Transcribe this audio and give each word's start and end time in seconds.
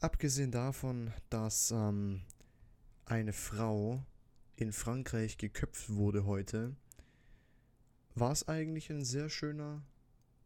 Abgesehen 0.00 0.50
davon, 0.50 1.12
dass 1.28 1.72
ähm, 1.72 2.22
eine 3.04 3.34
Frau 3.34 4.02
in 4.56 4.72
Frankreich 4.72 5.36
geköpft 5.36 5.90
wurde 5.90 6.24
heute, 6.24 6.74
war 8.14 8.32
es 8.32 8.48
eigentlich 8.48 8.88
ein 8.88 9.04
sehr 9.04 9.28
schöner 9.28 9.82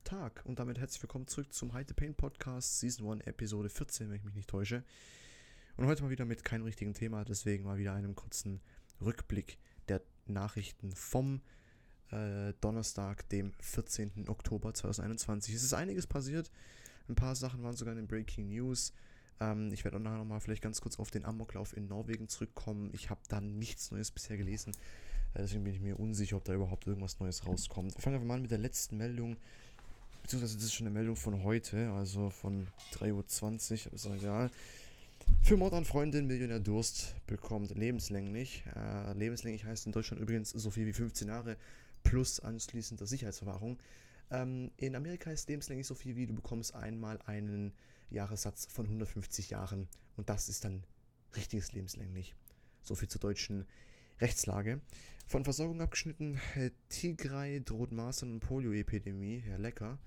Tag. 0.02 0.42
Und 0.44 0.58
damit 0.58 0.80
herzlich 0.80 1.00
willkommen 1.04 1.28
zurück 1.28 1.52
zum 1.52 1.72
Hide 1.72 1.86
the 1.86 1.94
Pain 1.94 2.16
Podcast 2.16 2.80
Season 2.80 3.08
1 3.08 3.28
Episode 3.28 3.68
14, 3.68 4.08
wenn 4.08 4.16
ich 4.16 4.24
mich 4.24 4.34
nicht 4.34 4.50
täusche. 4.50 4.82
Und 5.76 5.86
heute 5.86 6.02
mal 6.02 6.10
wieder 6.10 6.24
mit 6.24 6.42
keinem 6.42 6.64
richtigen 6.64 6.92
Thema, 6.92 7.24
deswegen 7.24 7.62
mal 7.62 7.78
wieder 7.78 7.92
einem 7.92 8.16
kurzen 8.16 8.60
Rückblick 9.00 9.60
der 9.86 10.02
Nachrichten 10.26 10.90
vom 10.96 11.42
äh, 12.10 12.54
Donnerstag, 12.60 13.28
dem 13.28 13.52
14. 13.60 14.28
Oktober 14.28 14.74
2021. 14.74 15.54
Es 15.54 15.62
ist 15.62 15.74
einiges 15.74 16.08
passiert. 16.08 16.50
Ein 17.08 17.14
paar 17.14 17.36
Sachen 17.36 17.62
waren 17.62 17.76
sogar 17.76 17.92
in 17.92 17.98
den 17.98 18.08
Breaking 18.08 18.48
News. 18.48 18.92
Ähm, 19.40 19.72
ich 19.72 19.84
werde 19.84 19.96
auch 19.96 20.02
nachher 20.02 20.18
nochmal 20.18 20.40
vielleicht 20.40 20.62
ganz 20.62 20.80
kurz 20.80 20.98
auf 20.98 21.10
den 21.10 21.24
Amoklauf 21.24 21.76
in 21.76 21.88
Norwegen 21.88 22.28
zurückkommen. 22.28 22.90
Ich 22.92 23.10
habe 23.10 23.20
da 23.28 23.40
nichts 23.40 23.90
Neues 23.90 24.10
bisher 24.10 24.36
gelesen. 24.36 24.72
Äh, 25.34 25.42
deswegen 25.42 25.64
bin 25.64 25.74
ich 25.74 25.80
mir 25.80 25.98
unsicher, 25.98 26.36
ob 26.36 26.44
da 26.44 26.54
überhaupt 26.54 26.86
irgendwas 26.86 27.20
Neues 27.20 27.46
rauskommt. 27.46 27.94
Wir 27.94 28.02
fangen 28.02 28.16
einfach 28.16 28.26
mal 28.26 28.34
an 28.34 28.42
mit 28.42 28.50
der 28.50 28.58
letzten 28.58 28.96
Meldung. 28.96 29.36
Beziehungsweise 30.22 30.56
das 30.56 30.64
ist 30.64 30.74
schon 30.74 30.86
eine 30.86 30.94
Meldung 30.94 31.16
von 31.16 31.42
heute, 31.42 31.90
also 31.90 32.30
von 32.30 32.66
3.20 32.94 33.86
Uhr, 33.86 33.92
ist 33.92 34.06
auch 34.06 34.14
egal. 34.14 34.50
Für 35.42 35.56
Mord 35.56 35.74
an 35.74 35.84
Freundin, 35.84 36.26
Millionär 36.26 36.60
Durst 36.60 37.14
bekommt 37.26 37.74
lebenslänglich. 37.74 38.64
Äh, 38.74 39.12
lebenslänglich 39.12 39.64
heißt 39.64 39.86
in 39.86 39.92
Deutschland 39.92 40.22
übrigens 40.22 40.50
so 40.50 40.70
viel 40.70 40.86
wie 40.86 40.92
15 40.92 41.28
Jahre 41.28 41.56
plus 42.02 42.40
anschließende 42.40 43.06
Sicherheitsverwahrung. 43.06 43.78
Ähm, 44.30 44.70
in 44.78 44.96
Amerika 44.96 45.30
ist 45.30 45.48
lebenslänglich 45.48 45.86
so 45.86 45.94
viel 45.94 46.16
wie 46.16 46.26
du 46.26 46.34
bekommst 46.34 46.74
einmal 46.74 47.20
einen 47.26 47.72
Jahressatz 48.10 48.66
von 48.66 48.86
150 48.86 49.50
Jahren 49.50 49.88
und 50.16 50.28
das 50.28 50.48
ist 50.48 50.64
dann 50.64 50.84
richtiges 51.36 51.72
lebenslänglich. 51.72 52.34
So 52.82 52.94
viel 52.94 53.08
zur 53.08 53.20
deutschen 53.20 53.66
Rechtslage. 54.20 54.80
Von 55.26 55.44
Versorgung 55.44 55.80
abgeschnitten, 55.80 56.38
äh, 56.54 56.70
Tigray 56.88 57.62
droht 57.62 57.92
Masern- 57.92 58.32
und 58.32 58.40
Polio-Epidemie, 58.40 59.38
Herr 59.38 59.58
Lecker. 59.58 59.98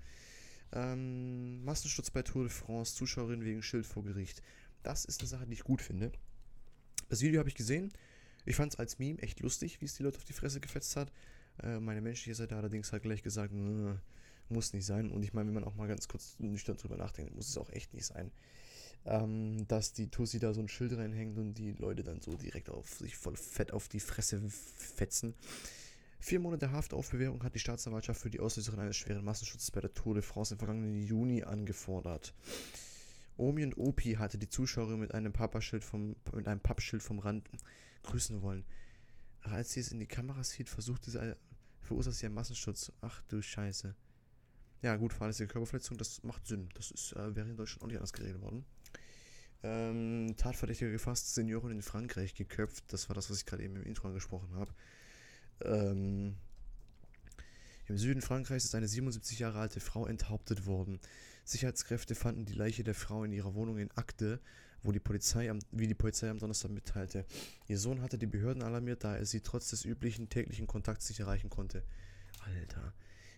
Ähm, 0.72 1.64
Massenschutz 1.64 2.10
bei 2.10 2.22
Tour 2.22 2.44
de 2.44 2.52
France, 2.52 2.94
Zuschauerin 2.94 3.44
wegen 3.44 3.62
Schild 3.62 3.86
vor 3.86 4.04
Gericht. 4.04 4.42
Das 4.82 5.04
ist 5.04 5.20
eine 5.20 5.28
Sache, 5.28 5.46
die 5.46 5.54
ich 5.54 5.64
gut 5.64 5.82
finde. 5.82 6.12
Das 7.08 7.20
Video 7.20 7.40
habe 7.40 7.48
ich 7.48 7.54
gesehen. 7.54 7.92
Ich 8.44 8.56
fand 8.56 8.72
es 8.72 8.78
als 8.78 8.98
Meme 8.98 9.18
echt 9.20 9.40
lustig, 9.40 9.80
wie 9.80 9.86
es 9.86 9.94
die 9.94 10.02
Leute 10.02 10.18
auf 10.18 10.24
die 10.24 10.32
Fresse 10.32 10.60
gefetzt 10.60 10.96
hat. 10.96 11.12
Äh, 11.62 11.80
meine 11.80 12.00
menschliche 12.00 12.34
Seite 12.34 12.56
allerdings 12.56 12.92
hat 12.92 13.02
gleich 13.02 13.22
gesagt, 13.22 13.52
muss 14.50 14.72
nicht 14.72 14.86
sein. 14.86 15.10
Und 15.10 15.22
ich 15.22 15.32
meine, 15.32 15.48
wenn 15.48 15.54
man 15.54 15.64
auch 15.64 15.74
mal 15.74 15.88
ganz 15.88 16.08
kurz 16.08 16.36
nüchtern 16.38 16.76
drüber 16.76 16.96
nachdenkt, 16.96 17.34
muss 17.34 17.48
es 17.48 17.58
auch 17.58 17.70
echt 17.70 17.94
nicht 17.94 18.06
sein. 18.06 18.30
Ähm, 19.04 19.66
dass 19.68 19.92
die 19.92 20.10
Tussi 20.10 20.38
da 20.38 20.52
so 20.52 20.60
ein 20.60 20.68
Schild 20.68 20.96
reinhängt 20.96 21.38
und 21.38 21.54
die 21.54 21.72
Leute 21.72 22.02
dann 22.02 22.20
so 22.20 22.36
direkt 22.36 22.68
auf 22.68 22.94
sich 22.94 23.16
voll 23.16 23.36
fett 23.36 23.72
auf 23.72 23.88
die 23.88 24.00
Fresse 24.00 24.42
fetzen. 24.48 25.34
Vier 26.20 26.40
Monate 26.40 26.72
Haft 26.72 26.92
auf 26.92 27.10
Bewährung 27.10 27.42
hat 27.44 27.54
die 27.54 27.60
Staatsanwaltschaft 27.60 28.20
für 28.20 28.30
die 28.30 28.40
Auslöserin 28.40 28.80
eines 28.80 28.96
schweren 28.96 29.24
Massenschutzes 29.24 29.70
bei 29.70 29.80
der 29.80 29.94
Tour 29.94 30.14
de 30.14 30.22
France 30.22 30.54
im 30.54 30.58
vergangenen 30.58 31.00
Juni 31.00 31.44
angefordert. 31.44 32.34
Omi 33.36 33.62
und 33.62 33.78
Opi 33.78 34.14
hatte 34.14 34.36
die 34.36 34.48
Zuschauerin 34.48 34.98
mit 34.98 35.14
einem 35.14 35.32
Pappschild 35.32 35.84
vom, 35.84 36.16
mit 36.34 36.48
einem 36.48 36.60
Pappschild 36.60 37.04
vom 37.04 37.20
Rand 37.20 37.48
grüßen 38.02 38.42
wollen. 38.42 38.64
Als 39.42 39.72
sie 39.72 39.80
es 39.80 39.92
in 39.92 40.00
die 40.00 40.06
Kamera 40.06 40.42
sieht, 40.42 40.68
versuchte 40.68 41.10
sie 41.12 41.36
verursacht 41.80 42.16
sie 42.16 42.26
einen 42.26 42.34
Massenschutz. 42.34 42.92
Ach 43.00 43.22
du 43.28 43.40
Scheiße. 43.40 43.94
Ja, 44.82 44.96
gut, 44.96 45.12
fahrlässige 45.12 45.48
Körperverletzung, 45.48 45.96
das 45.98 46.22
macht 46.22 46.46
Sinn. 46.46 46.68
Das 46.74 46.90
ist, 46.90 47.12
äh, 47.12 47.34
wäre 47.34 47.48
in 47.48 47.56
Deutschland 47.56 47.82
auch 47.82 47.88
nicht 47.88 47.96
anders 47.96 48.12
geregelt 48.12 48.40
worden. 48.40 48.64
Ähm, 49.64 50.34
Tatverdächtiger 50.36 50.90
gefasst, 50.90 51.34
Seniorin 51.34 51.72
in 51.72 51.82
Frankreich 51.82 52.34
geköpft. 52.34 52.84
Das 52.92 53.08
war 53.08 53.14
das, 53.14 53.28
was 53.28 53.38
ich 53.38 53.46
gerade 53.46 53.64
eben 53.64 53.74
im 53.76 53.82
Intro 53.82 54.06
angesprochen 54.06 54.54
habe. 54.54 54.72
Ähm, 55.64 56.36
Im 57.88 57.98
Süden 57.98 58.22
Frankreichs 58.22 58.64
ist 58.64 58.74
eine 58.74 58.86
77 58.86 59.40
Jahre 59.40 59.58
alte 59.58 59.80
Frau 59.80 60.06
enthauptet 60.06 60.66
worden. 60.66 61.00
Sicherheitskräfte 61.44 62.14
fanden 62.14 62.44
die 62.44 62.52
Leiche 62.52 62.84
der 62.84 62.94
Frau 62.94 63.24
in 63.24 63.32
ihrer 63.32 63.54
Wohnung 63.54 63.78
in 63.78 63.90
Akte, 63.92 64.40
wo 64.82 64.92
die 64.92 65.00
Polizei 65.00 65.50
am, 65.50 65.58
wie 65.72 65.88
die 65.88 65.94
Polizei 65.94 66.30
am 66.30 66.38
Donnerstag 66.38 66.70
mitteilte. 66.70 67.24
Ihr 67.66 67.78
Sohn 67.78 68.00
hatte 68.00 68.18
die 68.18 68.26
Behörden 68.26 68.62
alarmiert, 68.62 69.02
da 69.02 69.16
er 69.16 69.26
sie 69.26 69.40
trotz 69.40 69.70
des 69.70 69.84
üblichen 69.84 70.28
täglichen 70.28 70.68
Kontakts 70.68 71.08
nicht 71.08 71.20
erreichen 71.20 71.50
konnte. 71.50 71.82
Alter. 72.44 72.92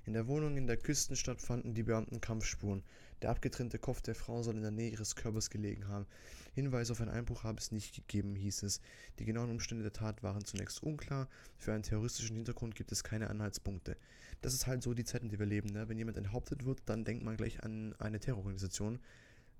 In 0.06 0.14
der 0.14 0.26
Wohnung 0.26 0.56
in 0.56 0.66
der 0.66 0.76
Küstenstadt 0.76 1.42
fanden 1.42 1.74
die 1.74 1.82
Beamten 1.82 2.20
Kampfspuren. 2.20 2.82
Der 3.22 3.30
abgetrennte 3.30 3.78
Kopf 3.78 4.00
der 4.00 4.14
Frau 4.14 4.42
soll 4.42 4.56
in 4.56 4.62
der 4.62 4.70
Nähe 4.70 4.90
ihres 4.90 5.14
Körpers 5.14 5.50
gelegen 5.50 5.88
haben. 5.88 6.06
Hinweise 6.54 6.92
auf 6.92 7.00
einen 7.00 7.10
Einbruch 7.10 7.44
habe 7.44 7.58
es 7.58 7.70
nicht 7.70 7.94
gegeben, 7.94 8.34
hieß 8.34 8.62
es. 8.62 8.80
Die 9.18 9.24
genauen 9.24 9.50
Umstände 9.50 9.82
der 9.82 9.92
Tat 9.92 10.22
waren 10.22 10.44
zunächst 10.44 10.82
unklar. 10.82 11.28
Für 11.58 11.74
einen 11.74 11.82
terroristischen 11.82 12.36
Hintergrund 12.36 12.74
gibt 12.74 12.92
es 12.92 13.04
keine 13.04 13.28
Anhaltspunkte. 13.28 13.96
Das 14.40 14.54
ist 14.54 14.66
halt 14.66 14.82
so 14.82 14.94
die 14.94 15.04
Zeit, 15.04 15.22
in 15.22 15.28
der 15.28 15.38
wir 15.38 15.46
leben. 15.46 15.68
Ne? 15.70 15.88
Wenn 15.88 15.98
jemand 15.98 16.16
enthauptet 16.16 16.64
wird, 16.64 16.80
dann 16.86 17.04
denkt 17.04 17.22
man 17.22 17.36
gleich 17.36 17.62
an 17.62 17.94
eine 17.98 18.20
Terrororganisation. 18.20 19.00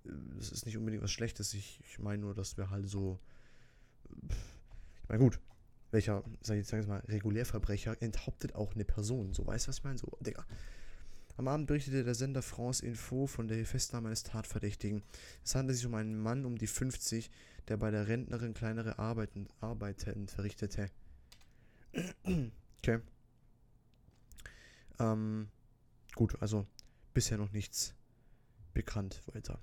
Das 0.05 0.51
ist 0.51 0.65
nicht 0.65 0.79
unbedingt 0.79 1.03
was 1.03 1.13
Schlechtes. 1.13 1.53
Ich, 1.53 1.81
ich 1.85 1.99
meine 1.99 2.23
nur, 2.23 2.35
dass 2.35 2.57
wir 2.57 2.71
halt 2.71 2.89
so. 2.89 3.21
Ich 5.03 5.09
meine, 5.09 5.23
gut, 5.23 5.39
welcher, 5.91 6.23
sag 6.41 6.57
ich 6.57 6.71
jetzt 6.71 6.89
mal, 6.89 7.01
Regulärverbrecher 7.09 8.01
enthauptet 8.01 8.55
auch 8.55 8.75
eine 8.75 8.85
Person. 8.85 9.33
So, 9.35 9.47
weißt 9.47 9.67
du, 9.67 9.69
was 9.69 9.79
ich 9.79 9.85
meine? 9.85 9.99
So, 9.99 10.17
Digga. 10.21 10.45
Am 11.37 11.49
Abend 11.49 11.67
berichtete 11.69 12.05
der 12.05 12.15
Sender 12.15 12.43
France 12.43 12.85
Info 12.85 13.27
von 13.27 13.49
der 13.49 13.65
Festnahme 13.65 14.09
eines 14.09 14.25
Tatverdächtigen. 14.25 15.03
Es 15.43 15.55
handelt 15.55 15.79
sich 15.79 15.87
um 15.87 15.95
einen 15.95 16.21
Mann 16.21 16.45
um 16.45 16.59
die 16.59 16.67
50, 16.67 17.31
der 17.69 17.79
bei 17.79 17.91
der 17.91 18.09
Rentnerin 18.09 18.53
kleinere 18.53 18.99
Arbeiten, 18.99 19.49
Arbeiten 19.61 20.29
verrichtete. 20.29 20.91
okay. 22.79 23.01
Ähm, 24.99 25.49
gut, 26.15 26.41
also 26.43 26.67
bisher 27.15 27.39
noch 27.39 27.53
nichts 27.53 27.95
bekannt 28.75 29.23
weiter. 29.33 29.59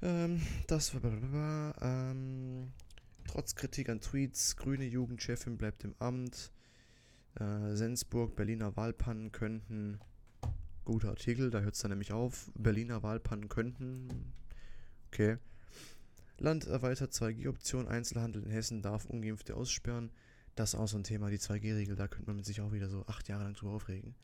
Ähm, 0.00 0.40
das 0.66 0.94
war. 0.94 1.74
Ähm, 1.82 2.72
trotz 3.26 3.54
Kritik 3.54 3.88
an 3.88 4.00
Tweets, 4.00 4.56
grüne 4.56 4.84
Jugendchefin 4.84 5.58
bleibt 5.58 5.84
im 5.84 5.94
Amt. 5.98 6.52
Äh, 7.38 7.74
Sensburg, 7.74 8.36
Berliner 8.36 8.76
Wahlpannen 8.76 9.32
könnten. 9.32 9.98
Guter 10.84 11.10
Artikel, 11.10 11.50
da 11.50 11.60
hört 11.60 11.74
es 11.74 11.80
dann 11.80 11.90
nämlich 11.90 12.12
auf. 12.12 12.50
Berliner 12.54 13.02
Wahlpannen 13.02 13.48
könnten. 13.48 14.32
Okay. 15.08 15.38
Land 16.38 16.66
erweitert 16.66 17.12
2G-Option. 17.12 17.88
Einzelhandel 17.88 18.42
in 18.42 18.50
Hessen 18.50 18.82
darf 18.82 19.06
Ungeimpfte 19.06 19.54
aussperren. 19.54 20.10
Das 20.54 20.74
ist 20.74 20.80
auch 20.80 20.88
so 20.88 20.98
ein 20.98 21.04
Thema, 21.04 21.30
die 21.30 21.38
2G-Regel. 21.38 21.96
Da 21.96 22.08
könnte 22.08 22.32
man 22.32 22.42
sich 22.42 22.60
auch 22.60 22.72
wieder 22.72 22.88
so 22.88 23.06
acht 23.06 23.28
Jahre 23.28 23.44
lang 23.44 23.54
drüber 23.54 23.72
aufregen. 23.72 24.14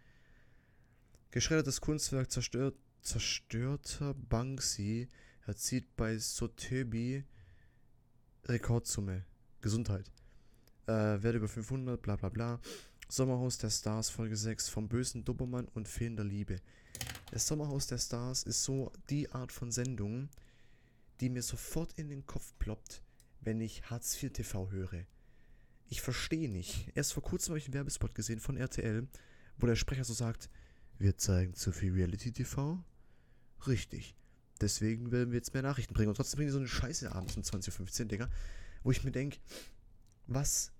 Geschreddertes 1.31 1.81
Kunstwerk 1.81 2.31
zerstört, 2.31 2.75
zerstörter 3.03 4.14
Banksy 4.14 5.08
erzielt 5.47 5.97
bei 5.97 6.19
Sotheby 6.19 7.25
Rekordsumme. 8.44 9.25
Gesundheit. 9.60 10.10
Äh, 10.87 11.22
Wert 11.22 11.37
über 11.37 11.49
500, 11.49 12.00
bla 12.00 12.16
bla 12.16 12.28
bla. 12.28 12.60
Sommerhaus 13.09 13.59
der 13.59 13.71
Stars, 13.71 14.10
Folge 14.10 14.37
6, 14.37 14.69
vom 14.69 14.88
bösen 14.88 15.25
Dobermann 15.25 15.66
und 15.69 15.88
fehlender 15.88 16.25
Liebe. 16.25 16.60
Das 17.31 17.47
Sommerhaus 17.47 17.87
der 17.87 17.99
Stars 17.99 18.43
ist 18.43 18.65
so 18.65 18.93
die 19.09 19.31
Art 19.32 19.50
von 19.50 19.71
Sendung, 19.72 20.28
die 21.21 21.31
mir 21.31 21.43
sofort 21.43 21.93
in 21.99 22.09
den 22.09 22.26
Kopf 22.26 22.53
ploppt, 22.59 23.03
wenn 23.41 23.60
ich 23.60 23.91
Hartz 23.91 24.22
IV 24.22 24.32
TV 24.32 24.70
höre. 24.70 25.05
Ich 25.88 26.03
verstehe 26.03 26.50
nicht. 26.50 26.91
Erst 26.94 27.15
vor 27.15 27.22
kurzem 27.22 27.53
habe 27.53 27.59
ich 27.59 27.65
einen 27.65 27.75
Werbespot 27.75 28.15
gesehen 28.15 28.41
von 28.41 28.56
RTL, 28.56 29.09
wo 29.56 29.66
der 29.66 29.76
Sprecher 29.76 30.05
so 30.05 30.12
sagt, 30.12 30.50
wir 30.99 31.16
zeigen 31.16 31.55
zu 31.55 31.72
viel 31.72 31.93
Reality 31.93 32.32
TV? 32.32 32.82
Richtig. 33.66 34.15
Deswegen 34.60 35.12
werden 35.12 35.30
wir 35.30 35.38
jetzt 35.38 35.54
mehr 35.54 35.62
Nachrichten 35.62 35.94
bringen. 35.94 36.08
Und 36.08 36.16
trotzdem 36.16 36.38
bringen 36.38 36.48
die 36.48 36.52
so 36.52 36.58
eine 36.58 36.69
Scheiße 36.69 37.12
abends 37.12 37.37
um 37.37 37.43
20.15 37.43 38.00
Uhr, 38.00 38.06
Digga. 38.06 38.28
Wo 38.82 38.90
ich 38.90 39.05
mir 39.05 39.12
denke, 39.12 39.38
was 40.26 40.72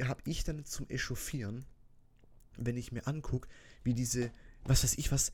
habe 0.00 0.22
ich 0.24 0.44
dann 0.44 0.64
zum 0.64 0.88
Echauffieren, 0.88 1.64
wenn 2.56 2.76
ich 2.76 2.92
mir 2.92 3.06
angucke, 3.06 3.48
wie 3.84 3.94
diese, 3.94 4.30
was 4.64 4.84
weiß 4.84 4.98
ich 4.98 5.12
was, 5.12 5.32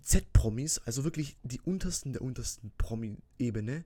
Z-Promis, 0.00 0.78
also 0.78 1.04
wirklich 1.04 1.36
die 1.42 1.60
untersten 1.60 2.12
der 2.12 2.22
untersten 2.22 2.72
Promi-Ebene, 2.78 3.84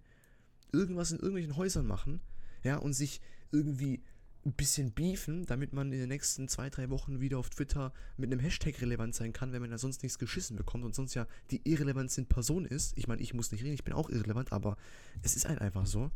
irgendwas 0.73 1.11
in 1.11 1.19
irgendwelchen 1.19 1.57
Häusern 1.57 1.87
machen, 1.87 2.21
ja, 2.63 2.77
und 2.77 2.93
sich 2.93 3.21
irgendwie 3.51 4.03
ein 4.47 4.53
bisschen 4.53 4.93
beefen, 4.93 5.45
damit 5.45 5.73
man 5.73 5.93
in 5.93 5.99
den 5.99 6.09
nächsten 6.09 6.49
zwei, 6.49 6.71
drei 6.71 6.89
Wochen 6.89 7.21
wieder 7.21 7.39
auf 7.39 7.51
Twitter 7.51 7.93
mit 8.17 8.31
einem 8.31 8.41
Hashtag 8.41 8.81
relevant 8.81 9.15
sein 9.15 9.33
kann, 9.33 9.53
wenn 9.53 9.61
man 9.61 9.71
ja 9.71 9.79
sonst 9.79 10.03
nichts 10.03 10.19
geschissen 10.19 10.57
bekommt 10.57 10.85
und 10.85 10.95
sonst 10.95 11.15
ja 11.15 11.27
die 11.51 11.61
Irrelevanz 11.65 12.17
in 12.17 12.27
Person 12.27 12.65
ist. 12.65 12.97
Ich 12.97 13.09
meine, 13.09 13.21
ich 13.21 13.35
muss 13.35 13.51
nicht 13.51 13.65
reden, 13.65 13.75
ich 13.75 13.85
bin 13.85 13.95
auch 13.95 14.09
irrelevant, 14.09 14.53
aber 14.53 14.77
es 15.23 15.35
ist 15.35 15.49
halt 15.49 15.61
einfach 15.61 15.87
so, 15.87 16.11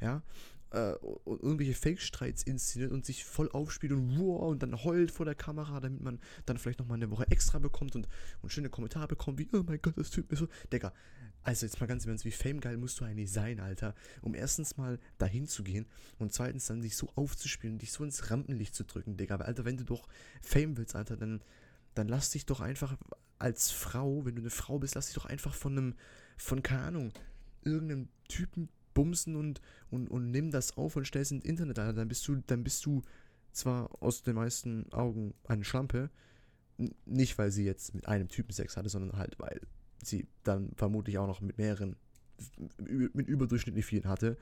ja. 0.00 0.22
Äh, 0.70 0.94
und 1.24 1.42
irgendwelche 1.42 1.74
Fake-Streits 1.74 2.42
inszeniert 2.42 2.90
und 2.90 3.06
sich 3.06 3.24
voll 3.24 3.48
aufspielt 3.52 3.92
und 3.92 4.18
wow, 4.18 4.50
und 4.50 4.62
dann 4.64 4.82
heult 4.82 5.12
vor 5.12 5.24
der 5.24 5.36
Kamera, 5.36 5.78
damit 5.78 6.02
man 6.02 6.18
dann 6.44 6.58
vielleicht 6.58 6.80
nochmal 6.80 6.96
eine 6.96 7.10
Woche 7.12 7.30
extra 7.30 7.60
bekommt 7.60 7.94
und, 7.94 8.08
und 8.42 8.50
schöne 8.50 8.68
Kommentare 8.68 9.06
bekommt, 9.06 9.38
wie, 9.38 9.48
oh 9.52 9.62
mein 9.64 9.80
Gott, 9.80 9.96
das 9.96 10.10
tut 10.10 10.28
mir 10.28 10.36
so. 10.36 10.48
Digga, 10.72 10.92
Also 11.46 11.64
jetzt 11.64 11.78
mal 11.78 11.86
ganz 11.86 12.04
im 12.04 12.10
Ernst, 12.10 12.24
wie 12.24 12.32
famegeil 12.32 12.76
musst 12.76 12.98
du 12.98 13.04
eigentlich 13.04 13.30
sein, 13.30 13.60
Alter, 13.60 13.94
um 14.20 14.34
erstens 14.34 14.76
mal 14.78 14.98
dahin 15.16 15.46
zu 15.46 15.62
gehen 15.62 15.86
und 16.18 16.32
zweitens 16.32 16.66
dann 16.66 16.82
dich 16.82 16.96
so 16.96 17.08
aufzuspielen, 17.14 17.78
dich 17.78 17.92
so 17.92 18.02
ins 18.02 18.32
Rampenlicht 18.32 18.74
zu 18.74 18.82
drücken, 18.82 19.16
Digga. 19.16 19.34
Aber 19.36 19.44
Alter, 19.44 19.64
wenn 19.64 19.76
du 19.76 19.84
doch 19.84 20.08
Fame 20.42 20.76
willst, 20.76 20.96
Alter, 20.96 21.16
dann, 21.16 21.40
dann 21.94 22.08
lass 22.08 22.30
dich 22.30 22.46
doch 22.46 22.58
einfach 22.58 22.98
als 23.38 23.70
Frau, 23.70 24.24
wenn 24.24 24.34
du 24.34 24.42
eine 24.42 24.50
Frau 24.50 24.80
bist, 24.80 24.96
lass 24.96 25.06
dich 25.06 25.14
doch 25.14 25.26
einfach 25.26 25.54
von 25.54 25.78
einem, 25.78 25.94
von, 26.36 26.64
keine 26.64 26.82
Ahnung, 26.82 27.12
irgendeinem 27.62 28.08
Typen 28.26 28.68
bumsen 28.92 29.36
und, 29.36 29.60
und, 29.88 30.08
und 30.08 30.32
nimm 30.32 30.50
das 30.50 30.76
auf 30.76 30.96
und 30.96 31.06
stell 31.06 31.22
es 31.22 31.30
ins 31.30 31.44
Internet, 31.44 31.78
Alter. 31.78 31.92
Dann 31.92 32.08
bist 32.08 32.26
du, 32.26 32.42
dann 32.44 32.64
bist 32.64 32.84
du 32.84 33.02
zwar 33.52 34.02
aus 34.02 34.24
den 34.24 34.34
meisten 34.34 34.92
Augen 34.92 35.32
eine 35.46 35.62
Schlampe, 35.62 36.10
nicht 37.04 37.38
weil 37.38 37.52
sie 37.52 37.64
jetzt 37.64 37.94
mit 37.94 38.08
einem 38.08 38.26
Typen 38.26 38.52
Sex 38.52 38.76
hatte, 38.76 38.88
sondern 38.88 39.16
halt, 39.16 39.38
weil 39.38 39.60
sie 40.06 40.26
dann 40.42 40.72
vermutlich 40.76 41.18
auch 41.18 41.26
noch 41.26 41.40
mit 41.40 41.58
mehreren, 41.58 41.96
mit 42.78 43.28
überdurchschnittlich 43.28 43.84
vielen 43.84 44.08
hatte. 44.08 44.36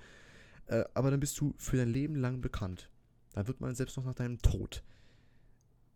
Äh, 0.66 0.84
aber 0.94 1.10
dann 1.10 1.20
bist 1.20 1.38
du 1.40 1.54
für 1.58 1.76
dein 1.76 1.88
Leben 1.88 2.16
lang 2.16 2.40
bekannt. 2.40 2.90
Da 3.32 3.46
wird 3.46 3.60
man 3.60 3.74
selbst 3.74 3.96
noch 3.96 4.04
nach 4.04 4.14
deinem 4.14 4.38
Tod 4.38 4.82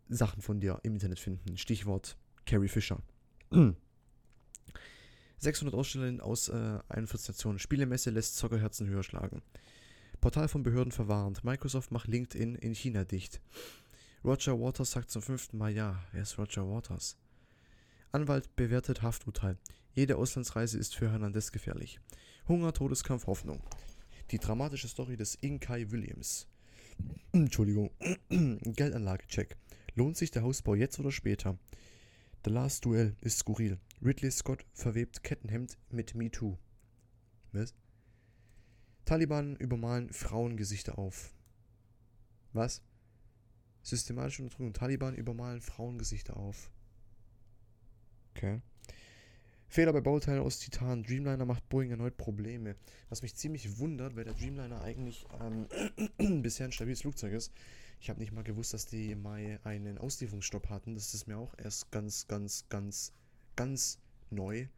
Sachen 0.09 0.43
von 0.43 0.61
dir 0.61 0.81
im 0.83 0.95
Internet 0.95 1.19
finden. 1.19 1.57
Stichwort 1.57 2.17
Carrie 2.47 2.69
Fisher. 2.69 3.01
600 5.39 5.75
Ausstellerinnen 5.75 6.21
aus 6.21 6.49
äh, 6.49 6.79
41 6.89 7.29
Nationen. 7.29 7.59
Spielemesse 7.59 8.11
lässt 8.11 8.37
Zockerherzen 8.37 8.89
höher 8.89 9.03
schlagen. 9.03 9.43
Portal 10.21 10.49
von 10.49 10.63
Behörden 10.63 10.93
verwarnt. 10.93 11.45
Microsoft 11.45 11.93
macht 11.93 12.09
LinkedIn 12.09 12.57
in 12.57 12.75
China 12.75 13.05
dicht. 13.05 13.41
Roger 14.25 14.59
Waters 14.59 14.91
sagt 14.91 15.11
zum 15.11 15.23
fünften 15.23 15.59
Mal 15.59 15.71
ja. 15.71 16.03
Wer 16.13 16.23
ist 16.23 16.39
Roger 16.39 16.69
Waters? 16.69 17.17
Anwalt 18.11 18.57
bewertet 18.57 19.03
Hafturteil. 19.03 19.59
Jede 19.93 20.17
Auslandsreise 20.17 20.79
ist 20.79 20.97
für 20.97 21.11
Hernandez 21.11 21.53
gefährlich. 21.53 22.01
Hunger, 22.49 22.73
Todeskampf, 22.73 23.27
Hoffnung. 23.27 23.63
Die 24.31 24.39
dramatische 24.39 24.89
Story 24.89 25.17
des 25.17 25.35
Inkai 25.35 25.91
Williams. 25.91 26.47
Entschuldigung. 27.33 27.91
Geldanlagecheck. 28.31 29.57
Lohnt 29.95 30.17
sich 30.17 30.31
der 30.31 30.43
Hausbau 30.43 30.75
jetzt 30.75 30.99
oder 30.99 31.13
später? 31.13 31.59
The 32.45 32.51
Last 32.51 32.85
Duel 32.85 33.15
ist 33.21 33.41
skurril. 33.41 33.79
Ridley 34.03 34.31
Scott 34.31 34.65
verwebt 34.73 35.23
Kettenhemd 35.23 35.77
mit 35.91 36.15
MeToo. 36.15 36.57
Was? 37.53 37.75
Taliban 39.05 39.57
übermalen 39.57 40.13
Frauengesichter 40.13 40.99
auf. 40.99 41.35
Was? 42.53 42.81
Systematische 43.83 44.43
Unterdrückung. 44.43 44.73
Taliban 44.73 45.15
übermalen 45.15 45.61
Frauengesichter 45.61 46.37
auf. 46.37 46.71
Okay. 48.39 48.61
Fehler 49.67 49.93
bei 49.93 50.01
Bauteilen 50.01 50.41
aus 50.41 50.61
Titan. 50.61 51.03
Dreamliner 51.03 51.45
macht 51.45 51.69
Boeing 51.69 51.91
erneut 51.91 52.17
Probleme. 52.17 52.77
Was 53.09 53.23
mich 53.23 53.35
ziemlich 53.35 53.79
wundert, 53.81 54.15
weil 54.15 54.23
der 54.23 54.35
Dreamliner 54.35 54.81
eigentlich 54.81 55.27
ähm, 55.41 56.43
bisher 56.43 56.67
ein 56.67 56.73
stabiles 56.73 57.01
Flugzeug 57.01 57.33
ist. 57.33 57.53
Ich 58.01 58.11
habe 58.11 58.21
nicht 58.21 58.31
mal 58.31 58.45
gewusst, 58.45 58.73
dass 58.75 58.87
die 58.87 59.11
im 59.11 59.23
Mai 59.23 59.59
einen 59.65 59.99
Auslieferungsstopp 59.99 60.71
hatten. 60.71 60.95
Das 60.95 61.15
ist 61.15 61.27
mir 61.27 61.37
auch 61.37 61.53
erst 61.59 61.91
ganz, 61.91 62.29
ganz, 62.29 62.69
ganz, 62.69 63.13
ganz 63.57 63.99
neu. 64.31 64.69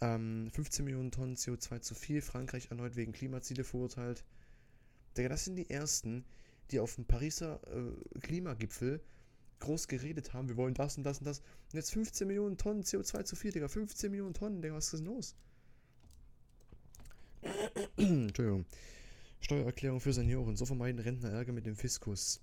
Ähm, 0.00 0.50
15 0.50 0.86
Millionen 0.86 1.10
Tonnen 1.10 1.36
CO2 1.36 1.82
zu 1.82 1.94
viel. 1.94 2.22
Frankreich 2.22 2.70
erneut 2.70 2.96
wegen 2.96 3.12
Klimaziele 3.12 3.62
verurteilt. 3.62 4.24
Digga, 5.18 5.28
das 5.28 5.44
sind 5.44 5.56
die 5.56 5.68
ersten, 5.68 6.24
die 6.70 6.80
auf 6.80 6.94
dem 6.94 7.04
Pariser 7.04 7.60
äh, 7.66 8.18
Klimagipfel 8.20 9.02
groß 9.60 9.88
geredet 9.88 10.32
haben. 10.32 10.48
Wir 10.48 10.56
wollen 10.56 10.74
das 10.74 10.96
und 10.96 11.04
das 11.04 11.18
und 11.18 11.26
das. 11.26 11.40
Und 11.40 11.74
jetzt 11.74 11.92
15 11.92 12.26
Millionen 12.26 12.56
Tonnen 12.56 12.82
CO2 12.82 13.24
zu 13.24 13.36
viel, 13.36 13.52
Digga. 13.52 13.68
15 13.68 14.10
Millionen 14.10 14.34
Tonnen, 14.34 14.62
Digga, 14.62 14.74
was 14.74 14.92
ist 14.92 15.00
denn 15.00 15.06
los? 15.06 15.36
Entschuldigung. 17.96 18.66
Steuererklärung 19.40 20.00
für 20.00 20.12
Senioren. 20.12 20.56
So 20.56 20.66
vermeiden 20.66 21.00
Rentner 21.00 21.30
Ärger 21.30 21.52
mit 21.52 21.66
dem 21.66 21.76
Fiskus. 21.76 22.40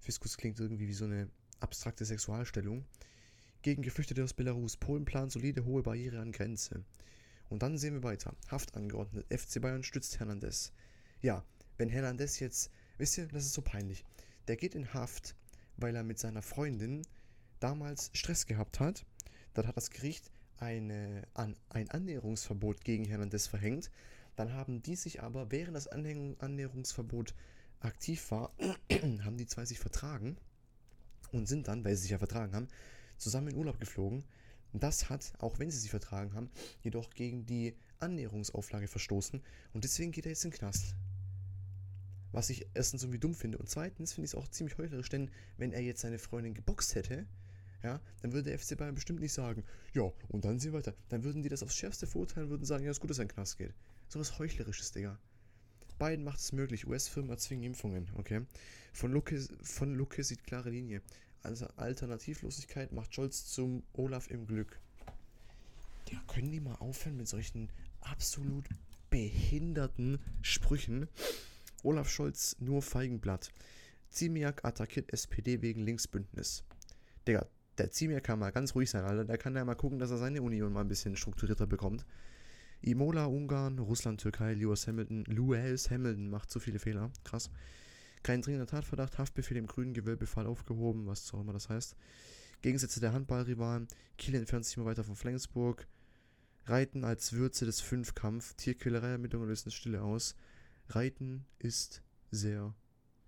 Fiskus 0.00 0.36
klingt 0.36 0.60
irgendwie 0.60 0.88
wie 0.88 0.94
so 0.94 1.04
eine 1.04 1.28
abstrakte 1.60 2.04
Sexualstellung 2.04 2.84
gegen 3.62 3.82
Geflüchtete 3.82 4.22
aus 4.22 4.34
Belarus. 4.34 4.76
Polen 4.76 5.04
plant 5.04 5.32
solide 5.32 5.64
hohe 5.64 5.82
Barriere 5.82 6.20
an 6.20 6.32
Grenze. 6.32 6.84
Und 7.48 7.62
dann 7.62 7.78
sehen 7.78 7.94
wir 7.94 8.02
weiter. 8.02 8.34
Haft 8.48 8.76
angeordnet. 8.76 9.26
FC 9.30 9.60
Bayern 9.60 9.82
stützt 9.82 10.20
Hernandez. 10.20 10.72
Ja, 11.20 11.44
wenn 11.76 11.88
Hernandez 11.88 12.38
jetzt, 12.38 12.70
wisst 12.98 13.18
ihr, 13.18 13.26
das 13.26 13.44
ist 13.44 13.54
so 13.54 13.62
peinlich. 13.62 14.04
Der 14.46 14.56
geht 14.56 14.74
in 14.74 14.92
Haft, 14.94 15.34
weil 15.78 15.96
er 15.96 16.04
mit 16.04 16.18
seiner 16.18 16.42
Freundin 16.42 17.02
damals 17.60 18.10
Stress 18.12 18.46
gehabt 18.46 18.80
hat. 18.80 19.04
Dann 19.54 19.66
hat 19.66 19.76
das 19.76 19.90
Gericht 19.90 20.30
eine, 20.58 21.22
an, 21.34 21.56
ein 21.70 21.90
Annäherungsverbot 21.90 22.84
gegen 22.84 23.04
Hernandez 23.04 23.46
verhängt. 23.46 23.90
Dann 24.36 24.52
haben 24.52 24.82
die 24.82 24.96
sich 24.96 25.22
aber, 25.22 25.50
während 25.50 25.76
das 25.76 25.88
Annäherungsverbot 25.88 27.34
aktiv 27.80 28.30
war, 28.30 28.52
haben 29.24 29.36
die 29.36 29.46
zwei 29.46 29.64
sich 29.64 29.78
vertragen 29.78 30.36
und 31.32 31.46
sind 31.46 31.68
dann, 31.68 31.84
weil 31.84 31.96
sie 31.96 32.02
sich 32.02 32.10
ja 32.10 32.18
vertragen 32.18 32.54
haben, 32.54 32.68
zusammen 33.16 33.48
in 33.48 33.56
Urlaub 33.56 33.78
geflogen. 33.78 34.24
Das 34.72 35.08
hat, 35.08 35.32
auch 35.38 35.58
wenn 35.58 35.70
sie 35.70 35.78
sich 35.78 35.90
vertragen 35.90 36.34
haben, 36.34 36.50
jedoch 36.82 37.10
gegen 37.10 37.46
die 37.46 37.74
Annäherungsauflage 38.00 38.86
verstoßen 38.86 39.42
und 39.72 39.84
deswegen 39.84 40.12
geht 40.12 40.26
er 40.26 40.32
jetzt 40.32 40.44
in 40.44 40.50
den 40.50 40.58
Knast. 40.58 40.94
Was 42.32 42.50
ich 42.50 42.66
erstens 42.74 43.02
irgendwie 43.02 43.20
dumm 43.20 43.34
finde 43.34 43.58
und 43.58 43.68
zweitens 43.68 44.12
finde 44.12 44.26
ich 44.26 44.32
es 44.32 44.34
auch 44.34 44.48
ziemlich 44.48 44.76
heuchlerisch, 44.78 45.08
denn 45.08 45.30
wenn 45.56 45.72
er 45.72 45.80
jetzt 45.80 46.02
seine 46.02 46.18
Freundin 46.18 46.54
geboxt 46.54 46.94
hätte, 46.94 47.26
ja, 47.82 48.00
dann 48.20 48.32
würde 48.32 48.50
der 48.50 48.58
FC 48.58 48.76
Bayern 48.76 48.94
bestimmt 48.94 49.20
nicht 49.20 49.32
sagen, 49.32 49.64
ja, 49.94 50.10
und 50.28 50.44
dann 50.44 50.58
sehen 50.58 50.72
wir 50.72 50.78
weiter. 50.78 50.94
Dann 51.08 51.22
würden 51.22 51.42
die 51.42 51.48
das 51.48 51.62
aufs 51.62 51.76
Schärfste 51.76 52.06
verurteilen 52.06 52.50
würden 52.50 52.64
sagen, 52.64 52.84
ja, 52.84 52.90
ist 52.90 53.00
gut, 53.00 53.10
dass 53.10 53.18
er 53.18 53.22
in 53.22 53.28
den 53.28 53.34
Knast 53.34 53.56
geht. 53.56 53.72
So 54.08 54.18
was 54.18 54.38
Heuchlerisches, 54.38 54.92
Digga. 54.92 55.18
Biden 55.98 56.24
macht 56.24 56.38
es 56.38 56.52
möglich. 56.52 56.86
US-Firmen 56.86 57.30
erzwingen 57.30 57.64
Impfungen, 57.64 58.08
okay? 58.16 58.42
Von 58.92 59.12
Lucke, 59.12 59.40
von 59.62 59.94
Lucke 59.94 60.22
sieht 60.24 60.44
klare 60.44 60.70
Linie. 60.70 61.02
Also 61.42 61.66
Alternativlosigkeit 61.76 62.92
macht 62.92 63.14
Scholz 63.14 63.46
zum 63.46 63.82
Olaf 63.92 64.28
im 64.30 64.46
Glück. 64.46 64.80
Ja, 66.10 66.20
können 66.26 66.50
die 66.50 66.60
mal 66.60 66.74
aufhören 66.76 67.16
mit 67.16 67.28
solchen 67.28 67.68
absolut 68.00 68.68
behinderten 69.10 70.18
Sprüchen? 70.42 71.08
Olaf 71.82 72.08
Scholz 72.08 72.56
nur 72.58 72.82
Feigenblatt. 72.82 73.50
Ziemiak 74.10 74.64
attackiert 74.64 75.12
SPD 75.12 75.62
wegen 75.62 75.82
Linksbündnis. 75.82 76.64
Digga, 77.26 77.46
der 77.76 77.90
Ziemiak 77.90 78.24
kann 78.24 78.38
mal 78.38 78.50
ganz 78.50 78.74
ruhig 78.74 78.90
sein, 78.90 79.04
Alter. 79.04 79.24
Der 79.24 79.38
kann 79.38 79.54
ja 79.54 79.64
mal 79.64 79.74
gucken, 79.74 79.98
dass 79.98 80.10
er 80.10 80.18
seine 80.18 80.42
Union 80.42 80.72
mal 80.72 80.80
ein 80.80 80.88
bisschen 80.88 81.16
strukturierter 81.16 81.66
bekommt. 81.66 82.04
Imola, 82.80 83.26
Ungarn, 83.26 83.78
Russland, 83.78 84.20
Türkei, 84.20 84.54
Lewis 84.54 84.86
Hamilton. 84.86 85.24
Lewis 85.26 85.90
Hamilton 85.90 86.30
macht 86.30 86.50
zu 86.50 86.60
viele 86.60 86.78
Fehler. 86.78 87.10
Krass. 87.24 87.50
Kein 88.22 88.42
dringender 88.42 88.66
Tatverdacht, 88.66 89.18
Haftbefehl 89.18 89.56
im 89.56 89.66
grünen 89.66 89.94
Gewölbefall 89.94 90.46
aufgehoben, 90.46 91.06
was 91.06 91.32
auch 91.32 91.40
immer 91.40 91.52
das 91.52 91.68
heißt. 91.68 91.96
Gegensätze 92.62 93.00
der 93.00 93.12
Handballrivalen. 93.12 93.86
Kiel 94.16 94.34
entfernt 94.34 94.64
sich 94.64 94.76
immer 94.76 94.86
weiter 94.86 95.04
von 95.04 95.16
Flensburg. 95.16 95.86
Reiten 96.64 97.04
als 97.04 97.32
Würze 97.32 97.64
des 97.64 97.80
Fünfkampf. 97.80 98.54
Tierquälerei-Ermittlungen 98.54 99.48
lösen 99.48 99.70
Stille 99.70 100.02
aus. 100.02 100.34
Reiten 100.88 101.44
ist 101.58 102.02
sehr 102.30 102.74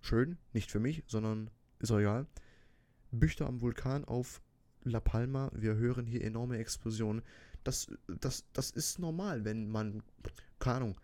schön. 0.01 0.39
Nicht 0.53 0.71
für 0.71 0.81
mich, 0.81 1.05
sondern 1.07 1.51
ist 1.79 1.91
auch 1.91 1.99
egal. 1.99 2.27
Büchter 3.11 3.47
am 3.47 3.61
Vulkan 3.61 4.05
auf 4.05 4.43
La 4.83 5.01
Palma. 5.01 5.51
Wir 5.55 5.77
hören 5.77 6.07
hier 6.07 6.25
enorme 6.25 6.59
Explosionen. 6.59 7.23
Das, 7.65 7.89
das, 8.07 8.45
das 8.53 8.71
ist 8.71 8.99
normal, 8.99 9.45
wenn 9.45 9.69
man, 9.69 10.03
keine 10.59 10.77
Ahnung, 10.77 11.01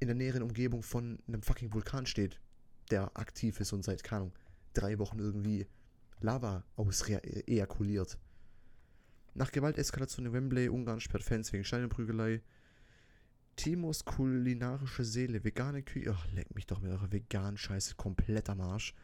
in 0.00 0.08
der 0.08 0.14
näheren 0.16 0.42
Umgebung 0.42 0.82
von 0.82 1.18
einem 1.26 1.42
fucking 1.42 1.72
Vulkan 1.72 2.06
steht 2.06 2.40
der 2.90 3.16
aktiv 3.16 3.60
ist 3.60 3.72
und 3.72 3.84
seit, 3.84 4.02
keine 4.02 4.22
Ahnung, 4.22 4.34
drei 4.72 4.98
Wochen 4.98 5.18
irgendwie 5.18 5.66
Lava 6.20 6.64
ausejakuliert. 6.76 8.18
Nach 9.34 9.52
Gewalteskalation 9.52 10.26
in 10.26 10.32
Wembley, 10.32 10.68
Ungarn 10.68 11.00
sperrt 11.00 11.22
Fans 11.22 11.52
wegen 11.52 11.64
Steinenprügelei. 11.64 12.42
Timos 13.58 14.04
kulinarische 14.04 15.04
Seele, 15.04 15.42
vegane 15.42 15.82
Küche. 15.82 16.14
Ach, 16.16 16.26
leck 16.32 16.54
mich 16.54 16.66
doch 16.66 16.80
mit 16.80 16.92
eurer 16.92 17.10
veganen 17.10 17.58
Scheiße 17.58 17.96
komplett 17.96 18.48
am 18.48 18.60
Arsch. 18.60 18.94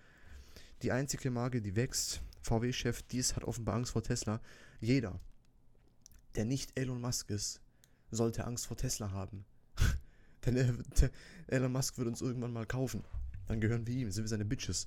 Die 0.82 0.92
einzige 0.92 1.32
Marke, 1.32 1.60
die 1.60 1.74
wächst. 1.74 2.22
VW-Chef, 2.42 3.02
dies 3.02 3.34
hat 3.34 3.42
offenbar 3.42 3.74
Angst 3.74 3.90
vor 3.90 4.04
Tesla. 4.04 4.40
Jeder, 4.80 5.18
der 6.36 6.44
nicht 6.44 6.78
Elon 6.78 7.00
Musk 7.00 7.30
ist, 7.30 7.60
sollte 8.12 8.44
Angst 8.44 8.66
vor 8.66 8.76
Tesla 8.76 9.10
haben. 9.10 9.44
Denn 10.46 10.56
äh, 10.56 11.10
Elon 11.48 11.72
Musk 11.72 11.98
wird 11.98 12.06
uns 12.06 12.20
irgendwann 12.20 12.52
mal 12.52 12.66
kaufen. 12.66 13.02
Dann 13.48 13.60
gehören 13.60 13.88
wir 13.88 13.94
ihm, 13.94 14.12
sind 14.12 14.22
wir 14.22 14.28
seine 14.28 14.44
Bitches. 14.44 14.86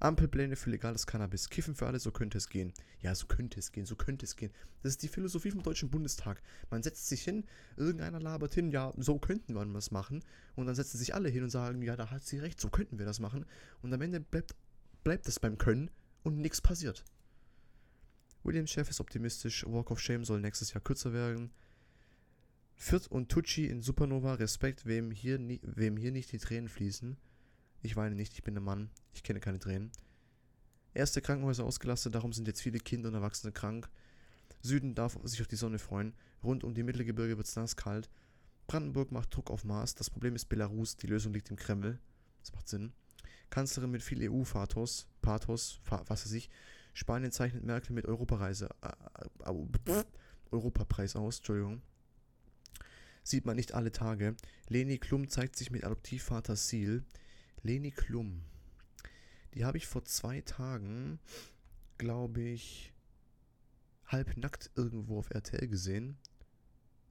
Ampelpläne 0.00 0.56
für 0.56 0.70
legales 0.70 1.06
Cannabis. 1.06 1.50
Kiffen 1.50 1.74
für 1.74 1.86
alle, 1.86 2.00
so 2.00 2.10
könnte 2.10 2.38
es 2.38 2.48
gehen. 2.48 2.72
Ja, 3.00 3.14
so 3.14 3.26
könnte 3.26 3.60
es 3.60 3.70
gehen, 3.70 3.86
so 3.86 3.96
könnte 3.96 4.24
es 4.24 4.34
gehen. 4.34 4.50
Das 4.82 4.92
ist 4.92 5.02
die 5.02 5.08
Philosophie 5.08 5.50
vom 5.50 5.62
Deutschen 5.62 5.90
Bundestag. 5.90 6.42
Man 6.70 6.82
setzt 6.82 7.08
sich 7.08 7.22
hin, 7.22 7.44
irgendeiner 7.76 8.18
labert 8.18 8.54
hin, 8.54 8.70
ja, 8.70 8.92
so 8.96 9.18
könnten 9.18 9.54
wir 9.54 9.64
das 9.64 9.90
machen. 9.90 10.24
Und 10.56 10.66
dann 10.66 10.74
setzen 10.74 10.98
sich 10.98 11.14
alle 11.14 11.28
hin 11.28 11.44
und 11.44 11.50
sagen, 11.50 11.82
ja, 11.82 11.96
da 11.96 12.10
hat 12.10 12.24
sie 12.24 12.38
recht, 12.38 12.60
so 12.60 12.70
könnten 12.70 12.98
wir 12.98 13.06
das 13.06 13.20
machen. 13.20 13.44
Und 13.82 13.92
am 13.92 14.00
Ende 14.00 14.20
bleibt, 14.20 14.54
bleibt 15.04 15.28
es 15.28 15.38
beim 15.38 15.58
Können 15.58 15.90
und 16.22 16.38
nichts 16.38 16.60
passiert. 16.60 17.04
Williams 18.42 18.70
Chef 18.70 18.88
ist 18.88 19.00
optimistisch, 19.00 19.66
Walk 19.66 19.90
of 19.90 20.00
Shame 20.00 20.24
soll 20.24 20.40
nächstes 20.40 20.72
Jahr 20.72 20.82
kürzer 20.82 21.12
werden. 21.12 21.50
Fürth 22.74 23.08
und 23.08 23.28
Tucci 23.28 23.66
in 23.66 23.82
Supernova. 23.82 24.34
Respekt, 24.34 24.86
wem 24.86 25.10
hier, 25.10 25.38
wem 25.38 25.98
hier 25.98 26.12
nicht 26.12 26.32
die 26.32 26.38
Tränen 26.38 26.70
fließen. 26.70 27.18
Ich 27.82 27.96
weine 27.96 28.14
nicht, 28.14 28.34
ich 28.34 28.42
bin 28.42 28.56
ein 28.56 28.62
Mann. 28.62 28.90
Ich 29.14 29.22
kenne 29.22 29.40
keine 29.40 29.58
Tränen. 29.58 29.90
Erste 30.92 31.22
Krankenhäuser 31.22 31.64
ausgelastet, 31.64 32.14
darum 32.14 32.32
sind 32.32 32.48
jetzt 32.48 32.60
viele 32.60 32.78
Kinder 32.78 33.08
und 33.08 33.14
Erwachsene 33.14 33.52
krank. 33.52 33.88
Süden 34.60 34.94
darf 34.94 35.18
sich 35.24 35.40
auf 35.40 35.48
die 35.48 35.56
Sonne 35.56 35.78
freuen. 35.78 36.14
Rund 36.42 36.64
um 36.64 36.74
die 36.74 36.82
Mittelgebirge 36.82 37.36
wird 37.36 37.46
es 37.46 37.56
nass 37.56 37.76
kalt. 37.76 38.10
Brandenburg 38.66 39.10
macht 39.10 39.34
Druck 39.34 39.50
auf 39.50 39.64
Mars. 39.64 39.94
Das 39.94 40.10
Problem 40.10 40.34
ist 40.36 40.46
Belarus. 40.46 40.96
Die 40.96 41.06
Lösung 41.06 41.32
liegt 41.32 41.50
im 41.50 41.56
Kreml. 41.56 41.98
Das 42.40 42.52
macht 42.52 42.68
Sinn. 42.68 42.92
Kanzlerin 43.48 43.90
mit 43.90 44.02
viel 44.02 44.30
EU-Pathos. 44.30 45.08
Pathos, 45.22 45.80
was 45.88 46.24
weiß 46.24 46.32
ich. 46.32 46.50
Spanien 46.92 47.32
zeichnet 47.32 47.64
Merkel 47.64 47.94
mit 47.94 48.06
Europareise. 48.06 48.68
Äh, 48.82 49.50
äh, 49.50 50.04
Europapreis 50.50 51.16
aus. 51.16 51.38
Entschuldigung. 51.38 51.82
Sieht 53.22 53.46
man 53.46 53.56
nicht 53.56 53.74
alle 53.74 53.92
Tage. 53.92 54.36
Leni 54.68 54.98
Klum 54.98 55.28
zeigt 55.28 55.56
sich 55.56 55.70
mit 55.70 55.84
Adoptivvater 55.84 56.56
Seal. 56.56 57.04
Leni 57.62 57.90
Klum. 57.90 58.42
Die 59.54 59.64
habe 59.64 59.78
ich 59.78 59.86
vor 59.86 60.04
zwei 60.04 60.40
Tagen, 60.40 61.18
glaube 61.98 62.40
ich, 62.40 62.92
halbnackt 64.06 64.70
irgendwo 64.74 65.18
auf 65.18 65.30
RTL 65.30 65.68
gesehen. 65.68 66.16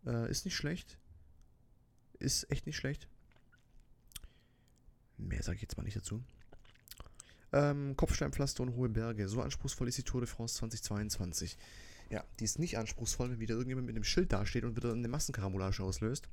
Äh, 0.05 0.29
ist 0.29 0.45
nicht 0.45 0.55
schlecht. 0.55 0.97
Ist 2.19 2.49
echt 2.51 2.65
nicht 2.65 2.77
schlecht. 2.77 3.07
Mehr 5.17 5.43
sage 5.43 5.57
ich 5.57 5.61
jetzt 5.61 5.77
mal 5.77 5.83
nicht 5.83 5.97
dazu. 5.97 6.23
Ähm, 7.51 7.95
Kopfsteinpflaster 7.95 8.63
und 8.63 8.75
hohe 8.75 8.89
Berge. 8.89 9.27
So 9.27 9.41
anspruchsvoll 9.41 9.87
ist 9.87 9.97
die 9.97 10.03
Tour 10.03 10.21
de 10.21 10.29
France 10.29 10.55
2022. 10.55 11.57
Ja, 12.09 12.23
die 12.39 12.45
ist 12.45 12.59
nicht 12.59 12.77
anspruchsvoll, 12.77 13.31
wenn 13.31 13.39
wieder 13.39 13.55
irgendjemand 13.55 13.87
mit 13.87 13.95
einem 13.95 14.03
Schild 14.03 14.31
dasteht 14.31 14.63
und 14.63 14.75
wieder 14.75 14.93
eine 14.93 15.07
Massenkarambolage 15.07 15.83
auslöst. 15.83 16.29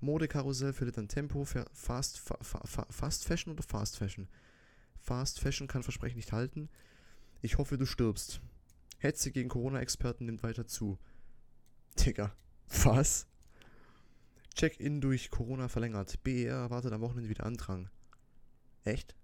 Modekarussell 0.00 0.72
findet 0.72 0.96
dann 0.96 1.08
Tempo, 1.08 1.44
Fast, 1.44 2.18
fa, 2.18 2.38
fa, 2.42 2.86
Fast 2.90 3.24
Fashion 3.24 3.52
oder 3.52 3.62
Fast 3.62 3.96
Fashion? 3.98 4.28
Fast 4.98 5.40
Fashion 5.40 5.68
kann 5.68 5.82
Versprechen 5.82 6.16
nicht 6.16 6.32
halten. 6.32 6.68
Ich 7.42 7.58
hoffe, 7.58 7.78
du 7.78 7.86
stirbst. 7.86 8.40
Hetze 8.98 9.30
gegen 9.30 9.48
Corona-Experten 9.48 10.26
nimmt 10.26 10.42
weiter 10.42 10.66
zu. 10.66 10.98
Digga, 11.98 12.34
was? 12.84 13.26
Check-in 14.54 15.00
durch 15.00 15.30
Corona 15.30 15.68
verlängert. 15.68 16.22
BER 16.22 16.56
erwartet 16.56 16.92
am 16.92 17.00
Wochenende 17.00 17.30
wieder 17.30 17.46
Andrang. 17.46 17.88
Echt? 18.84 19.14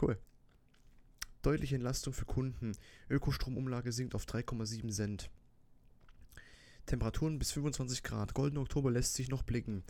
Cool. 0.00 0.18
Deutliche 1.42 1.76
Entlastung 1.76 2.12
für 2.12 2.24
Kunden. 2.24 2.72
Ökostromumlage 3.08 3.92
sinkt 3.92 4.14
auf 4.14 4.24
3,7 4.24 4.90
Cent. 4.90 5.30
Temperaturen 6.90 7.38
bis 7.38 7.52
25 7.52 8.02
Grad. 8.02 8.34
Goldener 8.34 8.62
Oktober 8.62 8.90
lässt 8.90 9.14
sich 9.14 9.28
noch 9.28 9.44
blicken. 9.44 9.84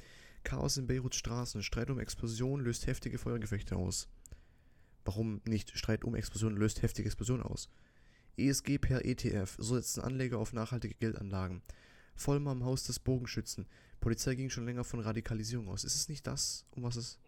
Chaos 0.45 0.77
in 0.77 0.87
Beiruts 0.87 1.17
Straßen. 1.17 1.63
Streit 1.63 1.89
um 1.89 1.99
Explosion 1.99 2.61
löst 2.61 2.87
heftige 2.87 3.17
Feuergefechte 3.17 3.77
aus. 3.77 4.07
Warum 5.07 5.41
nicht 5.47 5.77
Streit 5.79 6.05
um 6.05 6.15
Explosion 6.15 6.57
löst 6.57 6.83
heftige 6.83 7.09
Explosion 7.09 7.43
aus? 7.43 7.71
ESG 8.37 8.79
per 8.79 9.07
ETF. 9.07 9.57
So 9.59 9.77
setzen 9.77 10.03
Anleger 10.03 10.39
auf 10.39 10.53
nachhaltige 10.53 10.95
Geldanlagen. 10.95 11.63
Vollmer 12.17 12.51
am 12.51 12.65
Haus 12.65 12.85
des 12.85 12.99
Bogenschützen. 12.99 13.67
Polizei 14.01 14.35
ging 14.35 14.51
schon 14.51 14.67
länger 14.67 14.85
von 14.85 15.01
Radikalisierung 15.01 15.69
aus. 15.69 15.85
Ist 15.85 15.95
es 15.95 16.11
nicht 16.11 16.27
das, 16.27 16.67
um 16.73 16.83
was 16.83 16.97
es. 16.97 17.19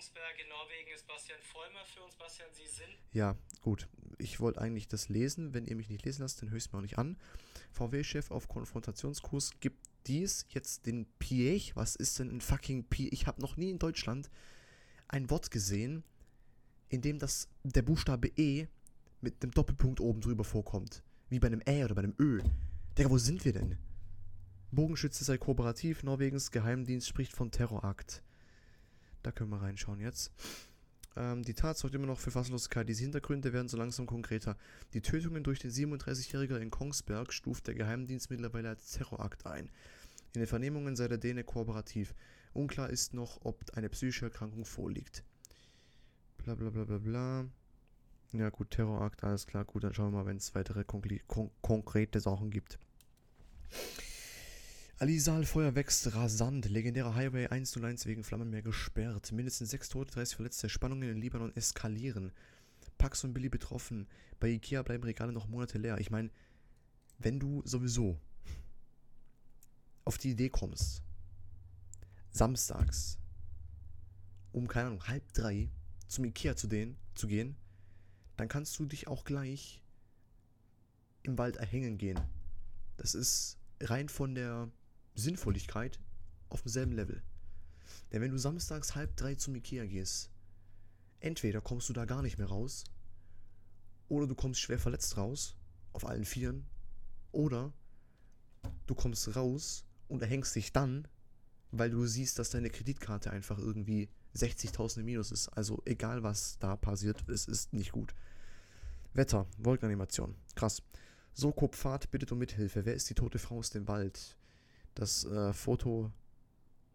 Kongsberg 0.00 0.40
in 0.42 0.48
Norwegen 0.48 0.90
ist 0.94 1.06
Bastian 1.06 1.38
Vollmer 1.42 1.84
für 1.84 2.00
uns. 2.00 2.16
Bastian, 2.16 2.48
Sie 2.52 2.66
sind. 2.66 2.88
Ja, 3.12 3.36
gut. 3.60 3.86
Ich 4.16 4.40
wollte 4.40 4.58
eigentlich 4.58 4.88
das 4.88 5.10
lesen. 5.10 5.52
Wenn 5.52 5.66
ihr 5.66 5.76
mich 5.76 5.90
nicht 5.90 6.06
lesen 6.06 6.22
lasst, 6.22 6.40
dann 6.40 6.48
höre 6.48 6.56
ich 6.56 6.64
es 6.64 6.72
mir 6.72 6.78
auch 6.78 6.82
nicht 6.82 6.96
an. 6.96 7.18
VW-Chef 7.72 8.30
auf 8.30 8.48
Konfrontationskurs 8.48 9.60
gibt 9.60 9.86
dies 10.06 10.46
jetzt 10.48 10.86
den 10.86 11.04
Piech. 11.18 11.76
Was 11.76 11.96
ist 11.96 12.18
denn 12.18 12.34
ein 12.34 12.40
fucking 12.40 12.84
Piech? 12.84 13.12
Ich 13.12 13.26
habe 13.26 13.42
noch 13.42 13.58
nie 13.58 13.68
in 13.68 13.78
Deutschland 13.78 14.30
ein 15.06 15.28
Wort 15.28 15.50
gesehen, 15.50 16.02
in 16.88 17.02
dem 17.02 17.18
das, 17.18 17.50
der 17.62 17.82
Buchstabe 17.82 18.28
E 18.36 18.68
mit 19.20 19.42
einem 19.42 19.52
Doppelpunkt 19.52 20.00
oben 20.00 20.22
drüber 20.22 20.44
vorkommt. 20.44 21.02
Wie 21.28 21.40
bei 21.40 21.48
einem 21.48 21.60
Ä 21.68 21.84
oder 21.84 21.94
bei 21.94 22.04
einem 22.04 22.14
Ö. 22.18 22.40
Digga, 22.96 23.10
wo 23.10 23.18
sind 23.18 23.44
wir 23.44 23.52
denn? 23.52 23.76
Bogenschütze 24.72 25.24
sei 25.24 25.36
kooperativ. 25.36 26.04
Norwegens 26.04 26.52
Geheimdienst 26.52 27.06
spricht 27.06 27.34
von 27.34 27.50
Terrorakt. 27.50 28.22
Da 29.22 29.32
können 29.32 29.50
wir 29.50 29.60
reinschauen 29.60 30.00
jetzt. 30.00 30.32
Ähm, 31.16 31.42
die 31.42 31.54
Tat 31.54 31.76
sorgt 31.76 31.94
immer 31.94 32.06
noch 32.06 32.18
für 32.18 32.30
Fassungslosigkeit. 32.30 32.88
Diese 32.88 33.02
Hintergründe 33.02 33.52
werden 33.52 33.68
so 33.68 33.76
langsam 33.76 34.06
konkreter. 34.06 34.56
Die 34.94 35.00
Tötungen 35.00 35.42
durch 35.42 35.58
den 35.58 35.70
37-Jährigen 35.70 36.62
in 36.62 36.70
Kongsberg 36.70 37.32
stuft 37.32 37.66
der 37.66 37.74
Geheimdienst 37.74 38.30
mittlerweile 38.30 38.70
als 38.70 38.92
Terrorakt 38.92 39.46
ein. 39.46 39.70
In 40.34 40.40
den 40.40 40.46
Vernehmungen 40.46 40.96
sei 40.96 41.08
der 41.08 41.18
Däne 41.18 41.44
kooperativ. 41.44 42.14
Unklar 42.52 42.90
ist 42.90 43.14
noch, 43.14 43.44
ob 43.44 43.64
eine 43.74 43.88
psychische 43.88 44.26
Erkrankung 44.26 44.64
vorliegt. 44.64 45.24
Bla 46.38 46.54
bla 46.54 46.70
bla 46.70 46.84
bla 46.84 46.98
bla. 46.98 47.46
Ja 48.32 48.48
gut, 48.50 48.70
Terrorakt, 48.70 49.24
alles 49.24 49.46
klar. 49.46 49.64
Gut, 49.64 49.82
dann 49.82 49.92
schauen 49.92 50.12
wir 50.12 50.18
mal, 50.18 50.26
wenn 50.26 50.36
es 50.36 50.54
weitere 50.54 50.84
kon 50.84 51.50
konkrete 51.60 52.20
Sachen 52.20 52.50
gibt. 52.50 52.78
Alisal 55.00 55.46
Feuer 55.46 55.74
wächst 55.74 56.14
rasant. 56.14 56.68
Legendärer 56.68 57.14
Highway 57.14 57.46
101 57.46 58.04
wegen 58.04 58.22
Flammenmeer 58.22 58.60
gesperrt. 58.60 59.32
Mindestens 59.32 59.70
6 59.70 59.88
Tote, 59.88 60.12
30 60.12 60.36
Verletzte. 60.36 60.68
Spannungen 60.68 61.08
in 61.08 61.16
Libanon 61.16 61.56
eskalieren. 61.56 62.32
Pax 62.98 63.24
und 63.24 63.32
Billy 63.32 63.48
betroffen. 63.48 64.06
Bei 64.40 64.48
Ikea 64.48 64.82
bleiben 64.82 65.02
Regale 65.04 65.32
noch 65.32 65.48
Monate 65.48 65.78
leer. 65.78 65.96
Ich 66.00 66.10
meine, 66.10 66.28
wenn 67.18 67.40
du 67.40 67.62
sowieso 67.64 68.20
auf 70.04 70.18
die 70.18 70.32
Idee 70.32 70.50
kommst, 70.50 71.02
samstags 72.30 73.16
um, 74.52 74.68
keine 74.68 74.88
Ahnung, 74.88 75.08
halb 75.08 75.32
drei 75.32 75.70
zum 76.08 76.26
Ikea 76.26 76.56
zu, 76.56 76.66
den, 76.66 76.98
zu 77.14 77.26
gehen, 77.26 77.56
dann 78.36 78.48
kannst 78.48 78.78
du 78.78 78.84
dich 78.84 79.08
auch 79.08 79.24
gleich 79.24 79.82
im 81.22 81.38
Wald 81.38 81.56
erhängen 81.56 81.96
gehen. 81.96 82.20
Das 82.98 83.14
ist 83.14 83.56
rein 83.80 84.10
von 84.10 84.34
der 84.34 84.70
Sinnvolligkeit 85.14 86.00
auf 86.48 86.62
demselben 86.62 86.92
Level. 86.92 87.22
Denn 88.12 88.20
wenn 88.22 88.30
du 88.30 88.38
samstags 88.38 88.94
halb 88.94 89.16
drei 89.16 89.34
zum 89.34 89.54
Ikea 89.54 89.86
gehst, 89.86 90.30
entweder 91.20 91.60
kommst 91.60 91.88
du 91.88 91.92
da 91.92 92.04
gar 92.04 92.22
nicht 92.22 92.38
mehr 92.38 92.48
raus, 92.48 92.84
oder 94.08 94.26
du 94.26 94.34
kommst 94.34 94.60
schwer 94.60 94.78
verletzt 94.78 95.16
raus, 95.16 95.56
auf 95.92 96.06
allen 96.06 96.24
Vieren, 96.24 96.66
oder 97.32 97.72
du 98.86 98.94
kommst 98.94 99.36
raus 99.36 99.84
und 100.08 100.22
erhängst 100.22 100.54
dich 100.56 100.72
dann, 100.72 101.06
weil 101.70 101.90
du 101.90 102.04
siehst, 102.06 102.38
dass 102.38 102.50
deine 102.50 102.70
Kreditkarte 102.70 103.30
einfach 103.30 103.58
irgendwie 103.58 104.08
60.000 104.34 105.00
im 105.00 105.06
Minus 105.06 105.30
ist. 105.30 105.48
Also 105.48 105.82
egal 105.84 106.22
was 106.22 106.58
da 106.58 106.76
passiert, 106.76 107.28
es 107.28 107.46
ist 107.46 107.72
nicht 107.72 107.92
gut. 107.92 108.14
Wetter, 109.14 109.46
Wolkenanimation, 109.58 110.34
krass. 110.54 110.82
Soko 111.32 111.68
Pfad 111.68 112.10
bittet 112.10 112.32
um 112.32 112.38
Mithilfe. 112.38 112.84
Wer 112.84 112.94
ist 112.94 113.08
die 113.08 113.14
tote 113.14 113.38
Frau 113.38 113.58
aus 113.58 113.70
dem 113.70 113.86
Wald? 113.86 114.36
Das 114.94 115.24
äh, 115.24 115.52
Foto 115.52 116.10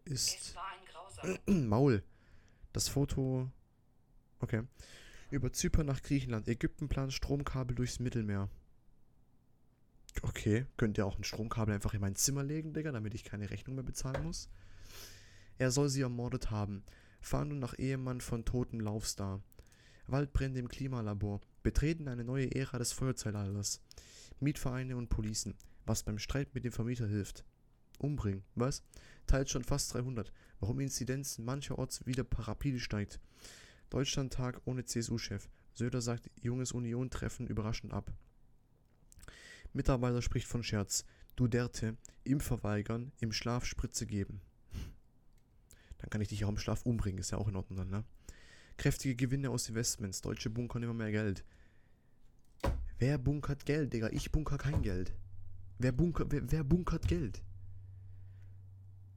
ist. 0.04 0.54
Maul. 1.46 2.02
Das 2.72 2.88
Foto. 2.88 3.50
Okay. 4.40 4.62
Über 5.30 5.52
Zypern 5.52 5.86
nach 5.86 6.02
Griechenland. 6.02 6.48
Ägypten 6.48 6.88
plant 6.88 7.12
Stromkabel 7.12 7.74
durchs 7.74 7.98
Mittelmeer. 7.98 8.48
Okay. 10.22 10.66
Könnt 10.76 10.98
ihr 10.98 11.06
auch 11.06 11.18
ein 11.18 11.24
Stromkabel 11.24 11.74
einfach 11.74 11.94
in 11.94 12.00
mein 12.00 12.16
Zimmer 12.16 12.44
legen, 12.44 12.72
Digga, 12.72 12.92
damit 12.92 13.14
ich 13.14 13.24
keine 13.24 13.50
Rechnung 13.50 13.76
mehr 13.76 13.84
bezahlen 13.84 14.24
muss? 14.24 14.48
Er 15.58 15.70
soll 15.70 15.88
sie 15.88 16.02
ermordet 16.02 16.50
haben. 16.50 16.84
Fahndung 17.20 17.58
nach 17.58 17.78
Ehemann 17.78 18.20
von 18.20 18.44
totem 18.44 18.80
Laufstar. 18.80 19.42
Waldbrände 20.06 20.60
im 20.60 20.68
Klimalabor. 20.68 21.40
Betreten 21.62 22.08
eine 22.08 22.24
neue 22.24 22.54
Ära 22.54 22.78
des 22.78 22.92
Feuerzeitalters. 22.92 23.82
Mietvereine 24.38 24.96
und 24.96 25.08
Policen. 25.08 25.54
Was 25.86 26.02
beim 26.02 26.18
Streit 26.18 26.54
mit 26.54 26.64
dem 26.64 26.72
Vermieter 26.72 27.06
hilft. 27.06 27.44
Umbringen. 27.98 28.44
Was? 28.54 28.82
Teilt 29.26 29.50
schon 29.50 29.64
fast 29.64 29.94
300. 29.94 30.32
Warum 30.60 30.80
Inzidenz 30.80 31.38
mancherorts 31.38 32.04
wieder 32.06 32.24
rapide 32.32 32.80
steigt. 32.80 33.20
Deutschlandtag 33.90 34.60
ohne 34.64 34.84
CSU-Chef. 34.84 35.48
Söder 35.74 36.00
sagt, 36.00 36.30
junges 36.40 36.72
Union-Treffen 36.72 37.46
überraschend 37.46 37.92
ab. 37.92 38.12
Mitarbeiter 39.72 40.22
spricht 40.22 40.46
von 40.46 40.62
Scherz. 40.62 41.04
Duderte, 41.36 41.96
im 42.24 42.40
Verweigern, 42.40 43.12
im 43.20 43.32
Schlaf 43.32 43.66
Spritze 43.66 44.06
geben. 44.06 44.40
Dann 45.98 46.08
kann 46.08 46.22
ich 46.22 46.28
dich 46.28 46.44
auch 46.44 46.48
im 46.48 46.58
Schlaf 46.58 46.86
umbringen, 46.86 47.20
ist 47.20 47.30
ja 47.30 47.38
auch 47.38 47.48
in 47.48 47.56
Ordnung 47.56 47.78
dann, 47.78 47.90
ne? 47.90 48.04
Kräftige 48.78 49.16
Gewinne 49.16 49.50
aus 49.50 49.68
Investments. 49.68 50.20
Deutsche 50.20 50.50
bunkern 50.50 50.82
immer 50.82 50.94
mehr 50.94 51.10
Geld. 51.10 51.44
Wer 52.98 53.18
bunkert 53.18 53.66
Geld, 53.66 53.92
Digga? 53.92 54.08
Ich 54.08 54.32
bunker 54.32 54.58
kein 54.58 54.82
Geld. 54.82 55.14
Wer, 55.78 55.92
bunker, 55.92 56.24
wer, 56.30 56.50
wer 56.50 56.64
bunkert 56.64 57.06
Geld? 57.08 57.42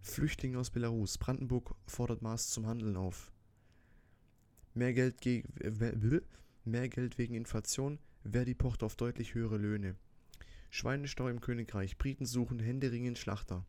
Flüchtlinge 0.02 0.58
aus 0.58 0.70
Belarus. 0.70 1.18
Brandenburg 1.18 1.76
fordert 1.86 2.22
Maß 2.22 2.50
zum 2.50 2.66
Handeln 2.68 2.96
auf. 2.96 3.32
Mehr 4.74 4.94
Geld, 4.94 5.26
mehr 6.66 6.90
Geld 6.90 7.18
wegen 7.18 7.34
Inflation. 7.36 8.00
Verdi 8.24 8.54
pocht 8.54 8.84
auf 8.84 8.96
deutlich 8.96 9.34
höhere 9.34 9.58
Löhne. 9.58 9.96
Schweinestau 10.70 11.28
im 11.28 11.42
Königreich. 11.42 11.98
Briten 11.98 12.26
suchen 12.26 12.60
händeringend 12.60 13.18
Schlachter. 13.18 13.66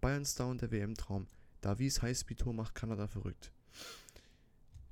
Bayern 0.00 0.24
Star 0.24 0.48
und 0.48 0.60
der 0.60 0.70
WM-Traum. 0.70 1.26
Davies 1.62 2.02
Highspeed-Tour 2.02 2.52
macht 2.52 2.74
Kanada 2.74 3.06
verrückt. 3.06 3.52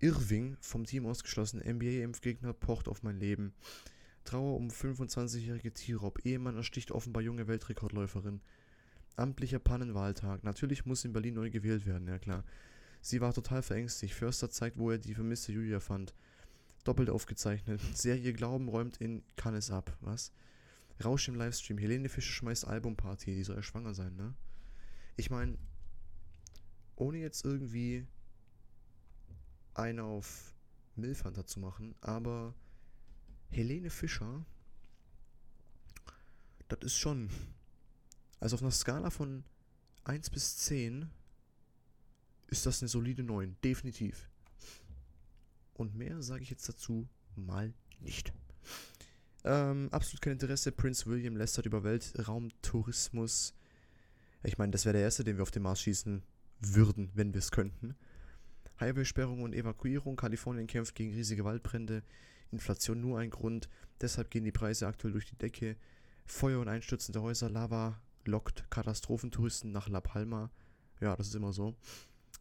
Irving 0.01 0.57
vom 0.61 0.87
Team 0.87 1.07
ausgeschlossen. 1.07 1.61
NBA-Impfgegner 1.61 2.55
pocht 2.55 2.89
auf 2.89 3.03
mein 3.03 3.19
Leben. 3.19 3.53
Trauer 4.25 4.57
um 4.57 4.69
25-jährige 4.69 5.73
Tirop. 5.73 6.25
Ehemann 6.25 6.57
ersticht 6.57 6.91
offenbar 6.93 7.23
junge 7.23 7.47
Weltrekordläuferin. 7.47 8.41
Amtlicher 9.17 9.59
Pannenwahltag. 9.59 10.45
Natürlich 10.45 10.87
muss 10.87 11.05
in 11.05 11.13
Berlin 11.13 11.35
neu 11.35 11.51
gewählt 11.51 11.87
werden, 11.87 12.09
ja 12.09 12.19
klar. 12.19 12.45
Sie 13.01 13.21
war 13.21 13.35
total 13.35 13.63
verängstigt. 13.63 14.15
Förster 14.15 14.51
zeigt, 14.51 14.79
wo 14.79 14.91
er 14.91 14.99
die 14.99 15.15
vermisste 15.15 15.53
Julia 15.53 15.81
fand. 15.81 16.15
Doppelt 16.85 17.11
aufgezeichnet. 17.11 17.81
Serie 17.95 18.33
Glauben 18.33 18.69
räumt 18.69 18.97
in 18.99 19.23
Cannes 19.37 19.71
ab. 19.71 19.97
Was? 20.01 20.33
Rausch 21.05 21.29
im 21.29 21.35
Livestream. 21.35 21.79
Helene 21.79 22.09
Fischer 22.09 22.33
schmeißt 22.33 22.67
Albumparty. 22.67 23.35
Die 23.35 23.45
soll 23.45 23.57
ja 23.57 23.63
schwanger 23.63 23.95
sein, 23.95 24.15
ne? 24.17 24.35
Ich 25.17 25.31
meine, 25.31 25.59
ohne 26.97 27.19
jetzt 27.19 27.45
irgendwie 27.45 28.07
einen 29.75 30.01
auf 30.01 30.55
Milfhunter 30.97 31.47
zu 31.47 31.61
machen, 31.61 31.95
aber 32.01 32.55
Helene 33.51 33.91
Fischer, 33.91 34.45
das 36.69 36.81
ist 36.83 36.97
schon. 36.97 37.29
Also 38.43 38.57
auf 38.57 38.63
einer 38.63 38.73
Skala 38.73 39.11
von 39.11 39.45
1 40.03 40.31
bis 40.31 40.57
10 40.57 41.09
ist 42.49 42.67
das 42.67 42.83
eine 42.83 42.89
solide 42.89 43.23
9, 43.23 43.55
definitiv. 43.63 44.29
Und 45.75 45.95
mehr 45.95 46.21
sage 46.23 46.43
ich 46.43 46.51
jetzt 46.51 46.69
dazu 46.69 47.09
mal 47.37 47.73
nicht. 48.01 48.33
Ähm, 49.45 49.89
absolut 49.93 50.23
kein 50.23 50.33
Interesse. 50.33 50.73
Prince 50.73 51.07
William 51.07 51.37
lästert 51.37 51.67
über 51.67 51.85
Weltraumtourismus. 51.85 53.55
Ich 54.43 54.59
meine, 54.59 54.73
das 54.73 54.87
wäre 54.87 54.95
der 54.95 55.03
erste, 55.03 55.23
den 55.23 55.37
wir 55.37 55.43
auf 55.43 55.53
den 55.53 55.63
Mars 55.63 55.81
schießen 55.81 56.25
würden, 56.59 57.13
wenn 57.15 57.35
wir 57.35 57.39
es 57.39 57.53
könnten. 57.53 57.95
Highway-Sperrung 58.81 59.43
und 59.45 59.55
Evakuierung. 59.55 60.17
Kalifornien 60.17 60.67
kämpft 60.67 60.97
gegen 60.97 61.15
riesige 61.15 61.45
Waldbrände. 61.45 62.03
Inflation 62.51 63.01
nur 63.01 63.21
ein 63.21 63.31
Grund. 63.31 63.69
Deshalb 64.01 64.33
gehen 64.33 64.43
die 64.43 64.51
Preise 64.51 64.89
aktuell 64.89 65.13
durch 65.13 65.27
die 65.27 65.39
Decke. 65.39 65.77
Feuer 66.27 66.59
und 66.59 66.67
einstürzende 66.67 67.23
Häuser. 67.23 67.49
Lava 67.49 68.01
lockt 68.27 68.71
Katastrophentouristen 68.71 69.73
nach 69.73 69.89
La 69.89 70.01
Palma. 70.01 70.51
Ja, 71.01 71.17
das 71.17 71.29
ist 71.29 71.35
immer 71.35 71.53
so. 71.53 71.75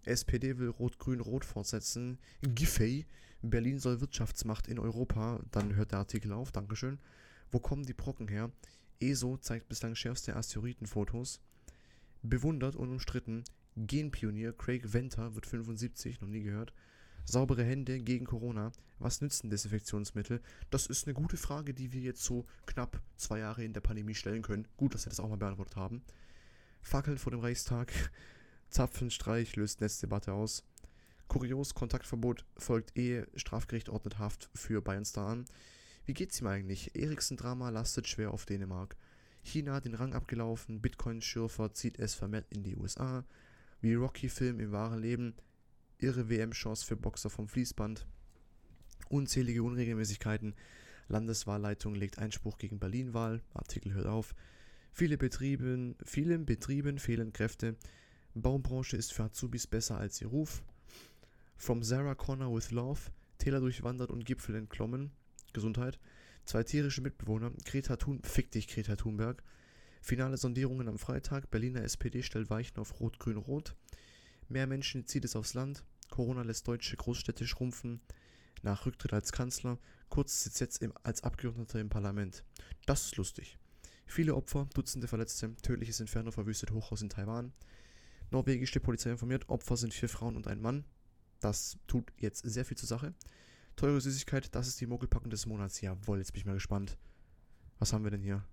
SPD 0.04 0.58
will 0.58 0.70
Rot-Grün-Rot 0.70 1.46
fortsetzen. 1.46 2.18
Giffey. 2.42 3.06
Berlin 3.42 3.80
soll 3.80 4.02
Wirtschaftsmacht 4.02 4.68
in 4.68 4.80
Europa. 4.80 5.40
Dann 5.52 5.76
hört 5.76 5.92
der 5.92 6.00
Artikel 6.00 6.32
auf. 6.32 6.52
Dankeschön. 6.52 7.00
Wo 7.52 7.60
kommen 7.60 7.86
die 7.86 7.94
Brocken 7.94 8.28
her? 8.28 8.52
ESO 9.00 9.38
zeigt 9.38 9.68
bislang 9.68 9.96
schärfste 9.96 10.36
Asteroidenfotos. 10.36 11.42
Bewundert 12.22 12.76
und 12.76 12.90
umstritten. 12.90 13.44
Genpionier 13.76 14.54
Craig 14.54 14.94
Venter 14.94 15.34
wird 15.36 15.46
75, 15.46 16.22
noch 16.22 16.28
nie 16.28 16.44
gehört. 16.44 16.74
Saubere 17.26 17.64
Hände 17.64 18.00
gegen 18.00 18.26
Corona. 18.26 18.72
Was 19.00 19.22
nützen 19.22 19.50
Desinfektionsmittel? 19.50 20.42
Das 20.70 20.88
ist 20.88 21.08
eine 21.08 21.14
gute 21.14 21.38
Frage, 21.38 21.74
die 21.74 21.92
wir 21.92 22.02
jetzt 22.02 22.24
so 22.24 22.46
knapp 22.66 23.02
zwei 23.18 23.40
Jahre 23.40 23.64
in 23.64 23.74
der 23.74 23.82
Pandemie 23.82 24.16
stellen 24.16 24.42
können. 24.42 24.68
Gut, 24.78 24.94
dass 24.94 25.06
wir 25.06 25.10
das 25.10 25.20
auch 25.20 25.30
mal 25.30 25.38
beantwortet 25.38 25.76
haben. 25.76 26.04
Fackeln 26.82 27.18
vor 27.18 27.32
dem 27.32 27.42
Reichstag. 27.42 27.92
Zapfenstreich 28.70 29.56
löst 29.56 29.82
Netzdebatte 29.82 30.34
aus. 30.34 30.64
Kurios, 31.28 31.74
Kontaktverbot 31.74 32.46
folgt 32.58 32.98
Ehe, 32.98 33.28
Strafgericht 33.36 33.90
ordnet 33.90 34.20
Haft 34.20 34.50
für 34.54 34.82
Bayernstar 34.82 35.30
an. 35.30 35.46
Wie 36.06 36.14
geht's 36.14 36.42
ihm 36.42 36.48
eigentlich? 36.48 36.96
Eriksen-Drama 36.96 37.70
lastet 37.70 38.08
schwer 38.08 38.32
auf 38.32 38.46
Dänemark. 38.46 38.98
China 39.44 39.80
den 39.80 39.96
Rang 39.96 40.14
abgelaufen, 40.14 40.82
Bitcoin-Schürfer 40.82 41.74
zieht 41.74 42.00
es 42.00 42.16
vermehrt 42.16 42.48
in 42.50 42.64
die 42.64 42.76
USA. 42.76 43.24
Wie 43.80 43.94
Rocky-Film 43.94 44.60
im 44.60 44.72
wahren 44.72 45.00
Leben, 45.00 45.36
irre 46.02 46.30
WM-Chance 46.30 46.86
für 46.86 46.96
Boxer 46.96 47.30
vom 47.30 47.48
Fließband. 47.48 48.06
Unzählige 49.10 49.64
Unregelmäßigkeiten. 49.64 50.56
Landeswahlleitung 51.08 51.96
legt 51.96 52.18
Einspruch 52.18 52.58
gegen 52.58 52.80
Berlin-Wahl. 52.80 53.42
Artikel 53.54 53.94
hört 53.94 54.08
auf. 54.08 54.34
Viele 54.94 55.18
Betrieben, 55.18 55.96
vielen 56.04 56.46
Betrieben 56.46 57.00
fehlen 57.00 57.34
Kräfte. 57.34 57.76
Baubranche 58.34 58.98
ist 58.98 59.14
für 59.14 59.24
Azubis 59.24 59.68
besser 59.68 59.98
als 59.98 60.22
ihr 60.22 60.28
Ruf. 60.28 60.64
From 61.58 61.84
Sarah 61.84 62.16
Connor 62.16 62.56
with 62.56 62.72
Love. 62.72 63.00
Täler 63.38 63.60
durchwandert 63.60 64.12
und 64.12 64.26
Gipfel 64.26 64.56
entklommen. 64.56 65.12
Gesundheit. 65.54 66.00
Zwei 66.46 66.64
tierische 66.64 67.02
Mitbewohner. 67.02 67.52
Greta 67.66 67.98
Thun, 67.98 68.22
fick 68.24 68.52
dich, 68.52 68.68
Greta 68.68 68.96
Thunberg. 68.96 69.44
Finale 70.02 70.38
Sondierungen 70.38 70.88
am 70.88 70.98
Freitag. 70.98 71.52
Berliner 71.52 71.84
SPD 71.84 72.24
stellt 72.24 72.50
Weichen 72.50 72.78
auf 72.78 73.00
Rot-Grün-Rot. 73.00 73.76
Mehr 74.50 74.68
Menschen 74.68 75.06
zieht 75.06 75.26
es 75.26 75.36
aufs 75.36 75.54
Land. 75.54 75.84
Corona 76.12 76.44
lässt 76.44 76.68
deutsche 76.68 76.96
Großstädte 76.96 77.48
schrumpfen. 77.48 78.00
Nach 78.62 78.86
Rücktritt 78.86 79.14
als 79.14 79.32
Kanzler. 79.32 79.80
Kurz 80.10 80.44
sitzt 80.44 80.60
jetzt 80.60 80.84
im, 80.84 80.94
als 81.02 81.24
Abgeordneter 81.24 81.80
im 81.80 81.90
Parlament. 81.90 82.44
Das 82.86 83.06
ist 83.06 83.18
lustig. 83.18 83.58
Viele 84.06 84.36
Opfer, 84.36 84.68
Dutzende 84.76 85.08
Verletzte. 85.08 85.56
Tödliches 85.64 86.00
Inferno 86.00 86.32
verwüstet 86.32 86.72
Hochhaus 86.72 87.02
in 87.02 87.10
Taiwan. 87.10 87.54
Norwegische 88.30 88.80
Polizei 88.80 89.10
informiert, 89.10 89.50
Opfer 89.50 89.78
sind 89.78 89.94
vier 89.94 90.10
Frauen 90.10 90.36
und 90.36 90.48
ein 90.48 90.62
Mann. 90.62 90.86
Das 91.40 91.78
tut 91.88 92.14
jetzt 92.18 92.44
sehr 92.46 92.66
viel 92.66 92.78
zur 92.78 92.88
Sache. 92.88 93.14
Teure 93.76 94.00
Süßigkeit, 94.00 94.54
das 94.54 94.68
ist 94.68 94.80
die 94.80 94.86
Mogelpackung 94.86 95.30
des 95.30 95.46
Monats. 95.46 95.82
Jawohl, 95.82 96.20
jetzt 96.20 96.34
bin 96.34 96.42
ich 96.42 96.46
mal 96.46 96.54
gespannt. 96.54 96.98
Was 97.80 97.94
haben 97.94 98.04
wir 98.04 98.12
denn 98.12 98.22
hier? 98.22 98.46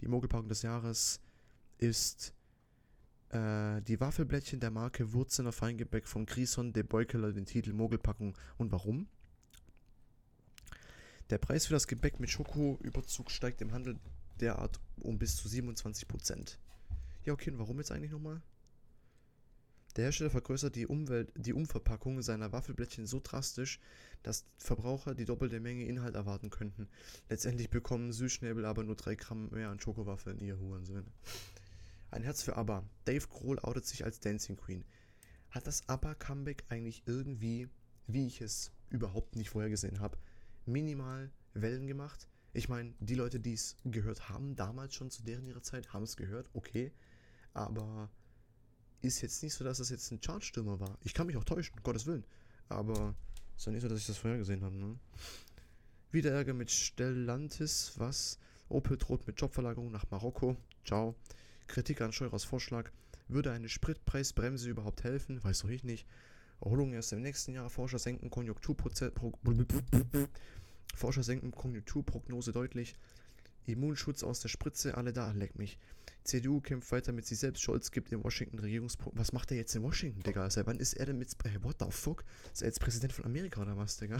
Die 0.00 0.08
Mogelpackung 0.08 0.48
des 0.48 0.62
Jahres 0.62 1.20
ist 1.78 2.32
äh, 3.34 3.82
die 3.82 4.00
Waffelblättchen 4.00 4.60
der 4.60 4.70
Marke 4.70 5.12
Wurzener 5.12 5.52
Feingebäck 5.52 6.06
von 6.06 6.26
Grison 6.26 6.72
de 6.72 6.82
Beukeler 6.82 7.32
den 7.32 7.46
Titel 7.46 7.72
Mogelpackung. 7.72 8.36
Und 8.56 8.72
warum? 8.72 9.08
Der 11.30 11.38
Preis 11.38 11.66
für 11.66 11.74
das 11.74 11.88
Gebäck 11.88 12.20
mit 12.20 12.30
Schokoüberzug 12.30 13.30
steigt 13.30 13.60
im 13.60 13.72
Handel 13.72 13.98
derart 14.40 14.78
um 15.00 15.18
bis 15.18 15.36
zu 15.36 15.48
27%. 15.48 16.58
Ja, 17.24 17.32
okay, 17.32 17.50
und 17.50 17.58
warum 17.58 17.78
jetzt 17.78 17.90
eigentlich 17.90 18.12
nochmal? 18.12 18.42
Der 19.96 20.04
Hersteller 20.04 20.30
vergrößert 20.30 20.74
die, 20.74 20.86
Umwelt, 20.86 21.32
die 21.36 21.52
Umverpackung 21.52 22.20
seiner 22.20 22.52
Waffelblättchen 22.52 23.06
so 23.06 23.20
drastisch, 23.22 23.78
dass 24.22 24.44
Verbraucher 24.58 25.14
die 25.14 25.24
doppelte 25.24 25.60
Menge 25.60 25.86
Inhalt 25.86 26.16
erwarten 26.16 26.50
könnten. 26.50 26.88
Letztendlich 27.28 27.70
bekommen 27.70 28.12
Süßschnäbel 28.12 28.64
aber 28.64 28.82
nur 28.82 28.96
3 28.96 29.14
Gramm 29.14 29.50
mehr 29.50 29.70
an 29.70 29.80
Schokowaffeln, 29.80 30.40
ihr 30.40 30.58
Hurensöhne. 30.58 31.06
Ein 32.14 32.22
Herz 32.22 32.44
für 32.44 32.54
ABBA. 32.54 32.84
Dave 33.06 33.26
Grohl 33.26 33.58
outet 33.58 33.86
sich 33.86 34.04
als 34.04 34.20
Dancing 34.20 34.54
Queen. 34.54 34.84
Hat 35.50 35.66
das 35.66 35.88
ABBA-Comeback 35.88 36.62
eigentlich 36.68 37.02
irgendwie, 37.06 37.68
wie 38.06 38.28
ich 38.28 38.40
es 38.40 38.70
überhaupt 38.88 39.34
nicht 39.34 39.50
vorhergesehen 39.50 39.98
habe, 39.98 40.16
minimal 40.64 41.32
Wellen 41.54 41.88
gemacht? 41.88 42.28
Ich 42.52 42.68
meine, 42.68 42.94
die 43.00 43.16
Leute, 43.16 43.40
die 43.40 43.54
es 43.54 43.74
gehört 43.84 44.28
haben, 44.28 44.54
damals 44.54 44.94
schon 44.94 45.10
zu 45.10 45.24
deren 45.24 45.44
ihrer 45.44 45.64
Zeit, 45.64 45.92
haben 45.92 46.04
es 46.04 46.16
gehört, 46.16 46.48
okay. 46.52 46.92
Aber 47.52 48.08
ist 49.00 49.20
jetzt 49.20 49.42
nicht 49.42 49.54
so, 49.54 49.64
dass 49.64 49.78
das 49.78 49.90
jetzt 49.90 50.08
ein 50.12 50.20
Chartstürmer 50.20 50.78
war. 50.78 50.96
Ich 51.02 51.14
kann 51.14 51.26
mich 51.26 51.36
auch 51.36 51.42
täuschen, 51.42 51.74
Gottes 51.82 52.06
Willen. 52.06 52.22
Aber 52.68 53.16
ist 53.56 53.66
doch 53.66 53.72
nicht 53.72 53.82
so, 53.82 53.88
dass 53.88 53.98
ich 53.98 54.06
das 54.06 54.18
vorher 54.18 54.38
gesehen 54.38 54.62
habe. 54.62 54.76
Ne? 54.76 54.96
Wieder 56.12 56.30
Ärger 56.30 56.54
mit 56.54 56.70
Stellantis, 56.70 57.94
was? 57.96 58.38
Opel 58.68 58.98
droht 58.98 59.26
mit 59.26 59.40
Jobverlagerung 59.40 59.90
nach 59.90 60.08
Marokko. 60.12 60.56
Ciao. 60.84 61.16
Kritik 61.66 62.00
an 62.00 62.12
Scheurers 62.12 62.44
Vorschlag. 62.44 62.90
Würde 63.28 63.52
eine 63.52 63.68
Spritpreisbremse 63.68 64.68
überhaupt 64.68 65.04
helfen? 65.04 65.42
Weiß 65.42 65.60
doch 65.60 65.70
ich 65.70 65.84
nicht. 65.84 66.06
Erholung 66.60 66.92
erst 66.92 67.12
im 67.12 67.22
nächsten 67.22 67.52
Jahr. 67.52 67.70
Forscher 67.70 67.98
senken. 67.98 68.30
Forscher 70.94 71.22
senken 71.22 71.50
Konjunkturprognose 71.52 72.52
deutlich. 72.52 72.94
Immunschutz 73.66 74.22
aus 74.22 74.40
der 74.40 74.48
Spritze, 74.48 74.96
alle 74.96 75.12
da, 75.12 75.30
leck 75.32 75.58
mich. 75.58 75.78
CDU 76.22 76.60
kämpft 76.60 76.92
weiter 76.92 77.12
mit 77.12 77.26
sich 77.26 77.38
selbst. 77.38 77.62
Scholz 77.62 77.90
gibt 77.90 78.12
in 78.12 78.22
Washington 78.22 78.58
Regierungsprogramm. 78.58 79.18
Was 79.18 79.32
macht 79.32 79.50
er 79.50 79.56
jetzt 79.56 79.74
in 79.74 79.82
Washington, 79.82 80.22
Digga? 80.22 80.48
Seit 80.50 80.66
wann 80.66 80.78
ist 80.78 80.94
er 80.94 81.06
denn 81.06 81.18
mit. 81.18 81.34
Hey, 81.44 81.62
what 81.62 81.76
the 81.80 81.86
fuck? 81.90 82.24
Ist 82.52 82.62
er 82.62 82.68
jetzt 82.68 82.80
Präsident 82.80 83.12
von 83.12 83.24
Amerika 83.24 83.62
oder 83.62 83.76
was, 83.76 83.96
Digga? 83.96 84.18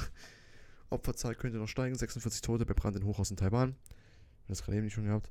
Opferzahl 0.90 1.35
könnte 1.35 1.59
noch 1.59 1.68
steigen. 1.68 1.94
46 1.94 2.42
Tote 2.42 2.66
bei 2.66 2.74
Brand 2.74 2.96
in 2.96 3.04
Hochhaus 3.04 3.30
in 3.30 3.37
Taiwan. 3.37 3.76
Das 4.48 4.62
gerade 4.62 4.76
eben 4.76 4.85
nicht 4.85 4.94
schon 4.94 5.04
gehabt. 5.04 5.30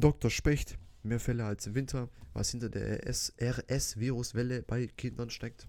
Dr. 0.00 0.30
Specht. 0.30 0.78
Mehr 1.02 1.18
Fälle 1.18 1.44
als 1.44 1.66
im 1.66 1.74
Winter. 1.74 2.08
Was 2.32 2.52
hinter 2.52 2.68
der 2.68 3.04
RS-Viruswelle 3.04 4.62
bei 4.62 4.86
Kindern 4.86 5.28
steckt. 5.28 5.66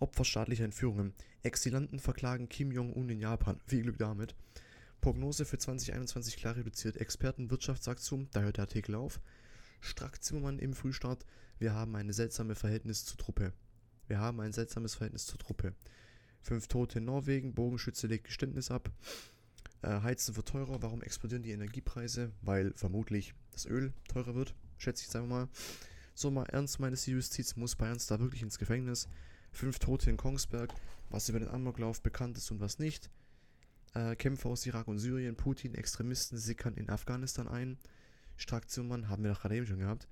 Opfer 0.00 0.24
staatlicher 0.24 0.64
Entführungen. 0.64 1.14
Exilanten 1.44 2.00
verklagen 2.00 2.48
Kim 2.48 2.72
Jong-un 2.72 3.10
in 3.10 3.20
Japan. 3.20 3.60
Viel 3.66 3.82
Glück 3.82 3.98
damit. 3.98 4.34
Prognose 5.00 5.44
für 5.44 5.58
2021 5.58 6.36
klar 6.36 6.56
reduziert. 6.56 6.96
Experten 6.96 7.48
da 7.48 8.40
hört 8.40 8.56
der 8.56 8.64
Artikel 8.64 8.96
auf. 8.96 9.20
Strack 9.80 10.20
Zimmermann 10.24 10.58
im 10.58 10.72
Frühstart. 10.72 11.24
Wir 11.60 11.74
haben 11.74 11.94
ein 11.94 12.12
seltsames 12.12 12.58
Verhältnis 12.58 13.04
zur 13.04 13.18
Truppe. 13.18 13.52
Wir 14.08 14.18
haben 14.18 14.40
ein 14.40 14.52
seltsames 14.52 14.96
Verhältnis 14.96 15.26
zur 15.26 15.38
Truppe. 15.38 15.74
Fünf 16.42 16.66
Tote 16.66 16.98
in 16.98 17.04
Norwegen, 17.04 17.54
Bogenschütze 17.54 18.08
legt 18.08 18.24
Geständnis 18.24 18.72
ab. 18.72 18.90
Äh, 19.82 20.00
Heizen 20.00 20.36
wird 20.36 20.48
teurer. 20.48 20.82
Warum 20.82 21.02
explodieren 21.02 21.42
die 21.42 21.52
Energiepreise? 21.52 22.32
Weil 22.42 22.72
vermutlich 22.74 23.34
das 23.52 23.66
Öl 23.66 23.92
teurer 24.08 24.34
wird. 24.34 24.54
schätze 24.76 25.02
ich 25.02 25.08
jetzt 25.08 25.16
einfach 25.16 25.28
mal. 25.28 25.48
So 26.14 26.30
mal 26.30 26.46
ernst 26.46 26.80
meines 26.80 27.06
Justiz, 27.06 27.54
muss 27.56 27.76
Bayerns 27.76 28.06
da 28.06 28.18
wirklich 28.18 28.42
ins 28.42 28.58
Gefängnis? 28.58 29.08
Fünf 29.52 29.78
Tote 29.78 30.10
in 30.10 30.16
Kongsberg, 30.16 30.74
was 31.10 31.28
über 31.28 31.38
den 31.38 31.48
Amoklauf 31.48 32.02
bekannt 32.02 32.36
ist 32.36 32.50
und 32.50 32.60
was 32.60 32.78
nicht. 32.78 33.10
Äh, 33.94 34.16
Kämpfer 34.16 34.48
aus 34.48 34.66
Irak 34.66 34.88
und 34.88 34.98
Syrien, 34.98 35.36
Putin, 35.36 35.74
Extremisten 35.74 36.38
sickern 36.38 36.74
in 36.74 36.90
Afghanistan 36.90 37.48
ein. 37.48 37.78
Straktionmann 38.36 39.08
haben 39.08 39.22
wir 39.22 39.32
doch 39.32 39.40
gerade 39.40 39.56
eben 39.56 39.66
schon 39.66 39.80
gehabt. 39.80 40.08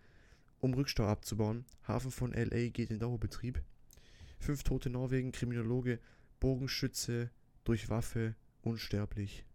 Um 0.60 0.74
Rückstau 0.74 1.06
abzubauen. 1.06 1.64
Hafen 1.86 2.10
von 2.10 2.32
LA 2.32 2.68
geht 2.68 2.90
in 2.90 2.98
Dauerbetrieb. 2.98 3.62
Fünf 4.38 4.62
Tote 4.62 4.88
in 4.88 4.94
Norwegen, 4.94 5.32
Kriminologe, 5.32 6.00
Bogenschütze 6.40 7.30
durch 7.64 7.88
Waffe, 7.88 8.34
unsterblich. 8.62 9.45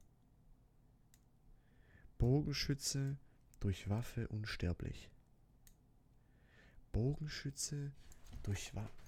Bogenschütze 2.22 3.18
durch 3.62 3.90
Waffe, 3.90 4.28
unsterblich. 4.28 5.10
Bogenschütze 6.92 7.92
durch 8.44 8.76
Waffe. 8.76 9.04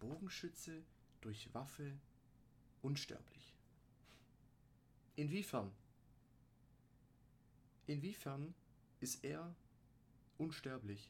Bogenschütze 0.00 0.82
durch 1.20 1.54
Waffe, 1.54 1.92
unsterblich. 2.82 3.54
Inwiefern? 5.14 5.70
Inwiefern 7.86 8.52
ist 8.98 9.22
er 9.22 9.54
unsterblich, 10.38 11.08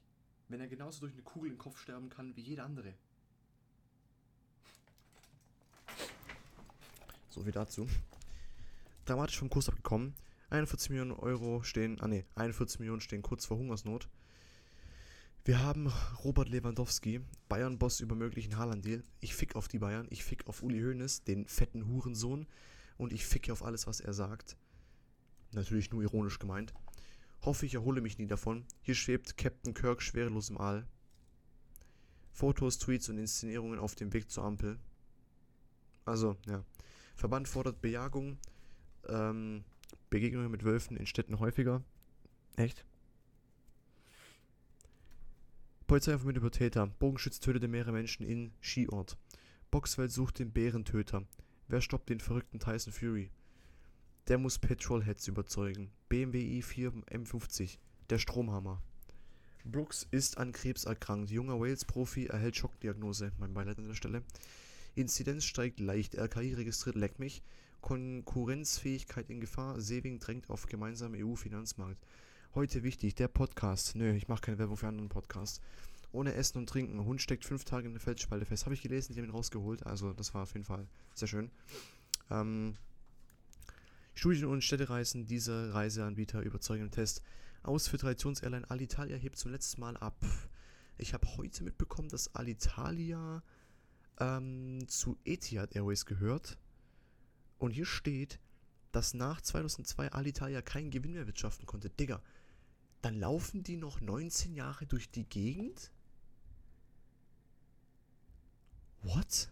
wenn 0.50 0.60
er 0.60 0.68
genauso 0.68 1.00
durch 1.00 1.14
eine 1.14 1.22
Kugel 1.22 1.50
im 1.50 1.56
Kopf 1.56 1.80
sterben 1.80 2.10
kann 2.10 2.36
wie 2.36 2.42
jeder 2.42 2.66
andere? 2.66 2.92
So 7.30 7.42
viel 7.42 7.52
dazu. 7.52 7.88
Dramatisch 9.04 9.38
vom 9.38 9.50
Kurs 9.50 9.68
abgekommen. 9.68 10.14
41 10.50 10.90
Millionen 10.90 11.12
Euro 11.12 11.62
stehen, 11.62 12.00
ah 12.00 12.08
ne, 12.08 12.24
41 12.36 12.78
Millionen 12.80 13.00
stehen 13.00 13.22
kurz 13.22 13.44
vor 13.46 13.58
Hungersnot. 13.58 14.08
Wir 15.44 15.62
haben 15.62 15.92
Robert 16.24 16.48
Lewandowski, 16.48 17.20
Bayern-Boss 17.50 18.00
über 18.00 18.14
möglichen 18.14 18.56
Haaland-Deal. 18.56 19.02
Ich 19.20 19.34
fick 19.34 19.56
auf 19.56 19.68
die 19.68 19.78
Bayern, 19.78 20.06
ich 20.08 20.24
fick 20.24 20.46
auf 20.46 20.62
Uli 20.62 20.80
Hoeneß, 20.80 21.24
den 21.24 21.46
fetten 21.46 21.86
Hurensohn. 21.86 22.46
Und 22.96 23.12
ich 23.12 23.26
ficke 23.26 23.52
auf 23.52 23.62
alles, 23.62 23.86
was 23.86 24.00
er 24.00 24.14
sagt. 24.14 24.56
Natürlich 25.52 25.90
nur 25.90 26.02
ironisch 26.02 26.38
gemeint. 26.38 26.72
Hoffe, 27.42 27.66
ich 27.66 27.74
erhole 27.74 28.00
mich 28.00 28.16
nie 28.16 28.26
davon. 28.26 28.64
Hier 28.80 28.94
schwebt 28.94 29.36
Captain 29.36 29.74
Kirk 29.74 30.00
schwerelos 30.00 30.48
im 30.48 30.58
All. 30.58 30.86
Fotos, 32.32 32.78
Tweets 32.78 33.08
und 33.10 33.18
Inszenierungen 33.18 33.78
auf 33.78 33.94
dem 33.94 34.12
Weg 34.12 34.30
zur 34.30 34.44
Ampel. 34.44 34.78
Also, 36.06 36.36
ja. 36.46 36.64
Verband 37.16 37.48
fordert 37.48 37.80
Bejagung, 37.80 38.38
ähm, 39.08 39.64
Begegnungen 40.10 40.50
mit 40.50 40.64
Wölfen 40.64 40.96
in 40.96 41.06
Städten 41.06 41.40
häufiger. 41.40 41.82
Echt? 42.56 42.84
Polizei 45.86 46.16
vermittelt 46.16 46.42
über 46.42 46.50
Täter. 46.50 46.86
Bogenschütz 46.86 47.40
tötete 47.40 47.68
mehrere 47.68 47.92
Menschen 47.92 48.24
in 48.24 48.52
Skiort. 48.62 49.16
Boxwelt 49.70 50.12
sucht 50.12 50.38
den 50.38 50.52
Bärentöter. 50.52 51.26
Wer 51.68 51.80
stoppt 51.80 52.08
den 52.08 52.20
verrückten 52.20 52.58
Tyson 52.58 52.92
Fury? 52.92 53.30
Der 54.28 54.38
muss 54.38 54.58
Petrolheads 54.58 55.28
überzeugen. 55.28 55.90
BMW 56.08 56.60
i4 56.60 57.04
M50. 57.06 57.78
Der 58.08 58.18
Stromhammer. 58.18 58.82
Brooks 59.64 60.06
ist 60.10 60.38
an 60.38 60.52
Krebs 60.52 60.84
erkrankt. 60.84 61.30
Junger 61.30 61.60
Wales-Profi 61.60 62.26
erhält 62.26 62.56
Schockdiagnose. 62.56 63.32
Mein 63.38 63.52
Beileid 63.52 63.78
an 63.78 63.88
der 63.88 63.94
Stelle. 63.94 64.22
Inzidenz 64.94 65.44
steigt 65.44 65.80
leicht. 65.80 66.16
RKI 66.16 66.54
registriert 66.54 66.96
Leck 66.96 67.18
mich. 67.18 67.42
Konkurrenzfähigkeit 67.84 69.28
in 69.28 69.42
Gefahr. 69.42 69.78
Sewing 69.78 70.18
drängt 70.18 70.48
auf 70.48 70.64
gemeinsamen 70.64 71.22
EU-Finanzmarkt. 71.22 72.02
Heute 72.54 72.82
wichtig, 72.82 73.14
der 73.14 73.28
Podcast. 73.28 73.94
Nö, 73.94 74.14
ich 74.14 74.26
mache 74.26 74.40
keine 74.40 74.58
Werbung 74.58 74.78
für 74.78 74.88
anderen 74.88 75.10
Podcasts. 75.10 75.60
Ohne 76.10 76.32
Essen 76.32 76.56
und 76.56 76.66
Trinken. 76.66 77.04
Hund 77.04 77.20
steckt 77.20 77.44
fünf 77.44 77.66
Tage 77.66 77.86
in 77.86 77.92
der 77.92 78.00
Felsspalte 78.00 78.46
fest. 78.46 78.64
Habe 78.64 78.74
ich 78.74 78.80
gelesen, 78.80 79.12
die 79.12 79.20
haben 79.20 79.28
ihn 79.28 79.34
rausgeholt. 79.34 79.84
Also, 79.84 80.14
das 80.14 80.32
war 80.32 80.44
auf 80.44 80.54
jeden 80.54 80.64
Fall 80.64 80.88
sehr 81.14 81.28
schön. 81.28 81.50
Ähm, 82.30 82.78
Studien- 84.14 84.46
und 84.46 84.64
Städtereisen, 84.64 85.26
diese 85.26 85.74
Reiseanbieter 85.74 86.40
überzeugen 86.40 86.84
im 86.84 86.90
Test. 86.90 87.20
Aus 87.62 87.86
für 87.86 87.98
Traditionsairline 87.98 88.70
Alitalia 88.70 89.18
hebt 89.18 89.36
zum 89.36 89.52
letzten 89.52 89.82
Mal 89.82 89.98
ab. 89.98 90.16
Ich 90.96 91.12
habe 91.12 91.26
heute 91.36 91.62
mitbekommen, 91.62 92.08
dass 92.08 92.34
Alitalia 92.34 93.42
ähm, 94.20 94.78
zu 94.88 95.18
Etihad 95.26 95.76
Airways 95.76 96.06
gehört. 96.06 96.56
Und 97.58 97.70
hier 97.70 97.86
steht, 97.86 98.38
dass 98.92 99.14
nach 99.14 99.40
2002 99.40 100.12
Alitalia 100.12 100.62
keinen 100.62 100.90
Gewinn 100.90 101.12
mehr 101.12 101.26
wirtschaften 101.26 101.66
konnte. 101.66 101.90
Digga, 101.90 102.22
dann 103.02 103.18
laufen 103.18 103.62
die 103.62 103.76
noch 103.76 104.00
19 104.00 104.54
Jahre 104.54 104.86
durch 104.86 105.10
die 105.10 105.24
Gegend? 105.24 105.90
What? 109.02 109.50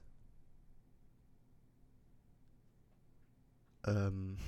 Ähm. 3.84 4.38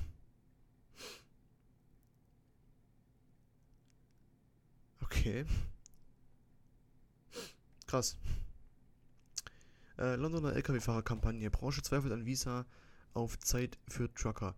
Okay. 5.03 5.45
Krass. 7.87 8.17
Äh, 9.99 10.17
Londoner 10.17 10.55
LKW-Fahrer-Kampagne. 10.55 11.51
Branche 11.51 11.83
zweifelt 11.83 12.13
an 12.13 12.27
Visa 12.27 12.65
auf 13.15 13.39
Zeit 13.39 13.79
für 13.89 14.13
Trucker. 14.15 14.55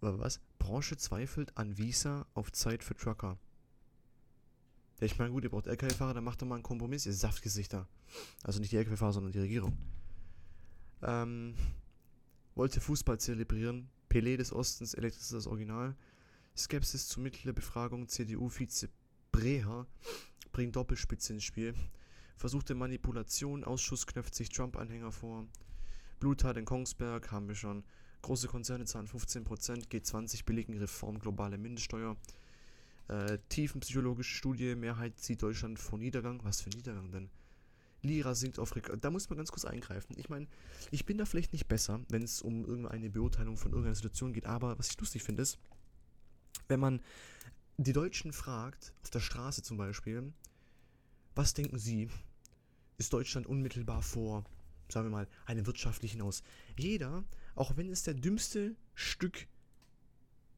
Was? 0.00 0.40
Branche 0.58 0.96
zweifelt 0.96 1.56
an 1.56 1.76
Visa 1.76 2.26
auf 2.34 2.52
Zeit 2.52 2.82
für 2.82 2.94
Trucker. 2.94 3.38
Ja, 5.00 5.06
ich 5.06 5.18
meine, 5.18 5.30
gut, 5.30 5.44
ihr 5.44 5.50
braucht 5.50 5.66
LKW-Fahrer, 5.66 6.14
dann 6.14 6.24
macht 6.24 6.42
doch 6.42 6.46
mal 6.46 6.56
einen 6.56 6.62
Kompromiss, 6.62 7.06
ihr 7.06 7.12
Saftgesichter. 7.12 7.88
Also 8.42 8.60
nicht 8.60 8.72
die 8.72 8.76
LKW-Fahrer, 8.76 9.12
sondern 9.12 9.32
die 9.32 9.38
Regierung. 9.40 9.76
Ähm, 11.02 11.54
wollte 12.54 12.80
Fußball 12.80 13.18
zelebrieren. 13.18 13.88
Pelé 14.10 14.36
des 14.36 14.52
Ostens, 14.52 14.94
Elektris 14.94 15.28
das 15.28 15.46
Original. 15.46 15.96
Skepsis 16.56 17.08
zu 17.08 17.20
Mitgliederbefragung, 17.20 18.08
CDU-Vize 18.08 18.88
Breher 19.32 19.86
bringt 20.52 20.76
Doppelspitze 20.76 21.32
ins 21.32 21.44
Spiel. 21.44 21.74
Versuchte 22.36 22.74
Manipulation, 22.74 23.64
Ausschuss 23.64 24.06
knöpft 24.06 24.34
sich 24.34 24.48
Trump-Anhänger 24.48 25.12
vor. 25.12 25.46
Bluttat 26.20 26.56
in 26.56 26.64
Kongsberg, 26.64 27.32
haben 27.32 27.48
wir 27.48 27.54
schon. 27.54 27.82
Große 28.22 28.48
Konzerne 28.48 28.84
zahlen 28.84 29.08
15%, 29.08 29.88
G20 29.88 30.44
billigen 30.44 30.76
Reform 30.78 31.18
globale 31.18 31.58
Mindeststeuer. 31.58 32.16
Äh, 33.08 33.38
tiefenpsychologische 33.48 34.36
Studie, 34.36 34.74
Mehrheit 34.76 35.18
sieht 35.18 35.42
Deutschland 35.42 35.78
vor 35.78 35.98
Niedergang. 35.98 36.40
Was 36.44 36.60
für 36.60 36.70
Niedergang 36.70 37.10
denn? 37.10 37.30
Lira 38.02 38.34
sinkt 38.34 38.58
auf 38.58 38.76
Rekord. 38.76 39.04
Da 39.04 39.10
muss 39.10 39.28
man 39.28 39.38
ganz 39.38 39.50
kurz 39.50 39.64
eingreifen. 39.64 40.14
Ich 40.18 40.28
meine, 40.28 40.46
ich 40.90 41.04
bin 41.06 41.18
da 41.18 41.24
vielleicht 41.24 41.52
nicht 41.52 41.68
besser, 41.68 42.00
wenn 42.08 42.22
es 42.22 42.40
um 42.42 42.64
irgendeine 42.64 43.10
Beurteilung 43.10 43.56
von 43.56 43.72
irgendeiner 43.72 43.94
Situation 43.94 44.32
geht, 44.32 44.46
aber 44.46 44.78
was 44.78 44.90
ich 44.90 45.00
lustig 45.00 45.22
finde, 45.22 45.42
ist, 45.42 45.58
wenn 46.68 46.80
man 46.80 47.00
die 47.78 47.92
Deutschen 47.92 48.32
fragt, 48.32 48.92
auf 49.02 49.10
der 49.10 49.20
Straße 49.20 49.62
zum 49.62 49.76
Beispiel, 49.76 50.32
was 51.34 51.54
denken 51.54 51.78
sie, 51.78 52.08
ist 52.98 53.12
Deutschland 53.12 53.46
unmittelbar 53.46 54.02
vor, 54.02 54.44
sagen 54.92 55.06
wir 55.06 55.10
mal, 55.10 55.28
einem 55.46 55.66
wirtschaftlichen 55.66 56.22
aus? 56.22 56.42
Jeder, 56.76 57.24
auch 57.54 57.76
wenn 57.76 57.90
es 57.90 58.02
der 58.02 58.14
dümmste 58.14 58.76
Stück, 58.94 59.46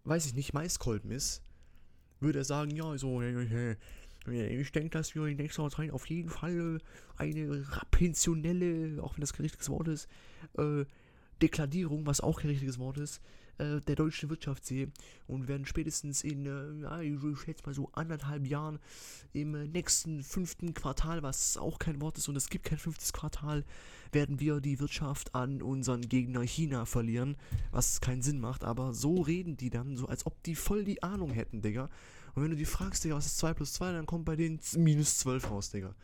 weiß 0.04 0.26
ich 0.26 0.34
nicht, 0.34 0.52
Maiskolben 0.52 1.10
ist, 1.10 1.42
würde 2.20 2.44
sagen, 2.44 2.70
ja, 2.70 2.96
so, 2.98 3.20
ich 3.22 4.72
denke, 4.72 4.90
dass 4.90 5.14
wir 5.14 5.26
in 5.26 5.36
nächster 5.36 5.68
Zeit 5.70 5.90
auf 5.90 6.06
jeden 6.06 6.30
Fall 6.30 6.78
eine 7.16 7.66
pensionelle, 7.90 9.02
auch 9.02 9.14
wenn 9.14 9.20
das 9.20 9.32
kein 9.32 9.42
richtiges 9.42 9.68
Wort 9.68 9.88
ist, 9.88 10.08
äh, 10.56 10.84
Dekladierung, 11.40 12.06
was 12.06 12.20
auch 12.20 12.40
kein 12.40 12.50
richtiges 12.50 12.78
Wort 12.78 12.98
ist, 12.98 13.20
äh, 13.58 13.80
der 13.80 13.96
deutschen 13.96 14.30
Wirtschaft 14.30 14.64
sehen 14.64 14.92
und 15.26 15.48
werden 15.48 15.66
spätestens 15.66 16.24
in, 16.24 16.46
äh, 16.46 17.04
ich 17.04 17.40
schätze 17.40 17.64
mal 17.66 17.74
so 17.74 17.90
anderthalb 17.92 18.46
Jahren 18.46 18.78
im 19.32 19.54
äh, 19.54 19.66
nächsten 19.66 20.22
fünften 20.22 20.74
Quartal, 20.74 21.22
was 21.22 21.56
auch 21.56 21.78
kein 21.78 22.00
Wort 22.00 22.18
ist 22.18 22.28
und 22.28 22.36
es 22.36 22.48
gibt 22.48 22.64
kein 22.64 22.78
fünftes 22.78 23.12
Quartal, 23.12 23.64
werden 24.12 24.40
wir 24.40 24.60
die 24.60 24.80
Wirtschaft 24.80 25.34
an 25.34 25.62
unseren 25.62 26.02
Gegner 26.02 26.42
China 26.42 26.86
verlieren, 26.86 27.36
was 27.70 28.00
keinen 28.00 28.22
Sinn 28.22 28.40
macht, 28.40 28.64
aber 28.64 28.94
so 28.94 29.20
reden 29.20 29.56
die 29.56 29.70
dann, 29.70 29.96
so 29.96 30.06
als 30.06 30.26
ob 30.26 30.42
die 30.42 30.54
voll 30.54 30.84
die 30.84 31.02
Ahnung 31.02 31.30
hätten, 31.30 31.62
Digga. 31.62 31.88
Und 32.34 32.42
wenn 32.42 32.50
du 32.50 32.56
die 32.56 32.64
fragst, 32.64 33.04
Digga, 33.04 33.16
was 33.16 33.26
ist 33.26 33.38
2 33.38 33.54
plus 33.54 33.74
2, 33.74 33.92
dann 33.92 34.06
kommt 34.06 34.24
bei 34.24 34.36
denen 34.36 34.60
minus 34.76 35.18
12 35.18 35.50
raus, 35.50 35.70
Digga. 35.70 35.94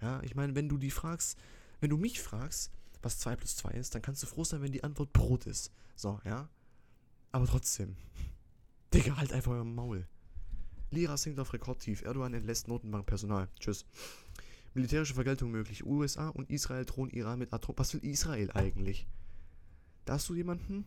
Ja, 0.00 0.22
ich 0.22 0.34
meine, 0.34 0.54
wenn 0.54 0.68
du 0.68 0.78
die 0.78 0.90
fragst, 0.90 1.38
wenn 1.80 1.90
du 1.90 1.96
mich 1.96 2.20
fragst, 2.20 2.70
was 3.02 3.18
2 3.18 3.36
plus 3.36 3.56
2 3.56 3.70
ist, 3.72 3.94
dann 3.94 4.02
kannst 4.02 4.22
du 4.22 4.26
froh 4.26 4.44
sein, 4.44 4.62
wenn 4.62 4.72
die 4.72 4.84
Antwort 4.84 5.12
Brot 5.12 5.46
ist. 5.46 5.72
So, 5.96 6.20
ja. 6.24 6.48
Aber 7.32 7.46
trotzdem. 7.46 7.96
Digga, 8.92 9.16
halt 9.16 9.32
einfach 9.32 9.52
euer 9.52 9.64
Maul. 9.64 10.06
Lira 10.90 11.16
sinkt 11.16 11.38
auf 11.38 11.52
Rekordtief. 11.52 12.02
Erdogan 12.02 12.34
entlässt 12.34 12.66
Notenbankpersonal. 12.66 13.48
Tschüss. 13.58 13.86
Militärische 14.74 15.14
Vergeltung 15.14 15.50
möglich. 15.50 15.84
USA 15.86 16.28
und 16.28 16.50
Israel 16.50 16.84
drohen 16.84 17.10
Iran 17.10 17.38
mit 17.38 17.52
Atom. 17.52 17.76
Was 17.78 17.94
will 17.94 18.04
Israel 18.04 18.50
eigentlich? 18.52 19.06
Da 20.04 20.14
hast 20.14 20.28
du 20.28 20.34
jemanden, 20.34 20.84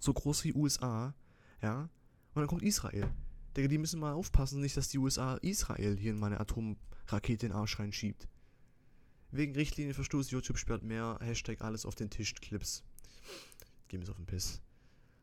so 0.00 0.12
groß 0.12 0.44
wie 0.44 0.54
USA, 0.54 1.14
ja, 1.62 1.88
Und 2.34 2.40
dann 2.40 2.46
kommt 2.46 2.62
Israel. 2.62 3.10
Digga, 3.56 3.68
die 3.68 3.78
müssen 3.78 4.00
mal 4.00 4.12
aufpassen, 4.12 4.60
nicht, 4.60 4.76
dass 4.76 4.88
die 4.88 4.98
USA 4.98 5.36
Israel 5.36 5.96
hier 5.96 6.10
in 6.10 6.18
meine 6.18 6.40
Atomrakete 6.40 7.46
in 7.46 7.52
den 7.52 7.52
Arsch 7.52 7.78
reinschiebt. 7.78 8.28
Wegen 9.30 9.54
Richtlinienverstoß, 9.54 10.30
YouTube 10.30 10.58
sperrt 10.58 10.82
mehr, 10.82 11.18
Hashtag 11.20 11.62
alles 11.62 11.86
auf 11.86 11.94
den 11.94 12.10
Tisch, 12.10 12.34
Clips. 12.34 12.82
Geh 13.88 13.98
mir 13.98 14.08
auf 14.08 14.16
den 14.16 14.26
Piss. 14.26 14.60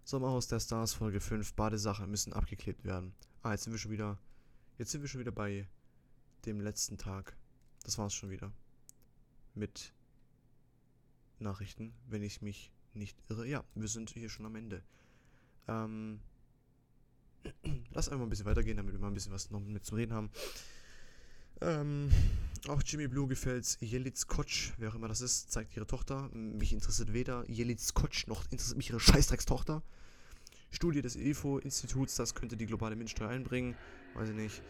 Sommerhaus 0.03 0.47
der 0.47 0.59
Stars, 0.59 0.93
Folge 0.93 1.19
5, 1.19 1.53
Badesachen 1.53 2.09
müssen 2.09 2.33
abgeklebt 2.33 2.83
werden. 2.83 3.13
Ah, 3.43 3.51
jetzt 3.51 3.63
sind 3.63 3.73
wir 3.73 3.79
schon 3.79 3.91
wieder, 3.91 4.17
jetzt 4.77 4.91
sind 4.91 5.01
wir 5.01 5.07
schon 5.07 5.21
wieder 5.21 5.31
bei 5.31 5.67
dem 6.45 6.59
letzten 6.59 6.97
Tag. 6.97 7.35
Das 7.83 7.97
war's 7.97 8.13
schon 8.13 8.29
wieder. 8.29 8.51
Mit 9.53 9.93
Nachrichten, 11.39 11.93
wenn 12.07 12.23
ich 12.23 12.41
mich 12.41 12.71
nicht 12.93 13.17
irre. 13.29 13.47
Ja, 13.47 13.63
wir 13.75 13.87
sind 13.87 14.09
hier 14.09 14.29
schon 14.29 14.45
am 14.45 14.55
Ende. 14.55 14.83
Ähm, 15.67 16.19
lass 17.91 18.09
einfach 18.09 18.23
ein 18.23 18.29
bisschen 18.29 18.45
weitergehen, 18.45 18.77
damit 18.77 18.93
wir 18.93 18.99
mal 18.99 19.07
ein 19.07 19.13
bisschen 19.13 19.33
was 19.33 19.51
noch 19.51 19.59
mit 19.59 19.85
zu 19.85 19.95
reden 19.95 20.13
haben. 20.13 20.31
Ähm, 21.61 22.11
auch 22.67 22.82
Jimmy 22.86 23.08
Blue 23.08 23.28
gefällt's. 23.28 23.78
Jelitz 23.82 24.28
Kotsch, 24.28 24.71
wer 24.78 24.89
auch 24.89 24.95
immer 24.95 25.08
das 25.08 25.21
ist, 25.21 25.52
zeigt 25.52 25.76
ihre 25.76 25.88
Tochter. 25.88 26.30
Mich 26.34 26.74
interessiert 26.74 27.13
weder 27.13 27.43
Jelitz 27.50 27.93
Kotsch 27.93 28.28
noch 28.28 28.43
interessiert 28.52 28.78
mich 28.78 28.89
ihre 28.89 29.00
Scheißdreckstochter. 29.00 29.82
Studie 30.69 31.02
des 31.02 31.15
EFO-Instituts, 31.15 32.15
das 32.15 32.34
könnte 32.34 32.56
die 32.56 32.65
globale 32.65 32.95
Mindeststeuer 32.95 33.30
einbringen. 33.30 33.76
Weiß 34.13 34.30
ich 34.30 34.36
nicht. 34.36 34.62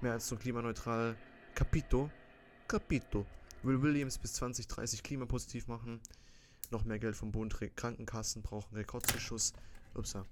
Mehr 0.00 0.12
als 0.12 0.30
nur 0.30 0.38
klimaneutral. 0.40 1.16
Capito. 1.54 2.10
Capito. 2.66 3.24
Will 3.62 3.80
Williams 3.82 4.18
bis 4.18 4.34
2030 4.34 5.02
klimapositiv 5.02 5.68
machen. 5.68 6.00
Noch 6.70 6.84
mehr 6.84 6.98
Geld 6.98 7.16
vom 7.16 7.32
Bund. 7.32 7.56
Krankenkassen 7.76 8.42
brauchen 8.42 8.74
Rekordzuschuss. 8.74 9.54
Upsa. 9.94 10.26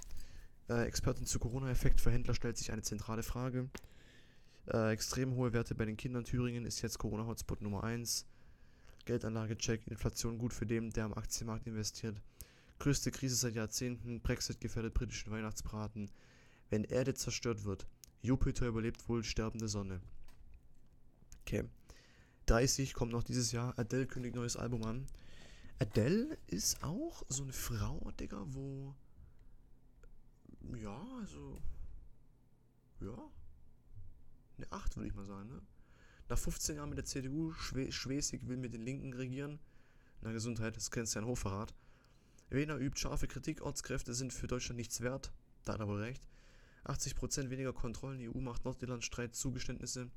Äh, 0.68 0.86
Expertin 0.86 1.24
zu 1.24 1.38
Corona-Effekt 1.38 2.00
für 2.00 2.10
Händler 2.10 2.34
stellt 2.34 2.58
sich 2.58 2.72
eine 2.72 2.82
zentrale 2.82 3.22
Frage. 3.22 3.70
Äh, 4.72 4.92
extrem 4.92 5.34
hohe 5.36 5.52
Werte 5.52 5.74
bei 5.74 5.84
den 5.84 5.96
Kindern. 5.96 6.24
Thüringen 6.24 6.64
ist 6.64 6.82
jetzt 6.82 6.98
Corona-Hotspot 6.98 7.62
Nummer 7.62 7.84
1. 7.84 8.26
Geldanlage-Check. 9.04 9.86
Inflation 9.86 10.38
gut 10.38 10.52
für 10.52 10.66
den, 10.66 10.90
der 10.90 11.04
am 11.04 11.14
Aktienmarkt 11.14 11.66
investiert. 11.66 12.20
Größte 12.78 13.10
Krise 13.10 13.36
seit 13.36 13.54
Jahrzehnten. 13.54 14.20
Brexit 14.20 14.60
gefährdet 14.60 14.94
britischen 14.94 15.30
Weihnachtsbraten. 15.30 16.10
Wenn 16.68 16.84
Erde 16.84 17.14
zerstört 17.14 17.64
wird. 17.64 17.86
Jupiter 18.22 18.66
überlebt 18.66 19.08
wohl 19.08 19.22
sterbende 19.22 19.68
Sonne. 19.68 20.00
Okay. 21.42 21.64
30 22.46 22.94
kommt 22.94 23.12
noch 23.12 23.22
dieses 23.22 23.52
Jahr. 23.52 23.78
Adele 23.78 24.06
kündigt 24.06 24.34
neues 24.34 24.56
Album 24.56 24.84
an. 24.84 25.06
Adele 25.78 26.38
ist 26.46 26.82
auch 26.82 27.22
so 27.28 27.44
eine 27.44 27.52
Frau, 27.52 28.10
Digga, 28.18 28.44
wo. 28.48 28.94
Ja, 30.74 31.06
also. 31.20 31.60
Ja. 33.00 33.30
Eine 34.56 34.70
8, 34.72 34.96
würde 34.96 35.08
ich 35.08 35.14
mal 35.14 35.26
sagen, 35.26 35.48
ne? 35.48 35.62
Nach 36.28 36.38
15 36.38 36.76
Jahren 36.76 36.88
mit 36.88 36.98
der 36.98 37.04
CDU, 37.04 37.52
Schwe 37.52 37.92
Schwesig 37.92 38.48
will 38.48 38.56
mit 38.56 38.74
den 38.74 38.82
Linken 38.82 39.12
regieren. 39.12 39.60
Na, 40.22 40.32
Gesundheit, 40.32 40.76
das 40.76 40.90
kennst 40.90 41.14
du 41.14 41.18
ja 41.18 41.24
ein 41.24 41.28
Hochverrat. 41.28 41.74
Wiener 42.50 42.76
übt 42.78 42.98
scharfe 42.98 43.28
Kritik, 43.28 43.60
Ortskräfte 43.62 44.14
sind 44.14 44.32
für 44.32 44.46
Deutschland 44.46 44.78
nichts 44.78 45.00
wert. 45.00 45.32
Da 45.64 45.74
hat 45.74 45.80
er 45.80 45.88
wohl 45.88 46.00
recht. 46.00 46.26
80% 46.84 47.50
weniger 47.50 47.72
Kontrollen, 47.72 48.20
EU 48.20 48.40
macht 48.40 48.64
Nordirland 48.64 49.04
Streit 49.04 49.34
Zugeständnisse. 49.34 50.10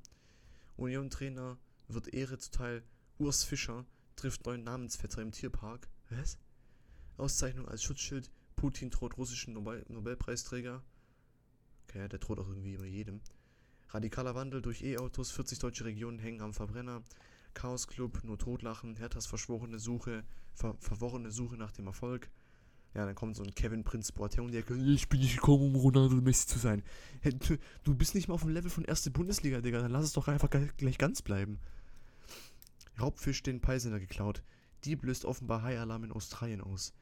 Union-Trainer 0.78 1.58
wird 1.88 2.14
Ehre 2.14 2.38
zuteil. 2.38 2.84
Urs 3.18 3.44
Fischer 3.44 3.86
trifft 4.16 4.46
neuen 4.46 4.64
Namensvetter 4.64 5.22
im 5.22 5.32
Tierpark. 5.32 5.90
Was? 6.10 6.38
Auszeichnung 7.18 7.68
als 7.68 7.84
Schutzschild. 7.84 8.32
Putin 8.56 8.90
droht 8.90 9.18
russischen 9.18 9.54
Nobel 9.54 9.86
Nobelpreisträger. 9.90 10.84
Okay, 11.84 12.08
der 12.08 12.20
droht 12.20 12.40
auch 12.40 12.48
irgendwie 12.48 12.76
immer 12.76 12.86
jedem. 12.86 13.22
Radikaler 13.90 14.36
Wandel 14.36 14.62
durch 14.62 14.84
E-Autos. 14.84 15.32
40 15.32 15.60
deutsche 15.60 15.86
Regionen 15.86 16.20
hängen 16.20 16.42
am 16.42 16.54
Verbrenner. 16.54 17.04
Chaos 17.54 17.88
Club, 17.88 18.24
nur 18.24 18.38
Totlachen. 18.38 18.96
Herthas 18.96 19.26
verschworene 19.26 19.80
Suche, 19.80 20.24
ver 20.54 20.76
verworrene 20.80 21.32
Suche 21.32 21.58
nach 21.58 21.72
dem 21.72 21.88
Erfolg. 21.88 22.30
Ja, 22.94 23.06
dann 23.06 23.16
kommt 23.16 23.36
so 23.36 23.44
ein 23.44 23.54
Kevin 23.54 23.84
Prinz 23.84 24.12
Boateng, 24.12 24.52
der 24.52 24.62
ich 24.68 25.10
bin 25.10 25.20
nicht 25.20 25.36
gekommen, 25.36 25.64
um 25.64 25.76
Ronaldo 25.76 26.16
Messi 26.16 26.48
zu 26.48 26.60
sein. 26.60 26.84
Du, 27.24 27.58
du, 27.84 27.96
bist 27.96 28.16
nicht 28.16 28.28
mal 28.28 28.34
auf 28.34 28.42
dem 28.42 28.50
Level 28.50 28.72
von 28.72 28.84
erste 28.84 29.12
Bundesliga, 29.12 29.62
Digga. 29.62 29.82
Dann 29.82 29.92
lass 29.92 30.06
es 30.06 30.14
doch 30.14 30.28
einfach 30.28 30.50
gleich 30.50 30.98
ganz 30.98 31.22
bleiben. 31.22 31.60
Raubfisch 33.00 33.44
den 33.44 33.62
Peisender 33.62 34.00
geklaut. 34.00 34.44
Dieb 34.86 35.04
löst 35.04 35.26
offenbar 35.26 35.62
High-Alarm 35.62 36.06
in 36.06 36.12
Australien 36.12 36.62
aus. 36.62 36.94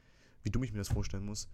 Wie 0.43 0.49
dumm 0.49 0.63
ich 0.63 0.71
mir 0.71 0.79
das 0.79 0.89
vorstellen 0.89 1.25
muss. 1.25 1.47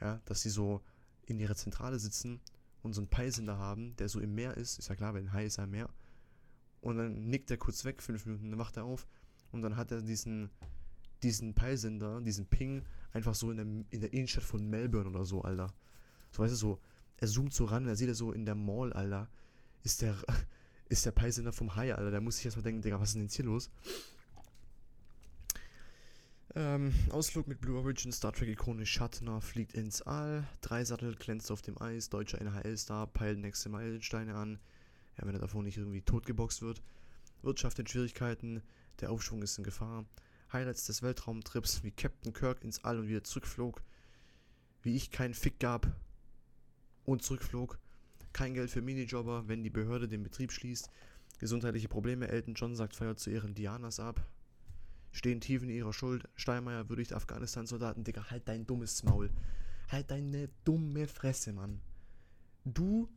Ja, 0.00 0.20
dass 0.24 0.42
sie 0.42 0.50
so 0.50 0.82
in 1.26 1.38
ihrer 1.38 1.56
Zentrale 1.56 1.98
sitzen 1.98 2.40
und 2.82 2.92
so 2.92 3.00
einen 3.00 3.08
Peisender 3.08 3.58
haben, 3.58 3.96
der 3.96 4.08
so 4.08 4.20
im 4.20 4.34
Meer 4.34 4.56
ist. 4.56 4.78
Ist 4.78 4.88
ja 4.88 4.94
klar, 4.94 5.14
weil 5.14 5.22
ein 5.22 5.32
Hai 5.32 5.46
ist 5.46 5.56
ja 5.56 5.64
im 5.64 5.70
Meer. 5.70 5.90
Und 6.80 6.96
dann 6.96 7.28
nickt 7.28 7.50
er 7.50 7.56
kurz 7.56 7.84
weg, 7.84 8.02
fünf 8.02 8.24
Minuten, 8.26 8.50
dann 8.50 8.58
wacht 8.58 8.76
er 8.76 8.84
auf. 8.84 9.06
Und 9.52 9.62
dann 9.62 9.76
hat 9.76 9.90
er 9.90 10.00
diesen, 10.00 10.50
diesen 11.22 11.54
Peilsender, 11.54 12.20
diesen 12.20 12.46
Ping, 12.46 12.84
einfach 13.12 13.34
so 13.34 13.50
in 13.50 13.56
der, 13.56 13.66
in 13.66 14.00
der 14.00 14.12
Innenstadt 14.12 14.44
von 14.44 14.68
Melbourne 14.68 15.10
oder 15.10 15.24
so, 15.24 15.42
Alter. 15.42 15.74
So, 16.30 16.42
weißt 16.42 16.52
du, 16.52 16.56
so, 16.56 16.80
er 17.18 17.28
zoomt 17.28 17.52
so 17.52 17.66
ran, 17.66 17.86
er 17.86 17.96
sieht 17.96 18.08
er 18.08 18.14
so 18.14 18.32
in 18.32 18.46
der 18.46 18.54
Mall, 18.54 18.92
Alter. 18.92 19.28
Ist 19.82 20.00
der, 20.02 20.16
ist 20.88 21.04
der 21.04 21.10
Peilsender 21.10 21.52
vom 21.52 21.74
Hai, 21.76 21.94
Alter. 21.94 22.10
Da 22.10 22.20
muss 22.20 22.38
ich 22.38 22.44
erstmal 22.44 22.62
denken, 22.62 22.82
Digga, 22.82 22.98
was 22.98 23.10
ist 23.10 23.14
denn 23.16 23.22
jetzt 23.22 23.36
hier 23.36 23.44
los? 23.44 23.70
Ähm, 26.56 26.92
Ausflug 27.10 27.46
mit 27.46 27.60
Blue 27.60 27.78
Origin, 27.78 28.10
Star 28.10 28.32
Trek-Ikone 28.32 28.84
Shatner 28.84 29.40
fliegt 29.40 29.74
ins 29.74 30.02
All, 30.02 30.44
Dreisattel 30.62 31.14
glänzt 31.14 31.52
auf 31.52 31.62
dem 31.62 31.80
Eis, 31.80 32.08
deutscher 32.08 32.40
NHL-Star 32.40 33.06
peilt 33.06 33.38
nächste 33.38 33.68
Meilensteine 33.68 34.34
an, 34.34 34.58
ja, 35.16 35.26
wenn 35.26 35.34
er 35.34 35.40
davor 35.40 35.62
nicht 35.62 35.78
irgendwie 35.78 36.02
totgeboxt 36.02 36.62
wird. 36.62 36.82
Wirtschaft 37.42 37.78
in 37.78 37.86
Schwierigkeiten, 37.86 38.62
der 39.00 39.12
Aufschwung 39.12 39.42
ist 39.42 39.58
in 39.58 39.64
Gefahr. 39.64 40.04
Highlights 40.52 40.86
des 40.86 41.02
Weltraumtrips, 41.02 41.84
wie 41.84 41.92
Captain 41.92 42.32
Kirk 42.32 42.64
ins 42.64 42.84
All 42.84 42.98
und 42.98 43.06
wieder 43.06 43.22
zurückflog, 43.22 43.80
wie 44.82 44.96
ich 44.96 45.12
keinen 45.12 45.34
Fick 45.34 45.60
gab 45.60 45.86
und 47.04 47.22
zurückflog, 47.22 47.78
kein 48.32 48.54
Geld 48.54 48.70
für 48.70 48.82
Minijobber, 48.82 49.46
wenn 49.46 49.62
die 49.62 49.70
Behörde 49.70 50.08
den 50.08 50.24
Betrieb 50.24 50.50
schließt, 50.50 50.90
gesundheitliche 51.38 51.88
Probleme, 51.88 52.26
Elton 52.26 52.54
John 52.54 52.74
sagt 52.74 52.96
Feier 52.96 53.16
zu 53.16 53.30
Ehren 53.30 53.54
Dianas 53.54 54.00
ab, 54.00 54.26
stehen 55.12 55.40
tief 55.40 55.62
in 55.62 55.70
ihrer 55.70 55.92
Schuld, 55.92 56.28
Steinmeier 56.36 56.88
würdigt 56.88 57.12
Afghanistan-Soldaten, 57.12 58.04
Digga, 58.04 58.30
halt 58.30 58.48
dein 58.48 58.66
dummes 58.66 59.02
Maul, 59.02 59.30
halt 59.88 60.10
deine 60.10 60.48
dumme 60.64 61.06
Fresse, 61.06 61.52
Mann. 61.52 61.80
Du 62.64 63.08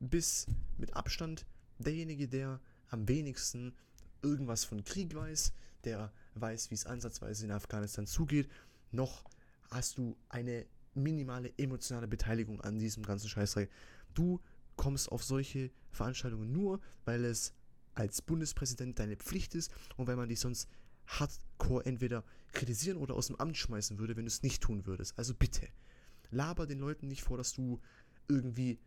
bist 0.00 0.48
mit 0.78 0.94
Abstand 0.94 1.46
derjenige, 1.78 2.28
der 2.28 2.60
am 2.88 3.08
wenigsten 3.08 3.74
irgendwas 4.22 4.64
von 4.64 4.84
Krieg 4.84 5.14
weiß, 5.14 5.52
der 5.84 6.12
weiß, 6.34 6.70
wie 6.70 6.74
es 6.74 6.86
ansatzweise 6.86 7.44
in 7.44 7.52
Afghanistan 7.52 8.06
zugeht, 8.06 8.48
noch 8.90 9.24
hast 9.70 9.98
du 9.98 10.16
eine 10.28 10.66
minimale 10.94 11.52
emotionale 11.56 12.08
Beteiligung 12.08 12.60
an 12.60 12.78
diesem 12.78 13.04
ganzen 13.04 13.28
Scheißdreck. 13.28 13.70
Du 14.14 14.40
kommst 14.76 15.10
auf 15.10 15.22
solche 15.22 15.70
Veranstaltungen 15.92 16.52
nur, 16.52 16.80
weil 17.04 17.24
es 17.24 17.54
als 17.94 18.22
Bundespräsident 18.22 18.98
deine 18.98 19.16
Pflicht 19.16 19.54
ist 19.54 19.72
und 19.96 20.06
weil 20.06 20.16
man 20.16 20.28
dich 20.28 20.40
sonst 20.40 20.68
hardcore 21.18 21.84
entweder 21.84 22.24
kritisieren 22.52 22.98
oder 22.98 23.14
aus 23.14 23.28
dem 23.28 23.36
Amt 23.36 23.56
schmeißen 23.56 23.98
würde, 23.98 24.16
wenn 24.16 24.24
du 24.24 24.28
es 24.28 24.42
nicht 24.42 24.62
tun 24.62 24.86
würdest. 24.86 25.18
Also 25.18 25.34
bitte, 25.34 25.68
laber 26.30 26.66
den 26.66 26.78
Leuten 26.78 27.08
nicht 27.08 27.22
vor, 27.22 27.36
dass 27.36 27.52
du 27.52 27.80
irgendwie 28.28 28.78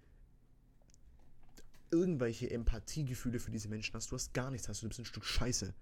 irgendwelche 1.92 2.50
Empathiegefühle 2.50 3.40
für 3.40 3.52
diese 3.52 3.68
Menschen 3.68 3.94
hast. 3.94 4.12
Du 4.12 4.16
hast 4.16 4.34
gar 4.34 4.50
nichts, 4.50 4.68
hast 4.68 4.82
du 4.82 4.88
bist 4.88 5.00
ein 5.00 5.06
Stück 5.06 5.26
Scheiße. 5.26 5.74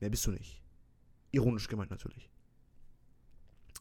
Mehr 0.00 0.10
bist 0.10 0.26
du 0.26 0.30
nicht. 0.30 0.62
Ironisch 1.30 1.68
gemeint 1.68 1.90
natürlich. 1.90 2.30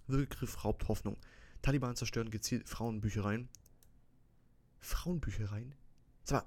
Begriff 0.08 0.64
Haupthoffnung. 0.64 1.18
Taliban 1.62 1.96
zerstören 1.96 2.30
gezielt 2.30 2.68
Frauenbüchereien. 2.68 3.48
Frauenbüchereien? 4.80 5.76
Mal, 6.30 6.44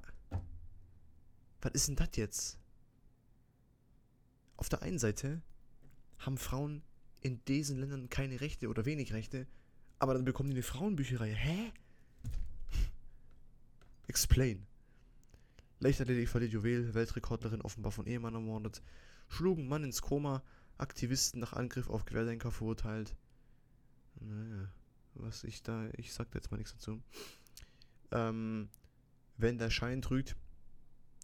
was 1.63 1.73
ist 1.73 1.89
denn 1.89 1.97
das 1.97 2.11
jetzt? 2.15 2.59
Auf 4.57 4.69
der 4.69 4.83
einen 4.83 4.99
Seite 4.99 5.43
haben 6.21 6.39
Frauen 6.39 6.83
in 7.21 7.45
diesen 7.47 7.79
Ländern 7.79 8.09
keine 8.09 8.41
Rechte 8.41 8.69
oder 8.69 8.85
wenig 8.85 9.13
Rechte, 9.13 9.47
aber 9.99 10.15
dann 10.15 10.25
bekommen 10.25 10.51
die 10.51 10.57
eine 10.57 10.63
Frauenbücherei. 10.63 11.35
Hä? 11.35 11.73
Explain. 14.07 14.67
Leichtathletik 15.81 16.29
verliert 16.29 16.53
Juwel, 16.53 16.95
Weltrekordlerin 16.95 17.63
offenbar 17.63 17.93
von 17.93 18.07
Ehemann 18.07 18.35
ermordet, 18.35 18.83
schlugen 19.29 19.67
Mann 19.67 19.85
ins 19.85 20.03
Koma, 20.03 20.43
Aktivisten 20.77 21.41
nach 21.41 21.55
Angriff 21.55 21.89
auf 21.89 22.05
Querdenker 22.05 22.51
verurteilt. 22.51 23.17
Naja, 24.21 24.71
was 25.15 25.45
ich 25.45 25.63
da, 25.63 25.89
ich 25.97 26.13
sag 26.13 26.31
da 26.31 26.39
jetzt 26.39 26.51
mal 26.51 26.59
nichts 26.59 26.73
dazu. 26.73 27.03
Ähm, 28.13 28.69
wenn 29.37 29.59
der 29.59 29.71
Schein 29.71 30.03
trügt, 30.03 30.37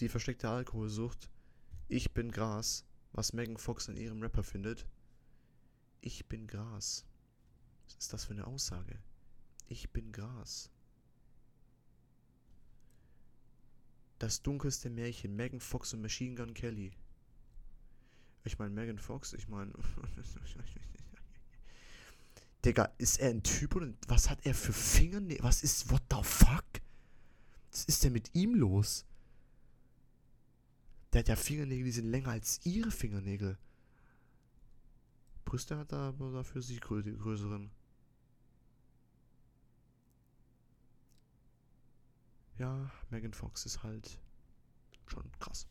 die 0.01 0.09
versteckte 0.09 0.49
Alkoholsucht, 0.49 1.31
ich 1.89 2.13
bin 2.13 2.31
Gras, 2.31 2.85
was 3.13 3.33
Megan 3.33 3.57
Fox 3.57 3.89
in 3.89 3.97
ihrem 3.97 4.23
Rapper 4.23 4.43
findet. 4.43 4.87
Ich 6.01 6.27
bin 6.27 6.47
Gras. 6.47 7.05
Was 7.87 7.97
ist 7.97 8.13
das 8.13 8.25
für 8.25 8.35
eine 8.35 8.47
Aussage? 8.47 8.99
Ich 9.69 9.91
bin 9.91 10.13
Gras. 10.13 10.71
Das 14.19 14.43
dunkelste 14.43 14.89
Märchen, 14.89 15.37
Megan 15.37 15.61
Fox 15.61 15.93
und 15.93 16.01
Machine 16.01 16.35
Gun 16.35 16.55
Kelly. 16.55 16.93
Ich 18.45 18.59
meine, 18.59 18.71
Megan 18.71 18.99
Fox, 18.99 19.33
ich 19.33 19.49
meine. 19.49 19.73
Digga, 22.65 22.91
ist 22.99 23.21
er 23.21 23.31
ein 23.31 23.43
Typ 23.43 23.77
oder 23.77 23.93
was 24.09 24.31
hat 24.31 24.45
er 24.45 24.55
für 24.55 24.73
Fingernägel? 24.73 25.45
Was 25.45 25.63
ist, 25.63 25.91
what 25.91 26.03
the 26.11 26.23
fuck? 26.23 26.65
Was 27.71 27.85
ist 27.85 28.05
denn 28.05 28.13
mit 28.13 28.35
ihm 28.35 28.55
los? 28.55 29.05
Der 31.13 31.21
hat 31.21 31.29
ja 31.29 31.37
Fingernägel, 31.37 31.85
die 31.85 31.93
sind 31.93 32.11
länger 32.11 32.31
als 32.31 32.61
ihre 32.65 32.91
Fingernägel. 32.91 33.59
Brüste 35.45 35.79
hat 35.79 35.93
er 35.93 35.99
aber 35.99 36.33
dafür 36.33 36.61
sie 36.61 36.79
größeren. 36.79 37.71
Ja, 42.59 42.91
Megan 43.11 43.33
Fox 43.33 43.67
ist 43.67 43.83
halt 43.83 44.19
schon 45.07 45.31
krass. 45.39 45.67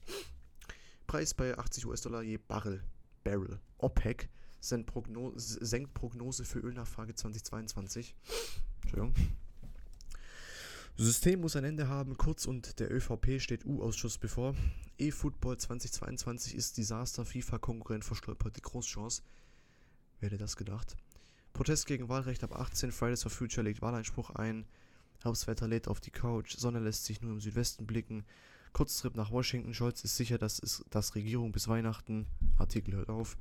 Preis 1.07 1.33
bei 1.33 1.57
80 1.57 1.85
US-Dollar 1.87 2.21
je 2.21 2.37
Barrel. 2.37 2.83
Barrel. 3.23 3.59
OPEC 3.77 4.29
senkt 4.61 4.87
Prognose 4.87 6.45
für 6.45 6.59
Ölnachfrage 6.59 7.13
2022. 7.15 8.15
Entschuldigung. 8.81 9.13
System 10.97 11.41
muss 11.41 11.57
ein 11.57 11.65
Ende 11.65 11.89
haben, 11.89 12.15
kurz 12.15 12.45
und 12.45 12.79
der 12.79 12.89
ÖVP 12.89 13.41
steht 13.41 13.65
U-Ausschuss 13.65 14.17
bevor. 14.17 14.55
E-Football 14.97 15.57
2022 15.57 16.55
ist 16.55 16.77
Desaster, 16.77 17.25
FIFA-Konkurrent 17.25 18.05
verstolpert 18.05 18.55
die 18.55 18.61
Großchance. 18.61 19.21
Wer 20.19 20.29
hätte 20.29 20.37
das 20.37 20.55
gedacht? 20.55 20.95
Protest 21.51 21.85
gegen 21.85 22.07
Wahlrecht 22.07 22.45
ab 22.45 22.55
18, 22.55 22.93
Fridays 22.93 23.23
for 23.23 23.29
Future 23.29 23.65
legt 23.65 23.81
Wahleinspruch 23.81 24.29
ein. 24.31 24.65
Herbstwetter 25.21 25.67
lädt 25.67 25.89
auf 25.89 25.99
die 25.99 26.11
Couch, 26.11 26.55
Sonne 26.55 26.79
lässt 26.79 27.03
sich 27.03 27.21
nur 27.21 27.33
im 27.33 27.41
Südwesten 27.41 27.85
blicken. 27.85 28.23
Kurztrip 28.71 29.15
nach 29.15 29.31
Washington, 29.31 29.73
Scholz 29.73 30.01
ist 30.05 30.15
sicher, 30.15 30.37
dass, 30.37 30.59
es, 30.59 30.85
dass 30.91 31.15
Regierung 31.15 31.51
bis 31.51 31.67
Weihnachten, 31.67 32.25
Artikel 32.57 32.93
hört 32.95 33.09
auf, 33.09 33.37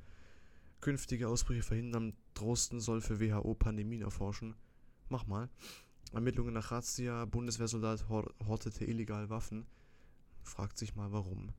künftige 0.80 1.28
Ausbrüche 1.28 1.62
verhindern, 1.62 2.14
Drosten 2.34 2.80
soll 2.80 3.00
für 3.00 3.20
WHO 3.20 3.54
Pandemien 3.54 4.02
erforschen. 4.02 4.56
Mach 5.08 5.26
mal. 5.28 5.48
Ermittlungen 6.14 6.54
nach 6.54 6.70
Razzia, 6.70 7.24
Bundeswehrsoldat 7.24 8.08
hortete 8.08 8.84
illegal 8.84 9.30
Waffen. 9.30 9.66
Fragt 10.42 10.78
sich 10.78 10.94
mal 10.94 11.12
warum. 11.12 11.52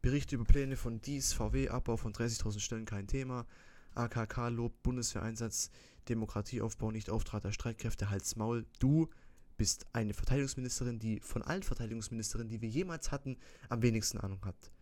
Berichte 0.00 0.34
über 0.34 0.44
Pläne 0.44 0.76
von 0.76 1.00
Dies, 1.00 1.32
VW, 1.32 1.68
Abbau 1.68 1.96
von 1.96 2.12
30.000 2.12 2.58
Stellen 2.58 2.84
kein 2.86 3.06
Thema. 3.06 3.46
AKK 3.94 4.48
lobt 4.48 4.82
Bundeswehreinsatz, 4.82 5.70
Demokratieaufbau, 6.08 6.90
nicht 6.90 7.08
Auftrat 7.08 7.44
der 7.44 7.52
Streitkräfte, 7.52 8.10
Hals 8.10 8.34
Maul. 8.34 8.66
Du 8.80 9.08
bist 9.56 9.86
eine 9.92 10.14
Verteidigungsministerin, 10.14 10.98
die 10.98 11.20
von 11.20 11.42
allen 11.42 11.62
Verteidigungsministerinnen, 11.62 12.48
die 12.48 12.62
wir 12.62 12.68
jemals 12.68 13.12
hatten, 13.12 13.36
am 13.68 13.82
wenigsten 13.82 14.18
Ahnung 14.18 14.44
hat. 14.44 14.72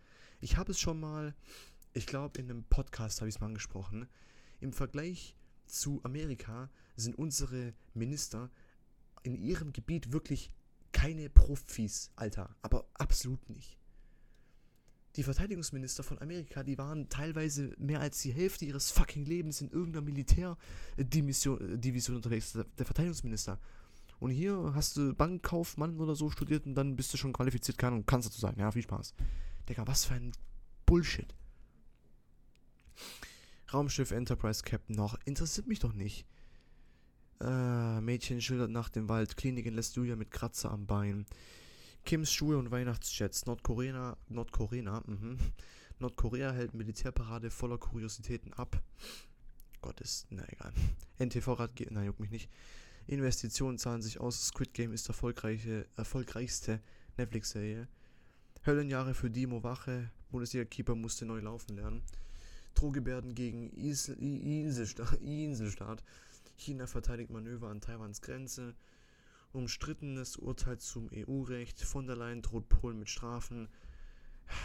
Ich 0.40 0.57
habe 0.57 0.73
es 0.73 0.81
schon 0.81 0.99
mal, 0.99 1.35
ich 1.93 2.07
glaube 2.07 2.40
in 2.40 2.49
einem 2.49 2.64
Podcast 2.64 3.21
habe 3.21 3.29
ich 3.29 3.35
es 3.35 3.40
mal 3.40 3.49
angesprochen, 3.49 4.09
im 4.61 4.73
Vergleich 4.73 5.37
zu 5.66 6.01
Amerika 6.03 6.71
sind 6.97 7.19
unsere 7.19 7.75
Minister 7.95 8.51
in 9.22 9.37
ihrem 9.37 9.72
Gebiet 9.72 10.12
wirklich 10.12 10.50
keine 10.92 11.28
Profis, 11.30 12.11
Alter, 12.16 12.54
aber 12.62 12.87
absolut 12.94 13.48
nicht. 13.48 13.78
Die 15.16 15.24
Verteidigungsminister 15.24 16.02
von 16.02 16.20
Amerika, 16.20 16.62
die 16.62 16.78
waren 16.78 17.09
teilweise 17.09 17.74
mehr 17.78 18.00
als 18.00 18.22
die 18.22 18.33
Hälfte 18.33 18.64
ihres 18.64 18.92
fucking 18.92 19.24
Lebens 19.24 19.61
in 19.61 19.70
irgendeiner 19.70 20.04
Militärdivision 20.04 21.80
Division 21.80 22.16
unterwegs, 22.16 22.52
der 22.52 22.87
Verteidigungsminister. 22.87 23.59
Und 24.20 24.30
hier 24.30 24.72
hast 24.74 24.96
du 24.96 25.14
Bankkaufmann 25.14 25.98
oder 25.98 26.14
so 26.14 26.30
studiert 26.30 26.66
und 26.66 26.74
dann 26.74 26.94
bist 26.94 27.12
du 27.12 27.16
schon 27.16 27.33
qualifiziert, 27.33 27.78
kann 27.78 27.94
und 27.94 28.06
kannst 28.06 28.28
dazu 28.28 28.40
sein. 28.40 28.54
Ja, 28.59 28.70
viel 28.70 28.83
Spaß. 28.83 29.14
Digga, 29.68 29.87
was 29.87 30.04
für 30.04 30.14
ein 30.14 30.33
Bullshit. 30.87 31.35
Raumschiff 33.72 34.11
Enterprise 34.11 34.62
Captain 34.62 34.94
noch. 34.94 35.18
Interessiert 35.24 35.66
mich 35.66 35.78
doch 35.78 35.92
nicht. 35.92 36.26
Äh, 37.40 38.00
Mädchen 38.00 38.40
schildert 38.40 38.70
nach 38.70 38.88
dem 38.88 39.09
Wald. 39.09 39.37
Kliniken 39.37 39.74
lässt 39.74 39.96
Julia 39.96 40.16
mit 40.16 40.31
Kratzer 40.31 40.70
am 40.70 40.87
Bein. 40.87 41.26
Kims 42.05 42.33
Schuhe 42.33 42.59
und 42.59 42.70
Weihnachtsjets. 42.70 43.46
Nordkorea, 43.46 44.16
Nordkorea, 44.29 45.03
mhm. 45.07 45.38
Nordkorea 45.98 46.53
hält 46.53 46.74
Militärparade 46.74 47.50
voller 47.50 47.79
Kuriositäten 47.79 48.53
ab. 48.55 48.83
Gott 49.81 50.00
ist, 50.00 50.26
na 50.31 50.44
egal. 50.48 50.72
NTV-Rat, 51.18 51.72
na 51.90 52.05
juckt 52.05 52.20
mich 52.20 52.31
nicht. 52.31 52.50
Investitionen 53.07 53.79
zahlen 53.79 54.03
sich 54.03 54.20
aus. 54.20 54.48
Squid 54.48 54.74
Game 54.74 54.92
ist 54.92 55.09
erfolgreiche, 55.09 55.87
erfolgreichste 55.96 56.81
Netflix-Serie. 57.16 57.88
Höllenjahre 58.66 59.14
für 59.14 59.31
Dimo 59.31 59.62
Wache. 59.62 60.11
Bundesliga-Keeper 60.31 60.94
musste 60.94 61.24
neu 61.24 61.40
laufen 61.40 61.76
lernen. 61.76 62.03
Drohgebärden 62.74 63.35
gegen 63.35 63.70
Isel, 63.76 64.16
Inselstaat, 64.18 65.20
Inselstaat. 65.20 66.05
China 66.61 66.87
verteidigt 66.87 67.31
Manöver 67.31 67.68
an 67.68 67.81
Taiwans 67.81 68.20
Grenze. 68.20 68.75
Umstrittenes 69.53 70.37
Urteil 70.37 70.79
zum 70.79 71.09
EU-Recht. 71.12 71.81
Von 71.81 72.07
der 72.07 72.16
Leyen 72.16 72.42
droht 72.42 72.68
Polen 72.68 72.99
mit 72.99 73.09
Strafen. 73.09 73.68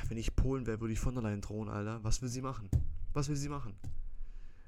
Wenn 0.07 0.17
ich 0.17 0.35
Polen 0.35 0.67
wäre, 0.67 0.81
würde 0.81 0.93
ich 0.93 0.99
von 0.99 1.15
der 1.15 1.23
Leyen 1.23 1.41
drohen, 1.41 1.69
Alter. 1.69 2.03
Was 2.03 2.21
will 2.21 2.29
sie 2.29 2.41
machen? 2.41 2.69
Was 3.13 3.29
will 3.29 3.35
sie 3.35 3.49
machen? 3.49 3.75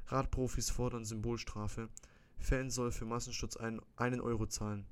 Radprofis 0.08 0.70
fordern 0.70 1.06
Symbolstrafe. 1.06 1.90
Fan 2.40 2.70
soll 2.70 2.92
für 2.92 3.06
Massenschutz 3.06 3.58
einen, 3.58 3.82
einen 3.98 4.22
Euro 4.22 4.46
zahlen. 4.46 4.86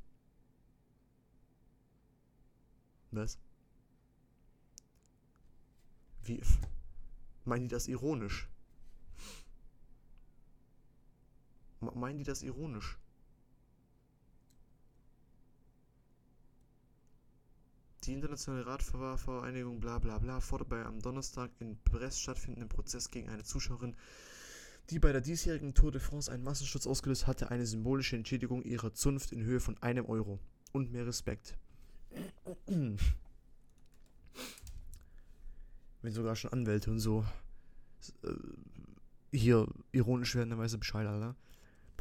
Was? 3.12 3.40
Wie? 6.24 6.42
Meinen 7.46 7.62
die 7.62 7.74
das 7.74 7.88
ironisch? 7.88 8.50
Meinen 11.80 12.18
die 12.18 12.24
das 12.24 12.42
ironisch? 12.42 12.98
Die 18.06 18.14
internationale 18.14 18.66
Radfahrvereinigung 18.68 19.80
bla 19.80 19.98
bla 19.98 20.20
bla 20.20 20.40
fordert 20.40 20.70
bei 20.70 20.86
am 20.86 21.02
Donnerstag 21.02 21.50
in 21.60 21.78
Brest 21.78 22.22
stattfindenden 22.22 22.70
Prozess 22.70 23.10
gegen 23.10 23.30
eine 23.30 23.44
Zuschauerin, 23.44 23.96
die 24.92 25.00
bei 25.00 25.12
der 25.12 25.22
diesjährigen 25.22 25.74
Tour 25.74 25.92
de 25.92 26.00
France 26.00 26.32
einen 26.32 26.44
Massenschutz 26.44 26.86
ausgelöst 26.86 27.26
hatte, 27.26 27.50
eine 27.50 27.66
symbolische 27.66 28.16
Entschädigung 28.16 28.62
ihrer 28.62 28.94
Zunft 28.94 29.32
in 29.32 29.44
Höhe 29.44 29.60
von 29.60 29.82
einem 29.82 30.06
Euro. 30.06 30.40
Und 30.72 30.92
mehr 30.92 31.08
Respekt. 31.08 31.58
Wenn 32.68 33.00
sogar 36.12 36.36
schon 36.36 36.54
Anwälte 36.54 36.92
und 36.92 37.00
so 37.00 37.26
äh, 38.24 38.34
hier 39.32 39.68
ironisch 39.92 40.36
werden, 40.36 40.52
dann 40.52 40.60
weiß 40.60 40.74
er 40.74 40.80
Bescheid, 40.80 41.08
Alter. 41.08 41.36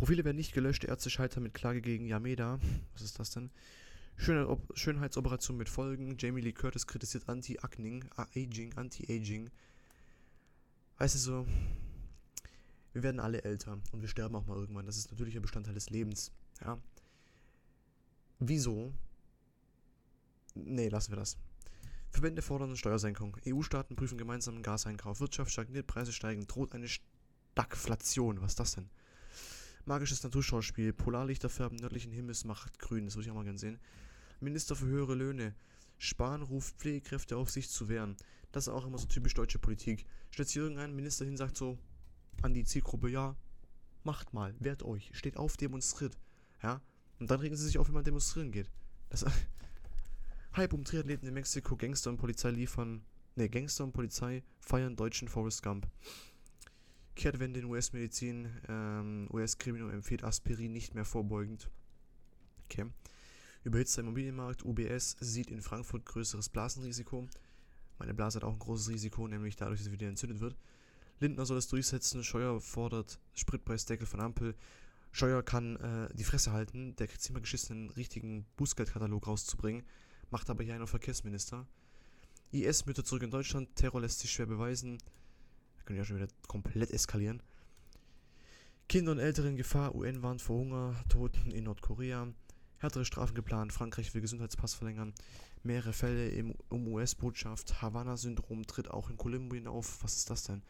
Profile 0.05 0.27
werden 0.27 0.37
nicht 0.37 0.53
gelöscht, 0.53 0.85
Ärzte 0.85 1.09
scheitern 1.09 1.45
mit 1.45 1.55
Klage 1.55 1.81
gegen 1.81 2.05
Yameda. 2.05 2.61
Was 2.93 3.01
ist 3.01 3.19
das 3.19 3.31
denn? 3.31 3.51
Schönheit 4.19 4.59
Schönheitsoperation 4.75 5.57
mit 5.57 5.71
Folgen. 5.71 6.19
Jamie 6.19 6.43
Lee 6.43 6.53
Curtis 6.53 6.87
kritisiert 6.87 7.27
Anti-Aging, 7.27 8.05
Aging, 8.15 8.75
Anti-Aging. 8.77 9.49
Weißt 10.99 11.15
du 11.15 11.19
so, 11.19 11.47
wir 12.93 13.03
werden 13.03 13.19
alle 13.19 13.45
älter 13.45 13.79
und 13.93 14.03
wir 14.03 14.09
sterben 14.09 14.37
auch 14.37 14.45
mal 14.45 14.59
irgendwann. 14.59 14.85
Das 14.85 14.99
ist 14.99 15.11
natürlich 15.11 15.37
ein 15.37 15.41
Bestandteil 15.41 15.73
des 15.73 15.89
Lebens. 15.89 16.33
Ja. 16.63 16.77
Wieso? 18.41 18.93
Nee, 20.55 20.89
lassen 20.89 21.13
wir 21.13 21.17
das. 21.17 21.39
Verbände 22.11 22.43
fordern 22.43 22.69
eine 22.69 22.77
Steuersenkung. 22.77 23.39
EU-Staaten 23.47 23.97
prüfen 23.97 24.19
gemeinsamen 24.19 24.63
Gaseinkauf. 24.63 25.21
Wirtschaft 25.21 25.51
stagniert, 25.51 25.87
Preise 25.87 26.13
steigen, 26.13 26.47
droht 26.47 26.75
eine 26.75 26.89
Stagflation. 26.89 28.43
Was 28.43 28.53
ist 28.53 28.61
das 28.61 28.75
denn? 28.75 28.91
Magisches 29.87 30.23
Naturschauspiel. 30.23 30.93
Polarlichter 30.93 31.49
färben 31.49 31.77
nördlichen 31.77 32.13
Himmels, 32.13 32.45
macht 32.45 32.79
grün. 32.79 33.05
Das 33.05 33.17
würde 33.17 33.27
ich 33.27 33.31
auch 33.31 33.37
mal 33.37 33.45
gerne 33.45 33.59
sehen. 33.59 33.79
Minister 34.41 34.77
für 34.77 34.87
höhere 34.87 35.15
Löhne. 35.15 35.55
Spahn 35.99 36.43
ruft 36.43 36.77
Pflegekräfte 36.77 37.37
auf, 37.37 37.51
sich 37.51 37.69
zu 37.69 37.89
wehren. 37.89 38.17
Das 38.53 38.67
ist 38.67 38.73
auch 38.73 38.87
immer 38.87 38.99
so 38.99 39.07
typisch 39.07 39.35
deutsche 39.35 39.59
Politik. 39.59 40.07
Stellt 40.31 40.49
sich 40.49 40.57
irgendein 40.57 40.95
Minister 40.95 41.25
hin, 41.25 41.37
sagt 41.37 41.57
so, 41.57 41.79
an 42.43 42.55
die 42.55 42.65
Zielgruppe, 42.65 43.09
ja, 43.11 43.37
macht 44.05 44.33
mal, 44.33 44.55
wehrt 44.59 44.83
euch, 44.83 45.11
steht 45.13 45.37
auf, 45.37 45.57
demonstriert. 45.57 46.17
Ja, 46.63 46.81
und 47.19 47.31
dann 47.31 47.41
regen 47.41 47.57
sie 47.57 47.65
sich 47.65 47.79
auf, 47.79 47.89
wenn 47.89 47.95
man 47.95 48.05
demonstrieren 48.05 48.53
geht. 48.53 48.71
Das, 49.11 49.25
Hype 50.57 50.73
um 50.73 50.85
Triathleten 50.85 51.27
in 51.27 51.35
Mexiko, 51.35 51.77
Gangster 51.77 52.11
und 52.11 52.17
Polizei 52.17 52.51
liefern, 52.51 53.05
ne, 53.35 53.49
Gangster 53.49 53.85
und 53.85 53.93
Polizei 53.93 54.43
feiern 54.61 54.97
deutschen 54.97 55.29
Forrest 55.29 55.63
Gump. 55.63 55.89
Kehrtwende 57.15 57.61
in 57.61 57.67
US-Medizin, 57.67 58.49
ähm, 58.69 59.29
US-Kriminal 59.33 59.93
empfiehlt 59.93 60.25
Aspirin 60.25 60.73
nicht 60.73 60.95
mehr 60.95 61.05
vorbeugend. 61.05 61.71
Okay. 62.65 62.87
Überhitzter 63.63 64.03
Immobilienmarkt, 64.03 64.65
UBS 64.65 65.17
sieht 65.21 65.51
in 65.51 65.63
Frankfurt 65.63 66.05
größeres 66.05 66.49
Blasenrisiko. 66.51 67.27
Meine 67.99 68.13
Blase 68.13 68.37
hat 68.37 68.45
auch 68.45 68.53
ein 68.53 68.59
großes 68.59 68.91
Risiko, 68.91 69.27
nämlich 69.29 69.57
dadurch, 69.57 69.81
dass 69.81 69.87
sie 69.87 69.93
wieder 69.93 70.09
entzündet 70.09 70.41
wird. 70.41 70.57
Lindner 71.21 71.47
soll 71.47 71.57
es 71.57 71.69
durchsetzen, 71.69 72.25
Scheuer 72.25 72.61
fordert 72.61 73.19
Spritpreisdeckel 73.35 74.07
von 74.07 74.21
Ampel. 74.21 74.55
Scheuer 75.13 75.43
kann 75.43 75.77
äh, 75.77 76.15
die 76.15 76.25
Fresse 76.25 76.53
halten, 76.53 76.97
der 76.97 77.07
kriegt 77.07 77.27
immer 77.31 77.41
geschissen, 77.41 77.77
einen 77.77 77.91
richtigen 77.91 78.45
Bußgeldkatalog 78.57 79.27
rauszubringen. 79.27 79.85
macht 80.31 80.51
aber 80.51 80.65
hier 80.65 80.75
einer 80.75 80.89
Verkehrsminister. 80.89 81.67
IS-Mütter 82.51 83.05
zurück 83.05 83.23
in 83.23 83.31
Deutschland, 83.31 83.75
Terror 83.77 84.01
lässt 84.01 84.21
sich 84.21 84.33
schwer 84.33 84.47
beweisen. 84.47 84.99
Da 85.85 85.89
können 85.89 85.99
ja 85.99 86.05
schon 86.07 86.17
wieder 86.17 86.29
komplett 86.49 86.91
eskalieren. 86.93 87.43
Kinder 88.89 89.13
und 89.13 89.19
Ältere 89.19 89.49
in 89.49 89.57
Gefahr, 89.57 89.95
UN 89.95 90.23
warnt 90.23 90.41
vor 90.41 90.59
Hungertoten 90.59 91.51
in 91.51 91.65
Nordkorea. 91.65 92.29
Härtere 92.79 93.05
Strafen 93.05 93.35
geplant, 93.35 93.71
Frankreich 93.71 94.15
will 94.15 94.23
Gesundheitspass 94.23 94.73
verlängern. 94.73 95.13
Mehrere 95.63 95.93
Fälle 95.93 96.31
im 96.31 96.55
um 96.71 96.89
US-Botschaft, 96.89 97.83
Havanna-Syndrom 97.83 98.67
tritt 98.67 98.91
auch 98.91 99.11
in 99.11 99.19
Kolumbien 99.19 99.67
auf. 99.67 100.03
Was 100.03 100.17
ist 100.17 100.31
das 100.31 100.45
denn? 100.45 100.63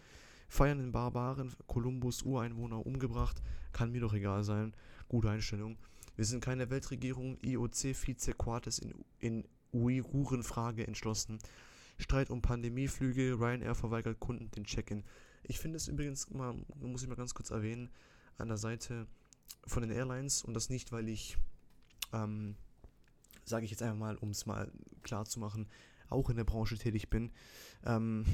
Feiern 0.49 0.81
in 0.81 0.91
Barbaren, 0.91 1.53
Kolumbus 1.69 2.23
Ureinwohner 2.23 2.85
umgebracht, 2.85 3.41
kann 3.73 3.93
mir 3.93 4.01
doch 4.01 4.15
egal 4.15 4.43
sein. 4.43 4.75
Gute 5.07 5.31
Einstellung. 5.31 5.79
Wir 6.17 6.25
sind 6.25 6.45
keine 6.45 6.71
Weltregierung, 6.71 7.39
IOC-Vize-Quartes 7.41 8.81
in, 8.81 8.95
in 9.21 9.45
Uigurenfrage 9.73 10.89
entschlossen. 10.89 11.39
Streit 12.05 12.29
um 12.29 12.43
Pandemieflüge, 12.43 13.39
Ryanair 13.41 13.75
verweigert 13.75 14.21
Kunden 14.21 14.51
den 14.51 14.65
Check-in. 14.65 15.05
Ich 15.43 15.59
finde 15.59 15.79
es 15.79 15.89
übrigens 15.89 16.31
mal, 16.31 16.55
muss 16.81 17.03
ich 17.03 17.09
mal 17.09 17.15
ganz 17.15 17.33
kurz 17.33 17.51
erwähnen, 17.51 17.89
an 18.37 18.49
der 18.49 18.59
Seite 18.59 19.07
von 19.67 19.83
den 19.83 19.91
Airlines 19.91 20.45
und 20.45 20.53
das 20.53 20.69
nicht, 20.69 20.93
weil 20.93 21.09
ich, 21.09 21.39
ähm, 22.13 22.57
sage 23.47 23.65
ich 23.65 23.71
jetzt 23.71 23.83
einfach 23.83 23.97
mal, 23.97 24.17
um 24.17 24.31
es 24.31 24.45
mal 24.45 24.71
klar 25.03 25.25
zu 25.25 25.41
machen, 25.41 25.67
auch 26.11 26.29
in 26.29 26.37
der 26.37 26.45
Branche 26.45 26.77
tätig 26.77 27.09
bin. 27.09 27.33
Ähm, 27.87 28.27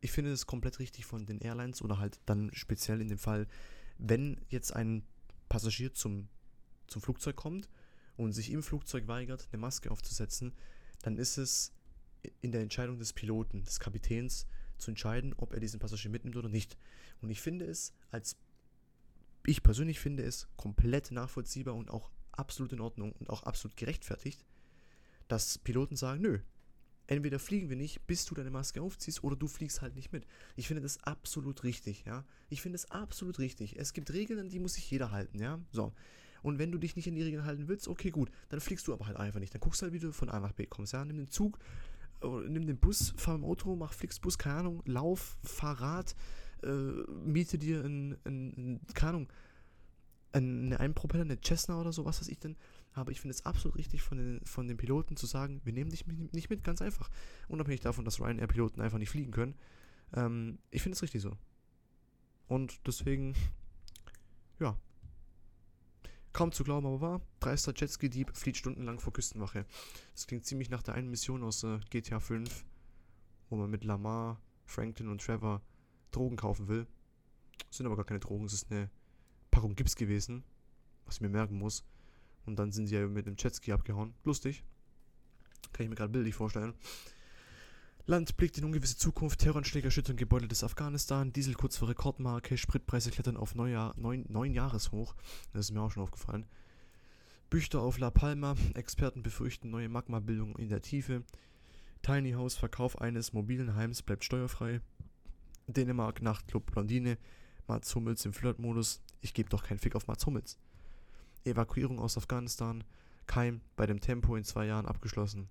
ich 0.00 0.10
finde 0.10 0.32
es 0.32 0.46
komplett 0.46 0.80
richtig 0.80 1.06
von 1.06 1.24
den 1.24 1.38
Airlines 1.38 1.80
oder 1.80 1.98
halt 1.98 2.18
dann 2.26 2.50
speziell 2.52 3.00
in 3.00 3.08
dem 3.08 3.18
Fall, 3.18 3.46
wenn 3.98 4.40
jetzt 4.48 4.74
ein 4.74 5.06
Passagier 5.48 5.94
zum, 5.94 6.28
zum 6.88 7.00
Flugzeug 7.00 7.36
kommt 7.36 7.68
und 8.16 8.32
sich 8.32 8.50
im 8.50 8.64
Flugzeug 8.64 9.06
weigert, 9.06 9.48
eine 9.52 9.60
Maske 9.60 9.92
aufzusetzen, 9.92 10.52
dann 11.02 11.16
ist 11.18 11.38
es 11.38 11.72
in 12.40 12.52
der 12.52 12.62
Entscheidung 12.62 12.98
des 12.98 13.12
Piloten, 13.12 13.64
des 13.64 13.80
Kapitäns, 13.80 14.46
zu 14.78 14.90
entscheiden, 14.90 15.32
ob 15.36 15.52
er 15.52 15.60
diesen 15.60 15.78
Passagier 15.78 16.10
mitnimmt 16.10 16.36
oder 16.36 16.48
nicht. 16.48 16.76
Und 17.20 17.30
ich 17.30 17.40
finde 17.40 17.66
es 17.66 17.92
als 18.10 18.36
ich 19.46 19.62
persönlich 19.62 19.98
finde 19.98 20.22
es 20.22 20.48
komplett 20.56 21.10
nachvollziehbar 21.10 21.74
und 21.74 21.90
auch 21.90 22.10
absolut 22.32 22.72
in 22.72 22.80
Ordnung 22.80 23.12
und 23.12 23.28
auch 23.30 23.42
absolut 23.42 23.76
gerechtfertigt, 23.76 24.44
dass 25.28 25.58
Piloten 25.58 25.96
sagen, 25.96 26.22
nö, 26.22 26.38
entweder 27.06 27.38
fliegen 27.38 27.68
wir 27.68 27.76
nicht, 27.76 28.06
bis 28.06 28.24
du 28.24 28.34
deine 28.34 28.50
Maske 28.50 28.80
aufziehst, 28.80 29.24
oder 29.24 29.36
du 29.36 29.48
fliegst 29.48 29.82
halt 29.82 29.94
nicht 29.96 30.12
mit. 30.12 30.26
Ich 30.56 30.68
finde 30.68 30.82
das 30.82 31.02
absolut 31.02 31.64
richtig, 31.64 32.04
ja. 32.06 32.24
Ich 32.48 32.62
finde 32.62 32.76
es 32.76 32.90
absolut 32.90 33.38
richtig. 33.38 33.78
Es 33.78 33.92
gibt 33.92 34.12
Regeln, 34.12 34.38
an 34.38 34.48
die 34.48 34.60
muss 34.60 34.74
sich 34.74 34.90
jeder 34.90 35.10
halten, 35.10 35.38
ja. 35.38 35.60
So. 35.72 35.92
Und 36.42 36.58
wenn 36.58 36.72
du 36.72 36.78
dich 36.78 36.96
nicht 36.96 37.08
an 37.08 37.14
die 37.14 37.22
Regeln 37.22 37.44
halten 37.44 37.68
willst, 37.68 37.88
okay, 37.88 38.10
gut, 38.10 38.30
dann 38.48 38.60
fliegst 38.60 38.86
du 38.88 38.92
aber 38.92 39.06
halt 39.06 39.16
einfach 39.16 39.40
nicht. 39.40 39.54
Dann 39.54 39.60
guckst 39.60 39.82
halt, 39.82 39.92
wie 39.92 39.98
du 39.98 40.12
von 40.12 40.28
A 40.28 40.40
nach 40.40 40.52
B 40.52 40.66
kommst, 40.66 40.92
ja. 40.92 41.04
Nimm 41.04 41.18
den 41.18 41.28
Zug, 41.30 41.58
nimm 42.22 42.66
den 42.66 42.78
Bus, 42.78 43.14
fahr 43.16 43.34
im 43.34 43.44
Auto, 43.44 43.76
mach 43.76 43.92
Flixbus, 43.92 44.38
keine 44.38 44.56
Ahnung, 44.60 44.82
lauf, 44.86 45.38
Fahrrad, 45.42 46.14
äh, 46.62 46.68
miete 47.24 47.58
dir 47.58 47.84
ein, 47.84 48.16
ein 48.24 48.80
keine 48.94 49.10
Ahnung, 49.10 49.32
eine 50.32 50.80
Einpropeller, 50.80 51.24
eine 51.24 51.38
Cessna 51.40 51.78
oder 51.80 51.92
so, 51.92 52.04
was 52.04 52.20
weiß 52.20 52.28
ich 52.28 52.38
denn. 52.38 52.56
Aber 52.94 53.10
ich 53.10 53.20
finde 53.20 53.34
es 53.34 53.44
absolut 53.46 53.76
richtig 53.76 54.02
von 54.02 54.18
den, 54.18 54.40
von 54.44 54.66
den 54.66 54.76
Piloten 54.76 55.16
zu 55.16 55.26
sagen, 55.26 55.60
wir 55.64 55.72
nehmen 55.72 55.90
dich 55.90 56.06
nicht 56.06 56.50
mit, 56.50 56.64
ganz 56.64 56.82
einfach. 56.82 57.10
Unabhängig 57.48 57.80
davon, 57.80 58.04
dass 58.04 58.20
Ryanair-Piloten 58.20 58.80
einfach 58.80 58.98
nicht 58.98 59.10
fliegen 59.10 59.30
können. 59.30 59.54
Ähm, 60.14 60.58
ich 60.70 60.82
finde 60.82 60.96
es 60.96 61.02
richtig 61.02 61.22
so. 61.22 61.36
Und 62.48 62.86
deswegen, 62.86 63.34
ja, 64.58 64.76
Kaum 66.32 66.50
zu 66.50 66.64
glauben, 66.64 66.86
aber 66.86 67.00
wahr. 67.00 67.20
Dreister 67.40 67.74
Jetski-Dieb 67.76 68.34
flieht 68.34 68.56
stundenlang 68.56 69.00
vor 69.00 69.12
Küstenwache. 69.12 69.66
Das 70.14 70.26
klingt 70.26 70.46
ziemlich 70.46 70.70
nach 70.70 70.82
der 70.82 70.94
einen 70.94 71.10
Mission 71.10 71.42
aus 71.42 71.62
äh, 71.62 71.78
GTA 71.90 72.20
5, 72.20 72.64
wo 73.50 73.56
man 73.56 73.70
mit 73.70 73.84
Lamar, 73.84 74.40
Franklin 74.64 75.08
und 75.08 75.20
Trevor 75.20 75.60
Drogen 76.10 76.36
kaufen 76.36 76.68
will. 76.68 76.86
Das 77.68 77.76
sind 77.76 77.86
aber 77.86 77.96
gar 77.96 78.04
keine 78.04 78.20
Drogen, 78.20 78.46
es 78.46 78.54
ist 78.54 78.70
eine 78.70 78.90
Packung 79.50 79.74
Gips 79.74 79.94
gewesen, 79.94 80.42
was 81.04 81.16
ich 81.16 81.20
mir 81.20 81.28
merken 81.28 81.58
muss. 81.58 81.84
Und 82.46 82.58
dann 82.58 82.72
sind 82.72 82.86
sie 82.86 82.94
ja 82.94 83.06
mit 83.06 83.26
einem 83.26 83.36
Jetski 83.38 83.72
abgehauen. 83.72 84.14
Lustig. 84.24 84.64
Kann 85.72 85.84
ich 85.84 85.90
mir 85.90 85.96
gerade 85.96 86.12
bildlich 86.12 86.34
vorstellen. 86.34 86.74
Land 88.04 88.36
blickt 88.36 88.58
in 88.58 88.64
ungewisse 88.64 88.96
Zukunft, 88.96 89.38
Terroranschläge 89.38 89.86
erschüttern 89.86 90.16
Gebäude 90.16 90.48
des 90.48 90.64
Afghanistan, 90.64 91.32
Diesel 91.32 91.54
kurz 91.54 91.76
vor 91.76 91.88
Rekordmarke, 91.88 92.58
Spritpreise 92.58 93.12
klettern 93.12 93.36
auf 93.36 93.54
Neujahr, 93.54 93.94
neun, 93.96 94.24
neun 94.28 94.52
Jahreshoch. 94.52 95.14
Das 95.52 95.66
ist 95.66 95.70
mir 95.70 95.80
auch 95.80 95.92
schon 95.92 96.02
aufgefallen. 96.02 96.46
Büchter 97.48 97.80
auf 97.80 97.98
La 97.98 98.10
Palma, 98.10 98.56
Experten 98.74 99.22
befürchten 99.22 99.70
neue 99.70 99.88
Magmabildung 99.88 100.56
in 100.56 100.68
der 100.68 100.82
Tiefe. 100.82 101.22
Tiny 102.02 102.32
House, 102.32 102.56
Verkauf 102.56 103.00
eines 103.00 103.32
mobilen 103.32 103.76
Heims 103.76 104.02
bleibt 104.02 104.24
steuerfrei. 104.24 104.80
Dänemark, 105.68 106.22
Nachtclub 106.22 106.72
Blondine, 106.72 107.18
Mats 107.68 107.94
Hummels 107.94 108.24
im 108.24 108.32
Flirtmodus. 108.32 109.00
Ich 109.20 109.32
gebe 109.32 109.48
doch 109.48 109.62
keinen 109.62 109.78
Fick 109.78 109.94
auf 109.94 110.08
Mats 110.08 110.26
Hummels. 110.26 110.58
Evakuierung 111.44 112.00
aus 112.00 112.18
Afghanistan, 112.18 112.82
Keim 113.26 113.60
bei 113.76 113.86
dem 113.86 114.00
Tempo 114.00 114.34
in 114.34 114.42
zwei 114.42 114.66
Jahren 114.66 114.86
abgeschlossen. 114.86 115.48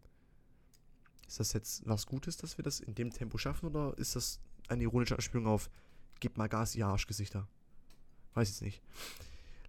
Ist 1.31 1.39
das 1.39 1.53
jetzt 1.53 1.87
was 1.87 2.07
Gutes, 2.07 2.35
dass 2.35 2.57
wir 2.57 2.63
das 2.63 2.81
in 2.81 2.93
dem 2.93 3.09
Tempo 3.09 3.37
schaffen 3.37 3.67
oder 3.67 3.97
ist 3.97 4.17
das 4.17 4.41
eine 4.67 4.83
ironische 4.83 5.15
Anspielung 5.15 5.47
auf 5.47 5.69
Gib 6.19 6.35
mal 6.37 6.49
Gas, 6.49 6.75
ihr 6.75 6.85
Arschgesichter? 6.85 7.47
Weiß 8.33 8.49
ich 8.49 8.61
nicht. 8.61 8.81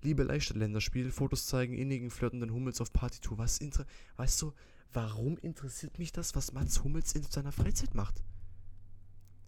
Liebe 0.01 0.25
Leichtath-Länderspiel, 0.25 1.13
Fotos 1.13 1.47
zeigen 1.47 1.75
innigen, 1.75 2.11
flirtenden 2.11 2.53
Hummels 2.53 2.81
auf 2.81 2.93
Partytour. 2.93 3.39
Was 3.39 3.59
inter 3.59 3.87
weißt 4.17 4.43
du, 4.43 4.53
warum 4.93 5.39
interessiert 5.39 6.01
mich 6.01 6.11
das, 6.11 6.35
was 6.35 6.53
Mats 6.53 6.83
Hummels 6.83 7.13
in 7.13 7.23
seiner 7.23 7.53
Freizeit 7.53 7.95
macht? 7.95 8.25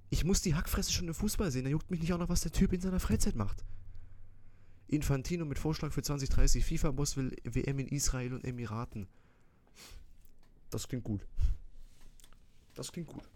Ich 0.08 0.22
muss 0.22 0.40
die 0.40 0.54
Hackfresse 0.54 0.92
schon 0.92 1.08
im 1.08 1.14
Fußball 1.14 1.50
sehen, 1.50 1.64
da 1.64 1.70
juckt 1.70 1.90
mich 1.90 2.00
nicht 2.00 2.12
auch 2.12 2.18
noch, 2.18 2.28
was 2.28 2.42
der 2.42 2.52
Typ 2.52 2.72
in 2.72 2.80
seiner 2.80 3.00
Freizeit 3.00 3.34
macht. 3.34 3.64
Infantino 4.86 5.44
mit 5.46 5.58
Vorschlag 5.58 5.92
für 5.92 6.02
2030, 6.02 6.64
FIFA-Boss 6.64 7.16
will 7.16 7.34
WM 7.42 7.80
in 7.80 7.88
Israel 7.88 8.34
und 8.34 8.44
Emiraten. 8.44 9.08
Das 10.70 10.86
klingt 10.86 11.02
gut. 11.02 11.26
Das 12.74 12.92
klingt 12.92 13.08
gut. 13.08 13.28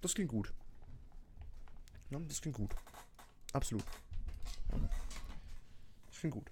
Das 0.00 0.14
klingt 0.14 0.30
gut. 0.30 0.52
Ja, 2.10 2.18
das 2.20 2.40
klingt 2.40 2.56
gut. 2.56 2.74
Absolut. 3.52 3.84
Das 6.10 6.18
klingt 6.18 6.34
gut. 6.34 6.50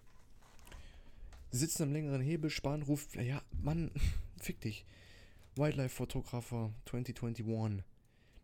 Sie 1.50 1.58
sitzen 1.58 1.84
am 1.84 1.92
längeren 1.92 2.20
Hebel, 2.20 2.50
Spahn 2.50 2.82
ruft, 2.82 3.16
ja, 3.16 3.42
Mann, 3.62 3.90
fick 4.40 4.60
dich. 4.60 4.84
Wildlife-Fotografer 5.56 6.72
2021. 6.86 7.82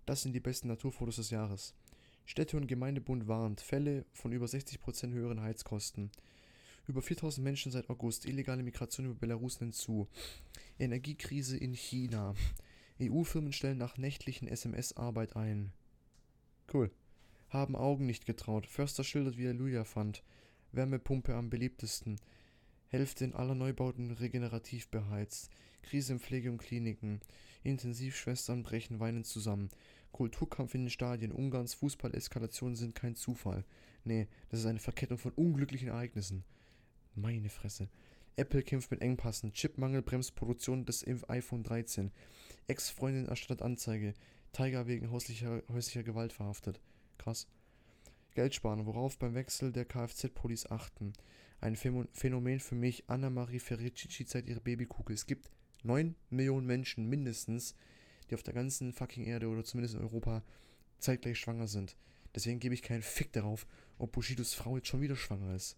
Das 0.06 0.22
sind 0.22 0.32
die 0.32 0.40
besten 0.40 0.68
Naturfotos 0.68 1.16
des 1.16 1.30
Jahres. 1.30 1.74
Städte- 2.24 2.56
und 2.56 2.66
Gemeindebund 2.66 3.28
warnt, 3.28 3.60
Fälle 3.60 4.06
von 4.12 4.32
über 4.32 4.46
60% 4.46 5.12
höheren 5.12 5.40
Heizkosten. 5.42 6.10
Über 6.86 7.02
4000 7.02 7.44
Menschen 7.44 7.72
seit 7.72 7.88
August, 7.88 8.26
illegale 8.26 8.62
Migration 8.62 9.06
über 9.06 9.14
Belarus 9.14 9.60
nimmt 9.60 9.74
zu. 9.74 10.08
Energiekrise 10.78 11.56
in 11.56 11.74
China. 11.74 12.34
EU-Firmen 13.00 13.52
stellen 13.52 13.78
nach 13.78 13.98
nächtlichen 13.98 14.48
SMS-Arbeit 14.48 15.36
ein. 15.36 15.72
Cool. 16.72 16.90
Haben 17.48 17.76
Augen 17.76 18.06
nicht 18.06 18.26
getraut. 18.26 18.66
Förster 18.66 19.04
schildert, 19.04 19.36
wie 19.36 19.46
er 19.46 19.54
Luja 19.54 19.84
fand. 19.84 20.22
Wärmepumpe 20.72 21.34
am 21.34 21.50
beliebtesten. 21.50 22.20
Hälfte 22.88 23.24
in 23.24 23.34
aller 23.34 23.54
Neubauten 23.54 24.12
regenerativ 24.12 24.88
beheizt. 24.88 25.50
Krise 25.82 26.14
in 26.14 26.20
Pflege 26.20 26.50
und 26.50 26.58
Kliniken. 26.58 27.20
Intensivschwestern 27.62 28.62
brechen 28.62 29.00
weinend 29.00 29.26
zusammen. 29.26 29.70
Kulturkampf 30.12 30.74
in 30.74 30.84
den 30.84 30.90
Stadien. 30.90 31.32
Ungarns 31.32 31.74
Fußballeskalationen 31.74 32.76
sind 32.76 32.94
kein 32.94 33.16
Zufall. 33.16 33.64
Nee, 34.04 34.28
das 34.48 34.60
ist 34.60 34.66
eine 34.66 34.78
Verkettung 34.78 35.18
von 35.18 35.32
unglücklichen 35.32 35.88
Ereignissen. 35.88 36.44
Meine 37.14 37.48
Fresse. 37.48 37.88
Apple 38.36 38.62
kämpft 38.62 38.90
mit 38.90 39.00
Engpassen. 39.00 39.52
Chipmangel 39.52 40.02
bremst 40.02 40.34
Produktion 40.34 40.84
des 40.84 41.06
iPhone 41.28 41.62
13. 41.62 42.10
Ex-Freundin 42.66 43.26
erstattet 43.26 43.62
Anzeige. 43.62 44.14
Tiger 44.52 44.86
wegen 44.86 45.10
häuslicher, 45.10 45.62
häuslicher 45.72 46.02
Gewalt 46.02 46.32
verhaftet. 46.32 46.80
Krass. 47.18 47.48
Geld 48.34 48.54
sparen, 48.54 48.86
worauf 48.86 49.18
beim 49.18 49.34
Wechsel 49.34 49.72
der 49.72 49.84
Kfz-Police 49.84 50.70
achten. 50.70 51.12
Ein 51.60 51.76
Phänomen 51.76 52.60
für 52.60 52.74
mich. 52.74 53.04
Anna-Marie 53.08 53.60
Ferricici 53.60 54.26
zeigt 54.26 54.48
ihre 54.48 54.60
Babykugel. 54.60 55.14
Es 55.14 55.26
gibt 55.26 55.50
9 55.84 56.14
Millionen 56.30 56.66
Menschen 56.66 57.08
mindestens, 57.08 57.74
die 58.28 58.34
auf 58.34 58.42
der 58.42 58.54
ganzen 58.54 58.92
fucking 58.92 59.24
Erde 59.24 59.48
oder 59.48 59.64
zumindest 59.64 59.94
in 59.94 60.00
Europa 60.00 60.42
zeitgleich 60.98 61.38
schwanger 61.38 61.68
sind. 61.68 61.96
Deswegen 62.34 62.58
gebe 62.58 62.74
ich 62.74 62.82
keinen 62.82 63.02
Fick 63.02 63.32
darauf, 63.32 63.66
ob 63.98 64.12
Bushidos 64.12 64.54
Frau 64.54 64.76
jetzt 64.76 64.88
schon 64.88 65.00
wieder 65.00 65.14
schwanger 65.14 65.54
ist. 65.54 65.76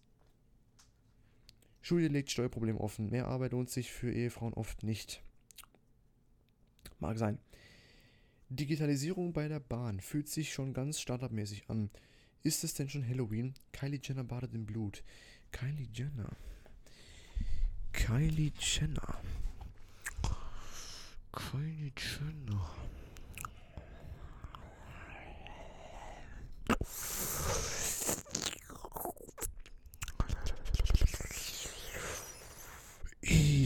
Julia 1.87 2.09
legt 2.09 2.31
Steuerproblem 2.31 2.77
offen. 2.77 3.09
Mehr 3.09 3.27
Arbeit 3.27 3.51
lohnt 3.51 3.69
sich 3.69 3.91
für 3.91 4.11
Ehefrauen 4.11 4.53
oft 4.53 4.83
nicht. 4.83 5.21
Mag 6.99 7.17
sein. 7.17 7.39
Digitalisierung 8.49 9.33
bei 9.33 9.47
der 9.47 9.59
Bahn 9.59 9.99
fühlt 9.99 10.27
sich 10.27 10.53
schon 10.53 10.73
ganz 10.73 10.99
startupmäßig 10.99 11.69
an. 11.69 11.89
Ist 12.43 12.63
es 12.63 12.73
denn 12.73 12.89
schon 12.89 13.07
Halloween? 13.07 13.53
Kylie 13.71 13.99
Jenner 14.01 14.23
badet 14.23 14.53
im 14.53 14.65
Blut. 14.65 15.03
Kylie 15.51 15.87
Jenner. 15.93 16.35
Kylie 17.91 18.51
Jenner. 18.59 19.21
Schweinchen. 21.57 22.59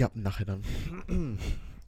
Ja, 0.02 0.10
nachher 0.16 0.46
dann. 0.46 0.64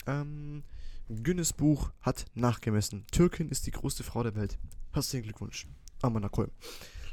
ähm, 0.06 0.64
Guinness 1.10 1.52
Buch 1.52 1.92
hat 2.00 2.28
nachgemessen. 2.36 3.08
Türkin 3.12 3.50
ist 3.50 3.66
die 3.66 3.72
größte 3.72 4.04
Frau 4.04 4.22
der 4.22 4.36
Welt. 4.36 4.60
Herzlichen 4.92 5.24
Glückwunsch. 5.24 5.66
Amanakol. 6.04 6.52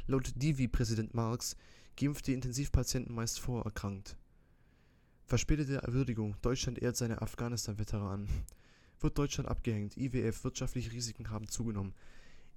Laut 0.05 0.31
Divi-Präsident 0.35 1.15
Marx 1.15 1.57
geimpfte 1.99 2.33
Intensivpatienten 2.33 3.15
meist 3.15 3.39
vorerkrankt. 3.39 4.15
Verspätete 5.25 5.81
Würdigung. 5.87 6.35
Deutschland 6.43 6.77
ehrt 6.77 6.97
seine 6.97 7.23
Afghanistan-Veteranen. 7.23 8.27
Wird 8.99 9.17
Deutschland 9.17 9.49
abgehängt. 9.49 9.97
IWF. 9.97 10.43
Wirtschaftliche 10.43 10.91
Risiken 10.91 11.31
haben 11.31 11.47
zugenommen. 11.47 11.95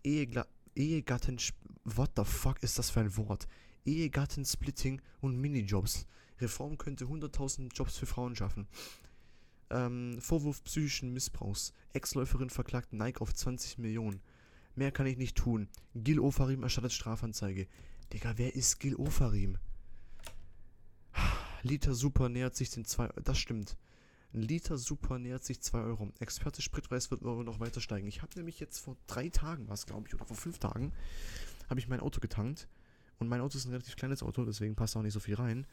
Ehegla 0.05 0.47
Ehegatten... 0.77 1.39
What 1.85 2.11
the 2.17 2.25
fuck 2.27 2.63
ist 2.63 2.79
das 2.79 2.91
für 2.91 3.01
ein 3.01 3.17
Wort? 3.17 3.49
Ehegattensplitting 3.87 5.01
und 5.23 5.39
Minijobs. 5.39 6.07
Reform 6.41 6.79
könnte 6.79 7.05
100.000 7.05 7.75
Jobs 7.75 7.97
für 7.97 8.07
Frauen 8.07 8.37
schaffen. 8.37 8.67
Ähm, 9.71 10.19
Vorwurf 10.21 10.63
psychischen 10.65 11.13
Missbrauchs. 11.13 11.73
Ex-Läuferin 11.93 12.51
verklagt 12.51 12.93
Nike 12.93 13.21
auf 13.21 13.33
20 13.33 13.79
Millionen. 13.79 14.21
Mehr 14.77 14.93
kann 14.93 15.07
ich 15.07 15.17
nicht 15.17 15.37
tun. 15.37 15.69
Gil 15.95 16.19
Ofarim 16.19 16.63
erstattet 16.63 16.93
Strafanzeige. 16.93 17.69
Digga, 18.13 18.35
wer 18.37 18.55
ist 18.55 18.81
Gil 18.81 18.97
Ofarim? 18.97 19.59
Liter 21.63 21.95
Super 21.95 22.29
nähert 22.29 22.57
sich 22.57 22.71
den 22.71 22.85
2 22.85 23.09
Das 23.23 23.39
stimmt. 23.39 23.77
Ein 24.35 24.43
Liter 24.43 24.77
Super 24.77 25.19
nähert 25.19 25.45
sich 25.45 25.61
2 25.61 25.79
Euro. 25.81 26.13
Experte 26.19 26.61
Spritpreis 26.61 27.11
wird 27.11 27.23
noch 27.23 27.61
weiter 27.61 27.81
steigen. 27.81 28.09
Ich 28.09 28.21
habe 28.21 28.33
nämlich 28.37 28.61
jetzt 28.61 28.81
vor 28.81 28.97
drei 29.07 29.29
Tagen, 29.29 29.69
was 29.69 29.87
glaube 29.87 30.09
ich, 30.09 30.15
oder 30.15 30.27
vor 30.27 30.37
fünf 30.37 30.59
Tagen, 30.59 30.93
habe 31.71 31.81
ich 31.81 31.89
mein 31.89 32.01
Auto 32.01 32.21
getankt. 32.21 32.69
Und 33.19 33.29
mein 33.29 33.41
Auto 33.41 33.57
ist 33.57 33.65
ein 33.65 33.71
relativ 33.71 33.97
kleines 33.97 34.23
Auto, 34.23 34.45
deswegen 34.45 34.75
passt 34.75 34.97
auch 34.97 35.03
nicht 35.03 35.13
so 35.15 35.21
viel 35.21 35.37
rein. 35.37 35.67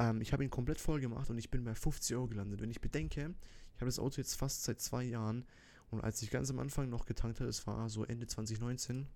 Ähm, 0.00 0.22
ich 0.22 0.32
habe 0.32 0.42
ihn 0.42 0.50
komplett 0.50 0.80
voll 0.80 0.98
gemacht 1.00 1.28
und 1.30 1.38
ich 1.38 1.50
bin 1.50 1.62
bei 1.62 1.74
50 1.74 2.16
Euro 2.16 2.26
gelandet. 2.26 2.60
Wenn 2.60 2.70
ich 2.70 2.80
bedenke, 2.80 3.34
ich 3.74 3.80
habe 3.80 3.86
das 3.86 3.98
Auto 3.98 4.16
jetzt 4.16 4.34
fast 4.34 4.64
seit 4.64 4.80
zwei 4.80 5.04
Jahren 5.04 5.44
und 5.90 6.00
als 6.00 6.22
ich 6.22 6.30
ganz 6.30 6.50
am 6.50 6.58
Anfang 6.58 6.88
noch 6.88 7.04
getankt 7.04 7.38
habe, 7.40 7.50
es 7.50 7.66
war 7.66 7.88
so 7.90 8.04
Ende 8.04 8.26
2019, 8.26 9.06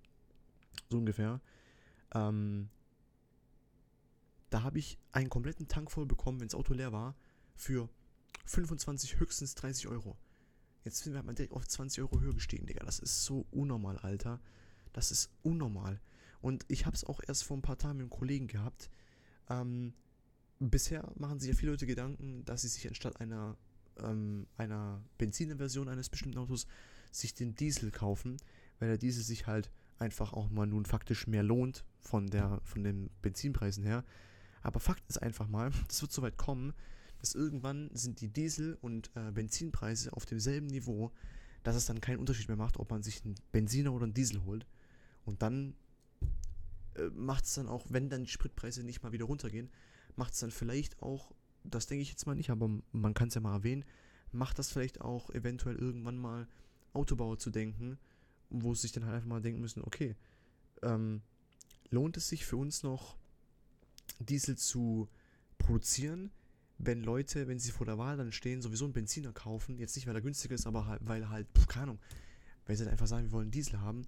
so 0.91 0.99
ungefähr, 0.99 1.41
ähm, 2.15 2.69
da 4.51 4.63
habe 4.63 4.79
ich 4.79 4.99
einen 5.11 5.31
kompletten 5.31 5.69
Tank 5.69 5.91
voll 5.91 6.07
bekommen, 6.07 6.39
wenn 6.41 6.49
das 6.49 6.55
Auto 6.55 6.75
leer 6.75 6.93
war, 6.93 7.17
für 7.57 7.89
25, 8.45 9.19
höchstens 9.19 9.55
30 9.55 9.89
Euro. 9.89 10.19
Jetzt 10.85 10.99
sind 10.99 11.15
wir 11.15 11.19
halt 11.19 11.27
mal 11.27 11.35
direkt 11.35 11.55
auf 11.55 11.67
20 11.67 12.03
Euro 12.03 12.21
höher 12.21 12.35
gestiegen, 12.35 12.67
Digga. 12.67 12.85
Das 12.85 12.99
ist 12.99 13.25
so 13.25 13.47
unnormal, 13.51 13.97
Alter. 13.99 14.39
Das 14.93 15.11
ist 15.11 15.31
unnormal. 15.43 15.99
Und 16.43 16.67
ich 16.69 16.85
habe 16.85 16.95
es 16.95 17.05
auch 17.05 17.21
erst 17.27 17.45
vor 17.45 17.57
ein 17.57 17.63
paar 17.63 17.79
Tagen 17.79 17.97
mit 17.97 18.03
einem 18.03 18.11
Kollegen 18.11 18.49
gehabt. 18.49 18.91
Ähm, 19.49 19.95
bisher 20.59 21.11
machen 21.17 21.39
sich 21.39 21.49
ja 21.49 21.55
viele 21.55 21.73
Leute 21.73 21.87
Gedanken, 21.87 22.45
dass 22.45 22.63
sie 22.63 22.69
sich 22.69 22.87
anstatt 22.89 23.21
einer, 23.21 23.57
ähm, 23.99 24.47
einer 24.57 25.03
Benzinversion 25.19 25.89
eines 25.89 26.09
bestimmten 26.09 26.39
Autos 26.39 26.67
sich 27.11 27.35
den 27.35 27.55
Diesel 27.55 27.91
kaufen, 27.91 28.37
weil 28.79 28.89
der 28.89 28.99
Diesel 28.99 29.23
sich 29.23 29.47
halt 29.47 29.71
einfach 29.99 30.33
auch 30.33 30.51
mal 30.51 30.67
nun 30.67 30.85
faktisch 30.85 31.27
mehr 31.27 31.43
lohnt 31.43 31.85
von, 32.01 32.29
der, 32.29 32.61
von 32.65 32.83
den 32.83 33.11
Benzinpreisen 33.23 33.85
her. 33.85 34.05
Aber 34.63 34.81
Fakt 34.81 35.03
ist 35.09 35.23
einfach 35.23 35.49
mal, 35.49 35.71
das 35.89 36.03
wird 36.03 36.13
so 36.13 36.23
weit 36.23 36.37
kommen, 36.37 36.73
dass 37.21 37.35
irgendwann 37.35 37.91
sind 37.95 38.21
die 38.21 38.29
Diesel- 38.29 38.77
und 38.81 39.11
äh, 39.15 39.31
Benzinpreise 39.31 40.13
auf 40.13 40.27
demselben 40.27 40.67
Niveau, 40.67 41.13
dass 41.63 41.77
es 41.77 41.87
dann 41.87 42.01
keinen 42.01 42.19
Unterschied 42.19 42.49
mehr 42.49 42.57
macht, 42.57 42.79
ob 42.79 42.91
man 42.91 43.03
sich 43.03 43.25
einen 43.25 43.37
Benziner 43.53 43.93
oder 43.93 44.05
einen 44.05 44.15
Diesel 44.15 44.45
holt. 44.45 44.67
Und 45.25 45.41
dann 45.41 45.75
äh, 46.97 47.09
macht 47.15 47.45
es 47.45 47.55
dann 47.55 47.69
auch, 47.69 47.87
wenn 47.89 48.11
dann 48.11 48.25
die 48.25 48.31
Spritpreise 48.31 48.85
nicht 48.85 49.03
mal 49.03 49.13
wieder 49.13 49.25
runtergehen, 49.25 49.71
macht 50.17 50.35
es 50.35 50.41
dann 50.41 50.51
vielleicht 50.51 51.03
auch, 51.03 51.33
das 51.65 51.87
denke 51.87 52.03
ich 52.03 52.11
jetzt 52.11 52.27
mal 52.27 52.35
nicht, 52.35 52.51
aber 52.51 52.71
man 52.93 53.15
kann 53.15 53.29
es 53.29 53.35
ja 53.35 53.41
mal 53.41 53.55
erwähnen, 53.55 53.85
macht 54.33 54.59
das 54.59 54.71
vielleicht 54.71 55.01
auch 55.01 55.31
eventuell 55.31 55.77
irgendwann 55.77 56.19
mal 56.19 56.49
Autobauer 56.93 57.39
zu 57.39 57.51
denken, 57.51 57.99
wo 58.51 58.75
sie 58.75 58.83
sich 58.83 58.93
dann 58.93 59.05
halt 59.05 59.17
einfach 59.17 59.29
mal 59.29 59.41
denken 59.41 59.61
müssen, 59.61 59.83
okay, 59.83 60.17
ähm, 60.83 61.23
lohnt 61.91 62.17
es 62.17 62.29
sich 62.29 62.45
für 62.45 62.57
uns 62.57 62.83
noch, 62.83 63.17
Diesel 64.21 64.57
zu 64.57 65.09
produzieren, 65.59 66.31
wenn 66.79 67.03
Leute, 67.03 67.49
wenn 67.49 67.59
sie 67.59 67.71
vor 67.71 67.87
der 67.87 67.99
Wahl 67.99 68.17
dann 68.17 68.33
stehen, 68.33 68.61
sowieso 68.61 68.85
einen 68.85 68.93
Benziner 68.93 69.33
kaufen, 69.33 69.79
jetzt 69.79 69.97
nicht, 69.97 70.07
weil 70.07 70.15
er 70.15 70.21
günstiger 70.21 70.55
ist, 70.55 70.67
aber 70.67 70.87
halt, 70.87 71.01
weil 71.05 71.29
halt, 71.29 71.47
pf, 71.57 71.67
keine 71.67 71.85
Ahnung, 71.85 71.99
weil 72.67 72.77
sie 72.77 72.85
dann 72.85 72.93
einfach 72.93 73.07
sagen, 73.07 73.27
wir 73.27 73.33
wollen 73.33 73.51
Diesel 73.51 73.81
haben. 73.81 74.03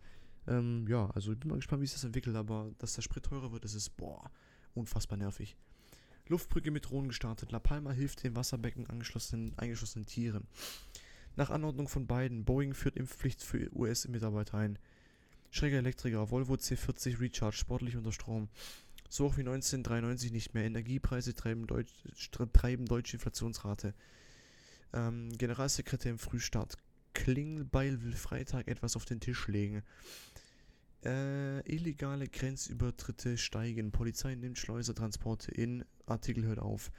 Ähm, 0.46 0.86
ja, 0.88 1.11
also 1.11 1.32
ich 1.32 1.38
bin 1.38 1.48
mal 1.50 1.57
gespannt, 1.57 1.82
wie 1.82 1.86
sich 1.86 1.94
das 1.94 2.04
entwickelt, 2.04 2.36
aber 2.36 2.72
dass 2.78 2.94
der 2.94 3.02
Sprit 3.02 3.24
teurer 3.24 3.52
wird, 3.52 3.64
das 3.64 3.74
ist, 3.74 3.96
boah, 3.96 4.30
unfassbar 4.74 5.18
nervig. 5.18 5.57
Luftbrücke 6.28 6.70
mit 6.70 6.90
Drohnen 6.90 7.08
gestartet. 7.08 7.52
La 7.52 7.58
Palma 7.58 7.92
hilft 7.92 8.24
den 8.24 8.36
Wasserbecken 8.36 8.88
angeschlossenen, 8.88 9.56
eingeschlossenen 9.58 10.06
Tieren. 10.06 10.46
Nach 11.36 11.50
Anordnung 11.50 11.88
von 11.88 12.06
beiden. 12.06 12.44
Boeing 12.44 12.74
führt 12.74 12.96
Impfpflicht 12.96 13.42
für 13.42 13.70
US-Mitarbeiter 13.74 14.58
ein. 14.58 14.78
Schräger 15.50 15.78
Elektriker. 15.78 16.30
Volvo 16.30 16.54
C40 16.54 17.20
Recharge. 17.20 17.56
Sportlich 17.56 17.96
unter 17.96 18.12
Strom. 18.12 18.48
So 19.08 19.26
auch 19.26 19.36
wie 19.36 19.42
1993 19.42 20.32
nicht 20.32 20.54
mehr. 20.54 20.64
Energiepreise 20.64 21.34
treiben, 21.34 21.66
Deutsch, 21.66 21.92
treiben 22.52 22.86
deutsche 22.86 23.16
Inflationsrate. 23.16 23.94
Ähm, 24.92 25.30
Generalsekretär 25.36 26.10
im 26.10 26.18
Frühstart. 26.18 26.78
Klingbeil 27.12 28.02
will 28.02 28.14
Freitag 28.14 28.68
etwas 28.68 28.96
auf 28.96 29.04
den 29.04 29.20
Tisch 29.20 29.46
legen. 29.48 29.82
Äh, 31.07 31.61
illegale 31.72 32.26
Grenzübertritte 32.26 33.38
steigen. 33.38 33.92
Polizei 33.92 34.34
nimmt 34.34 34.59
Schleusertransporte 34.59 35.52
in. 35.52 35.84
Artikel 36.04 36.44
hört 36.44 36.59
auf. 36.59 36.90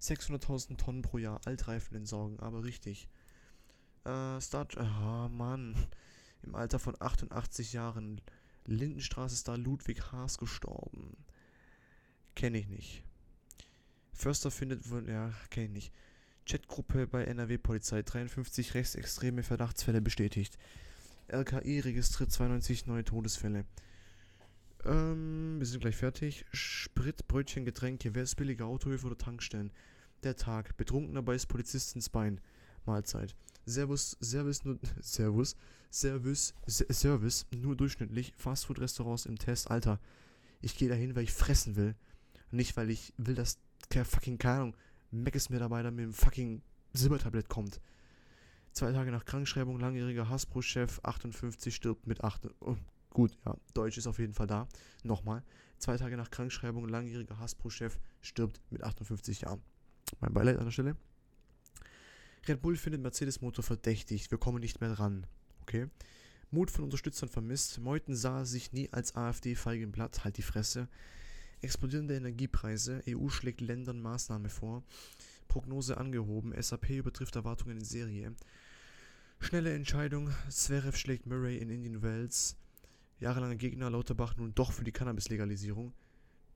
600.000 0.00 0.76
Tonnen 0.76 1.02
pro 1.02 1.18
Jahr 1.18 1.40
Altreifen 1.44 1.96
entsorgen, 1.96 2.38
aber 2.38 2.62
richtig. 2.62 3.08
Äh, 4.04 4.40
Start. 4.40 4.78
Ah, 4.78 5.26
oh 5.26 5.28
Mann. 5.28 5.74
Im 6.44 6.54
Alter 6.54 6.78
von 6.78 6.94
88 7.00 7.72
Jahren. 7.72 8.20
Lindenstraße-Star 8.66 9.58
Ludwig 9.58 10.12
Haas 10.12 10.38
gestorben. 10.38 11.16
Kenne 12.36 12.58
ich 12.58 12.68
nicht. 12.68 13.02
Förster 14.12 14.52
findet. 14.52 14.86
Ja, 15.08 15.32
kenne 15.50 15.66
ich 15.66 15.72
nicht. 15.72 15.92
Chatgruppe 16.46 17.08
bei 17.08 17.24
NRW-Polizei. 17.24 18.02
53 18.02 18.74
rechtsextreme 18.74 19.42
Verdachtsfälle 19.42 20.00
bestätigt. 20.00 20.56
LKI 21.28 21.80
registriert 21.80 22.32
92 22.32 22.86
neue 22.86 23.04
Todesfälle. 23.04 23.64
Ähm, 24.84 25.56
wir 25.58 25.66
sind 25.66 25.80
gleich 25.80 25.96
fertig. 25.96 26.46
Sprit, 26.52 27.28
Brötchen, 27.28 27.64
Getränke. 27.64 28.14
Wer 28.14 28.22
ist 28.22 28.36
billiger? 28.36 28.66
Autohöfe 28.66 29.06
oder 29.06 29.18
Tankstellen? 29.18 29.70
Der 30.22 30.36
Tag. 30.36 30.76
Betrunkener 30.76 31.22
beißt 31.22 31.48
Polizist 31.48 31.94
ins 31.94 32.08
Bein. 32.08 32.40
Mahlzeit. 32.86 33.36
Servus, 33.66 34.16
Service, 34.22 34.64
nur, 34.64 34.78
Servus, 35.00 35.56
Service, 35.90 36.54
Service, 36.66 37.46
nur 37.54 37.76
durchschnittlich. 37.76 38.32
Fastfood-Restaurants 38.36 39.26
im 39.26 39.38
Test. 39.38 39.70
Alter, 39.70 40.00
ich 40.62 40.76
gehe 40.76 40.88
dahin, 40.88 41.14
weil 41.14 41.24
ich 41.24 41.32
fressen 41.32 41.76
will. 41.76 41.94
Nicht, 42.50 42.76
weil 42.76 42.90
ich 42.90 43.12
will, 43.18 43.34
dass, 43.34 43.58
keine 43.90 44.06
fucking, 44.06 44.40
Ahnung, 44.42 44.74
Mac 45.10 45.34
ist 45.34 45.50
mir 45.50 45.58
dabei, 45.58 45.82
mit 45.90 46.00
dem 46.00 46.12
fucking 46.12 46.62
Silbertablett 46.94 47.48
kommt. 47.48 47.80
Zwei 48.78 48.92
Tage 48.92 49.10
nach 49.10 49.24
Krankschreibung, 49.24 49.80
langjähriger 49.80 50.28
Hasbro-Chef, 50.28 51.00
58, 51.02 51.74
stirbt 51.74 52.06
mit 52.06 52.22
8. 52.22 52.48
Oh, 52.60 52.76
gut, 53.10 53.36
ja, 53.44 53.56
Deutsch 53.74 53.98
ist 53.98 54.06
auf 54.06 54.20
jeden 54.20 54.34
Fall 54.34 54.46
da. 54.46 54.68
Nochmal. 55.02 55.42
Zwei 55.78 55.96
Tage 55.96 56.16
nach 56.16 56.30
Krankschreibung, 56.30 56.88
langjähriger 56.88 57.40
Hasbro-Chef, 57.40 57.98
stirbt 58.20 58.60
mit 58.70 58.84
58 58.84 59.40
Jahren. 59.40 59.60
Mein 60.20 60.32
Beileid 60.32 60.58
an 60.58 60.66
der 60.66 60.70
Stelle. 60.70 60.96
Red 62.46 62.62
Bull 62.62 62.76
findet 62.76 63.02
Mercedes-Motor 63.02 63.64
verdächtig. 63.64 64.30
Wir 64.30 64.38
kommen 64.38 64.60
nicht 64.60 64.80
mehr 64.80 64.94
dran. 64.94 65.26
Okay. 65.62 65.88
Mut 66.52 66.70
von 66.70 66.84
Unterstützern 66.84 67.28
vermisst. 67.28 67.80
Meuthen 67.80 68.14
sah 68.14 68.44
sich 68.44 68.72
nie 68.72 68.92
als 68.92 69.16
AfD-Feigenblatt. 69.16 70.22
Halt 70.22 70.36
die 70.36 70.42
Fresse. 70.42 70.86
Explodierende 71.62 72.14
Energiepreise. 72.14 73.02
EU 73.08 73.28
schlägt 73.28 73.60
Ländern 73.60 74.00
Maßnahme 74.00 74.50
vor. 74.50 74.84
Prognose 75.48 75.96
angehoben. 75.96 76.54
SAP 76.62 76.90
übertrifft 76.90 77.34
Erwartungen 77.34 77.78
in 77.78 77.84
Serie. 77.84 78.36
Schnelle 79.40 79.72
Entscheidung. 79.72 80.30
Zverev 80.50 80.96
schlägt 80.96 81.26
Murray 81.26 81.58
in 81.58 81.70
Indian 81.70 82.02
Wells. 82.02 82.56
Jahrelanger 83.20 83.56
Gegner 83.56 83.88
Lauterbach 83.88 84.36
nun 84.36 84.54
doch 84.54 84.72
für 84.72 84.84
die 84.84 84.92
Cannabis-Legalisierung. 84.92 85.94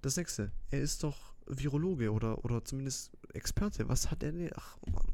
Das 0.03 0.16
nächste. 0.16 0.53
Er 0.70 0.80
ist 0.80 1.03
doch 1.03 1.35
Virologe 1.47 2.12
oder, 2.12 2.45
oder 2.45 2.64
zumindest 2.64 3.12
Experte. 3.33 3.89
Was 3.89 4.11
hat 4.11 4.22
er 4.22 4.33
denn? 4.33 4.51
Ach, 4.57 4.76
oh 4.83 4.91
Mann. 4.91 5.09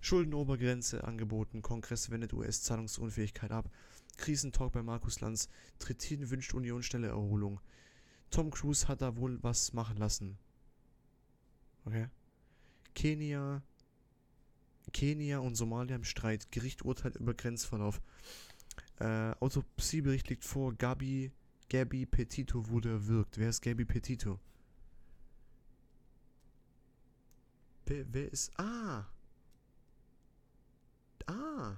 Schuldenobergrenze 0.00 1.04
angeboten. 1.04 1.62
Kongress 1.62 2.10
wendet 2.10 2.34
US-Zahlungsunfähigkeit 2.34 3.50
ab. 3.50 3.70
Krisentalk 4.16 4.72
bei 4.72 4.82
Markus 4.82 5.20
Lanz. 5.20 5.48
Trittin 5.78 6.28
wünscht 6.28 6.54
Union 6.54 6.82
schnelle 6.82 7.08
Erholung. 7.08 7.60
Tom 8.30 8.50
Cruise 8.50 8.88
hat 8.88 9.00
da 9.00 9.16
wohl 9.16 9.42
was 9.42 9.72
machen 9.72 9.96
lassen. 9.96 10.38
Okay. 11.84 12.08
Kenia 12.94 13.62
Kenia 14.92 15.38
und 15.38 15.54
Somalia 15.54 15.96
im 15.96 16.04
Streit. 16.04 16.50
Gericht 16.52 16.84
urteilt 16.84 17.16
über 17.16 17.34
Grenzverlauf. 17.34 18.00
Äh, 19.00 19.32
Autopsiebericht 19.40 20.28
liegt 20.28 20.44
vor. 20.44 20.74
Gabi, 20.74 21.32
Gabi 21.68 22.06
Petito 22.06 22.68
wurde 22.68 22.90
erwürgt. 22.90 23.38
Wer 23.38 23.50
ist 23.50 23.62
Gabi 23.62 23.84
Petito? 23.84 24.38
Wer, 27.86 28.04
wer 28.12 28.32
ist. 28.32 28.50
Ah! 28.58 29.06
Ah! 31.26 31.76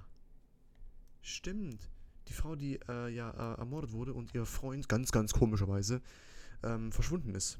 Stimmt. 1.21 1.89
Die 2.27 2.33
Frau, 2.33 2.55
die 2.55 2.79
äh, 2.87 3.09
ja 3.09 3.29
äh, 3.31 3.59
ermordet 3.59 3.91
wurde 3.91 4.13
und 4.13 4.33
ihr 4.33 4.45
Freund, 4.45 4.87
ganz, 4.87 5.11
ganz 5.11 5.33
komischerweise, 5.33 6.01
ähm, 6.63 6.91
verschwunden 6.91 7.35
ist. 7.35 7.59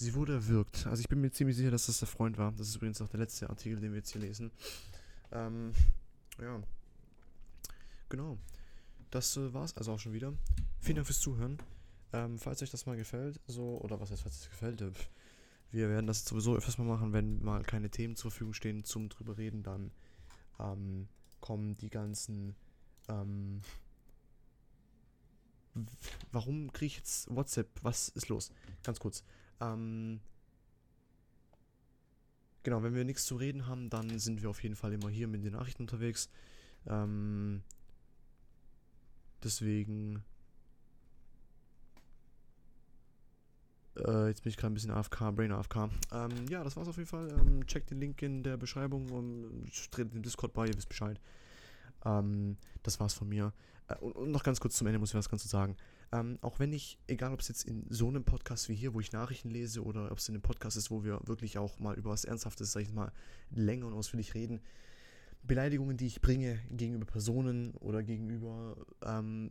Sie 0.00 0.14
wurde 0.14 0.34
erwürgt. 0.34 0.86
Also 0.86 1.00
ich 1.00 1.08
bin 1.08 1.20
mir 1.20 1.32
ziemlich 1.32 1.56
sicher, 1.56 1.72
dass 1.72 1.86
das 1.86 1.98
der 1.98 2.06
Freund 2.06 2.38
war. 2.38 2.52
Das 2.52 2.68
ist 2.68 2.76
übrigens 2.76 3.02
auch 3.02 3.08
der 3.08 3.18
letzte 3.18 3.50
Artikel, 3.50 3.80
den 3.80 3.90
wir 3.90 3.98
jetzt 3.98 4.12
hier 4.12 4.20
lesen. 4.20 4.52
Ähm, 5.32 5.72
ja. 6.40 6.62
Genau. 8.08 8.38
Das 9.10 9.36
äh, 9.36 9.52
war's 9.52 9.76
also 9.76 9.90
auch 9.90 9.98
schon 9.98 10.12
wieder. 10.12 10.32
Vielen 10.78 10.94
Dank 10.94 11.08
fürs 11.08 11.18
Zuhören. 11.18 11.58
Ähm, 12.12 12.38
falls 12.38 12.62
euch 12.62 12.70
das 12.70 12.86
mal 12.86 12.96
gefällt, 12.96 13.40
so, 13.48 13.80
oder 13.80 13.98
was 13.98 14.12
heißt, 14.12 14.22
falls 14.22 14.42
es 14.42 14.50
gefällt, 14.50 14.82
äh, 14.82 14.92
wir 15.72 15.88
werden 15.88 16.06
das 16.06 16.24
sowieso 16.24 16.54
öfters 16.54 16.78
mal 16.78 16.84
machen, 16.84 17.12
wenn 17.12 17.42
mal 17.42 17.64
keine 17.64 17.90
Themen 17.90 18.14
zur 18.14 18.30
Verfügung 18.30 18.54
stehen 18.54 18.84
zum 18.84 19.08
drüber 19.08 19.36
reden, 19.36 19.64
dann 19.64 19.90
ähm, 20.60 21.08
kommen 21.40 21.74
die 21.74 21.90
ganzen. 21.90 22.54
Ähm, 23.08 23.62
warum 26.30 26.72
kriege 26.72 26.86
ich 26.86 26.96
jetzt 26.98 27.34
WhatsApp? 27.34 27.68
Was 27.82 28.10
ist 28.10 28.28
los? 28.28 28.52
Ganz 28.84 29.00
kurz. 29.00 29.24
Ähm, 29.60 30.20
genau, 32.62 32.82
wenn 32.82 32.94
wir 32.94 33.04
nichts 33.04 33.24
zu 33.26 33.36
reden 33.36 33.66
haben, 33.66 33.90
dann 33.90 34.18
sind 34.18 34.42
wir 34.42 34.50
auf 34.50 34.62
jeden 34.62 34.76
Fall 34.76 34.92
immer 34.92 35.08
hier 35.08 35.28
mit 35.28 35.44
den 35.44 35.52
Nachrichten 35.52 35.82
unterwegs. 35.82 36.28
Ähm, 36.86 37.62
deswegen. 39.42 40.22
Äh, 43.96 44.28
jetzt 44.28 44.42
bin 44.42 44.50
ich 44.50 44.56
gerade 44.56 44.72
ein 44.72 44.74
bisschen 44.74 44.92
AFK, 44.92 45.32
Brain 45.34 45.52
AFK. 45.52 45.90
Ähm, 46.12 46.46
ja, 46.48 46.62
das 46.62 46.76
war's 46.76 46.88
auf 46.88 46.96
jeden 46.96 47.08
Fall. 47.08 47.28
Ähm, 47.40 47.66
checkt 47.66 47.90
den 47.90 48.00
Link 48.00 48.22
in 48.22 48.42
der 48.42 48.56
Beschreibung 48.56 49.10
und 49.10 49.70
tretet 49.90 50.14
den 50.14 50.22
Discord 50.22 50.52
bei, 50.52 50.66
ihr 50.66 50.76
wisst 50.76 50.88
Bescheid. 50.88 51.20
Ähm, 52.04 52.56
das 52.82 53.00
war's 53.00 53.14
von 53.14 53.28
mir. 53.28 53.52
Äh, 53.88 53.96
und, 53.96 54.12
und, 54.12 54.30
noch 54.30 54.44
ganz 54.44 54.60
kurz 54.60 54.76
zum 54.76 54.86
Ende 54.86 54.98
muss 54.98 55.10
ich 55.10 55.14
was 55.16 55.28
ganz 55.28 55.42
kurz 55.42 55.50
sagen. 55.50 55.76
Ähm, 56.10 56.38
auch 56.40 56.58
wenn 56.58 56.72
ich, 56.72 56.98
egal 57.06 57.32
ob 57.32 57.40
es 57.40 57.48
jetzt 57.48 57.64
in 57.64 57.84
so 57.90 58.08
einem 58.08 58.24
Podcast 58.24 58.68
wie 58.68 58.74
hier, 58.74 58.94
wo 58.94 59.00
ich 59.00 59.12
Nachrichten 59.12 59.50
lese, 59.50 59.84
oder 59.84 60.10
ob 60.10 60.18
es 60.18 60.28
in 60.28 60.34
einem 60.34 60.42
Podcast 60.42 60.76
ist, 60.76 60.90
wo 60.90 61.04
wir 61.04 61.20
wirklich 61.24 61.58
auch 61.58 61.78
mal 61.78 61.96
über 61.96 62.10
was 62.10 62.24
Ernsthaftes, 62.24 62.72
sag 62.72 62.82
ich 62.82 62.92
mal, 62.92 63.12
länger 63.50 63.86
und 63.86 63.92
ausführlich 63.92 64.34
reden, 64.34 64.60
Beleidigungen, 65.42 65.96
die 65.96 66.06
ich 66.06 66.20
bringe 66.20 66.60
gegenüber 66.70 67.06
Personen 67.06 67.72
oder 67.74 68.02
gegenüber 68.02 68.76
ähm, 69.04 69.50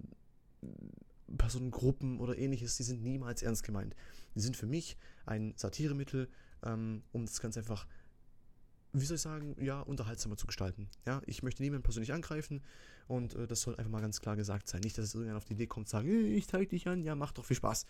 Personengruppen 1.37 2.19
oder 2.19 2.37
ähnliches, 2.37 2.77
die 2.77 2.83
sind 2.83 3.03
niemals 3.03 3.43
ernst 3.43 3.63
gemeint. 3.63 3.95
Die 4.35 4.39
sind 4.39 4.57
für 4.57 4.67
mich 4.67 4.97
ein 5.25 5.53
Satiremittel, 5.57 6.29
ähm, 6.63 7.03
um 7.11 7.25
das 7.25 7.39
Ganze 7.41 7.59
einfach 7.59 7.85
wie 9.01 9.05
soll 9.05 9.15
ich 9.15 9.21
sagen, 9.21 9.55
ja, 9.59 9.81
unterhaltsamer 9.81 10.37
zu 10.37 10.47
gestalten. 10.47 10.89
Ja, 11.05 11.21
ich 11.25 11.43
möchte 11.43 11.63
niemanden 11.63 11.83
persönlich 11.83 12.13
angreifen 12.13 12.61
und 13.07 13.35
äh, 13.35 13.47
das 13.47 13.61
soll 13.61 13.75
einfach 13.75 13.91
mal 13.91 14.01
ganz 14.01 14.21
klar 14.21 14.35
gesagt 14.35 14.67
sein. 14.67 14.81
Nicht, 14.81 14.97
dass 14.97 15.05
es 15.05 15.13
irgendjemand 15.13 15.43
auf 15.43 15.45
die 15.45 15.53
Idee 15.53 15.67
kommt, 15.67 15.89
sagen, 15.89 16.07
ich 16.07 16.47
zeige 16.47 16.67
dich 16.67 16.87
an, 16.87 17.03
ja, 17.03 17.15
macht 17.15 17.37
doch 17.37 17.45
viel 17.45 17.57
Spaß. 17.57 17.85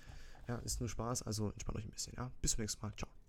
Ja, 0.48 0.58
ist 0.60 0.80
nur 0.80 0.90
Spaß, 0.90 1.24
also 1.24 1.52
entspannt 1.52 1.78
euch 1.78 1.86
ein 1.86 1.92
bisschen. 1.92 2.14
Ja, 2.16 2.32
bis 2.42 2.52
zum 2.52 2.62
nächsten 2.62 2.82
Mal. 2.86 2.94
Ciao. 2.96 3.18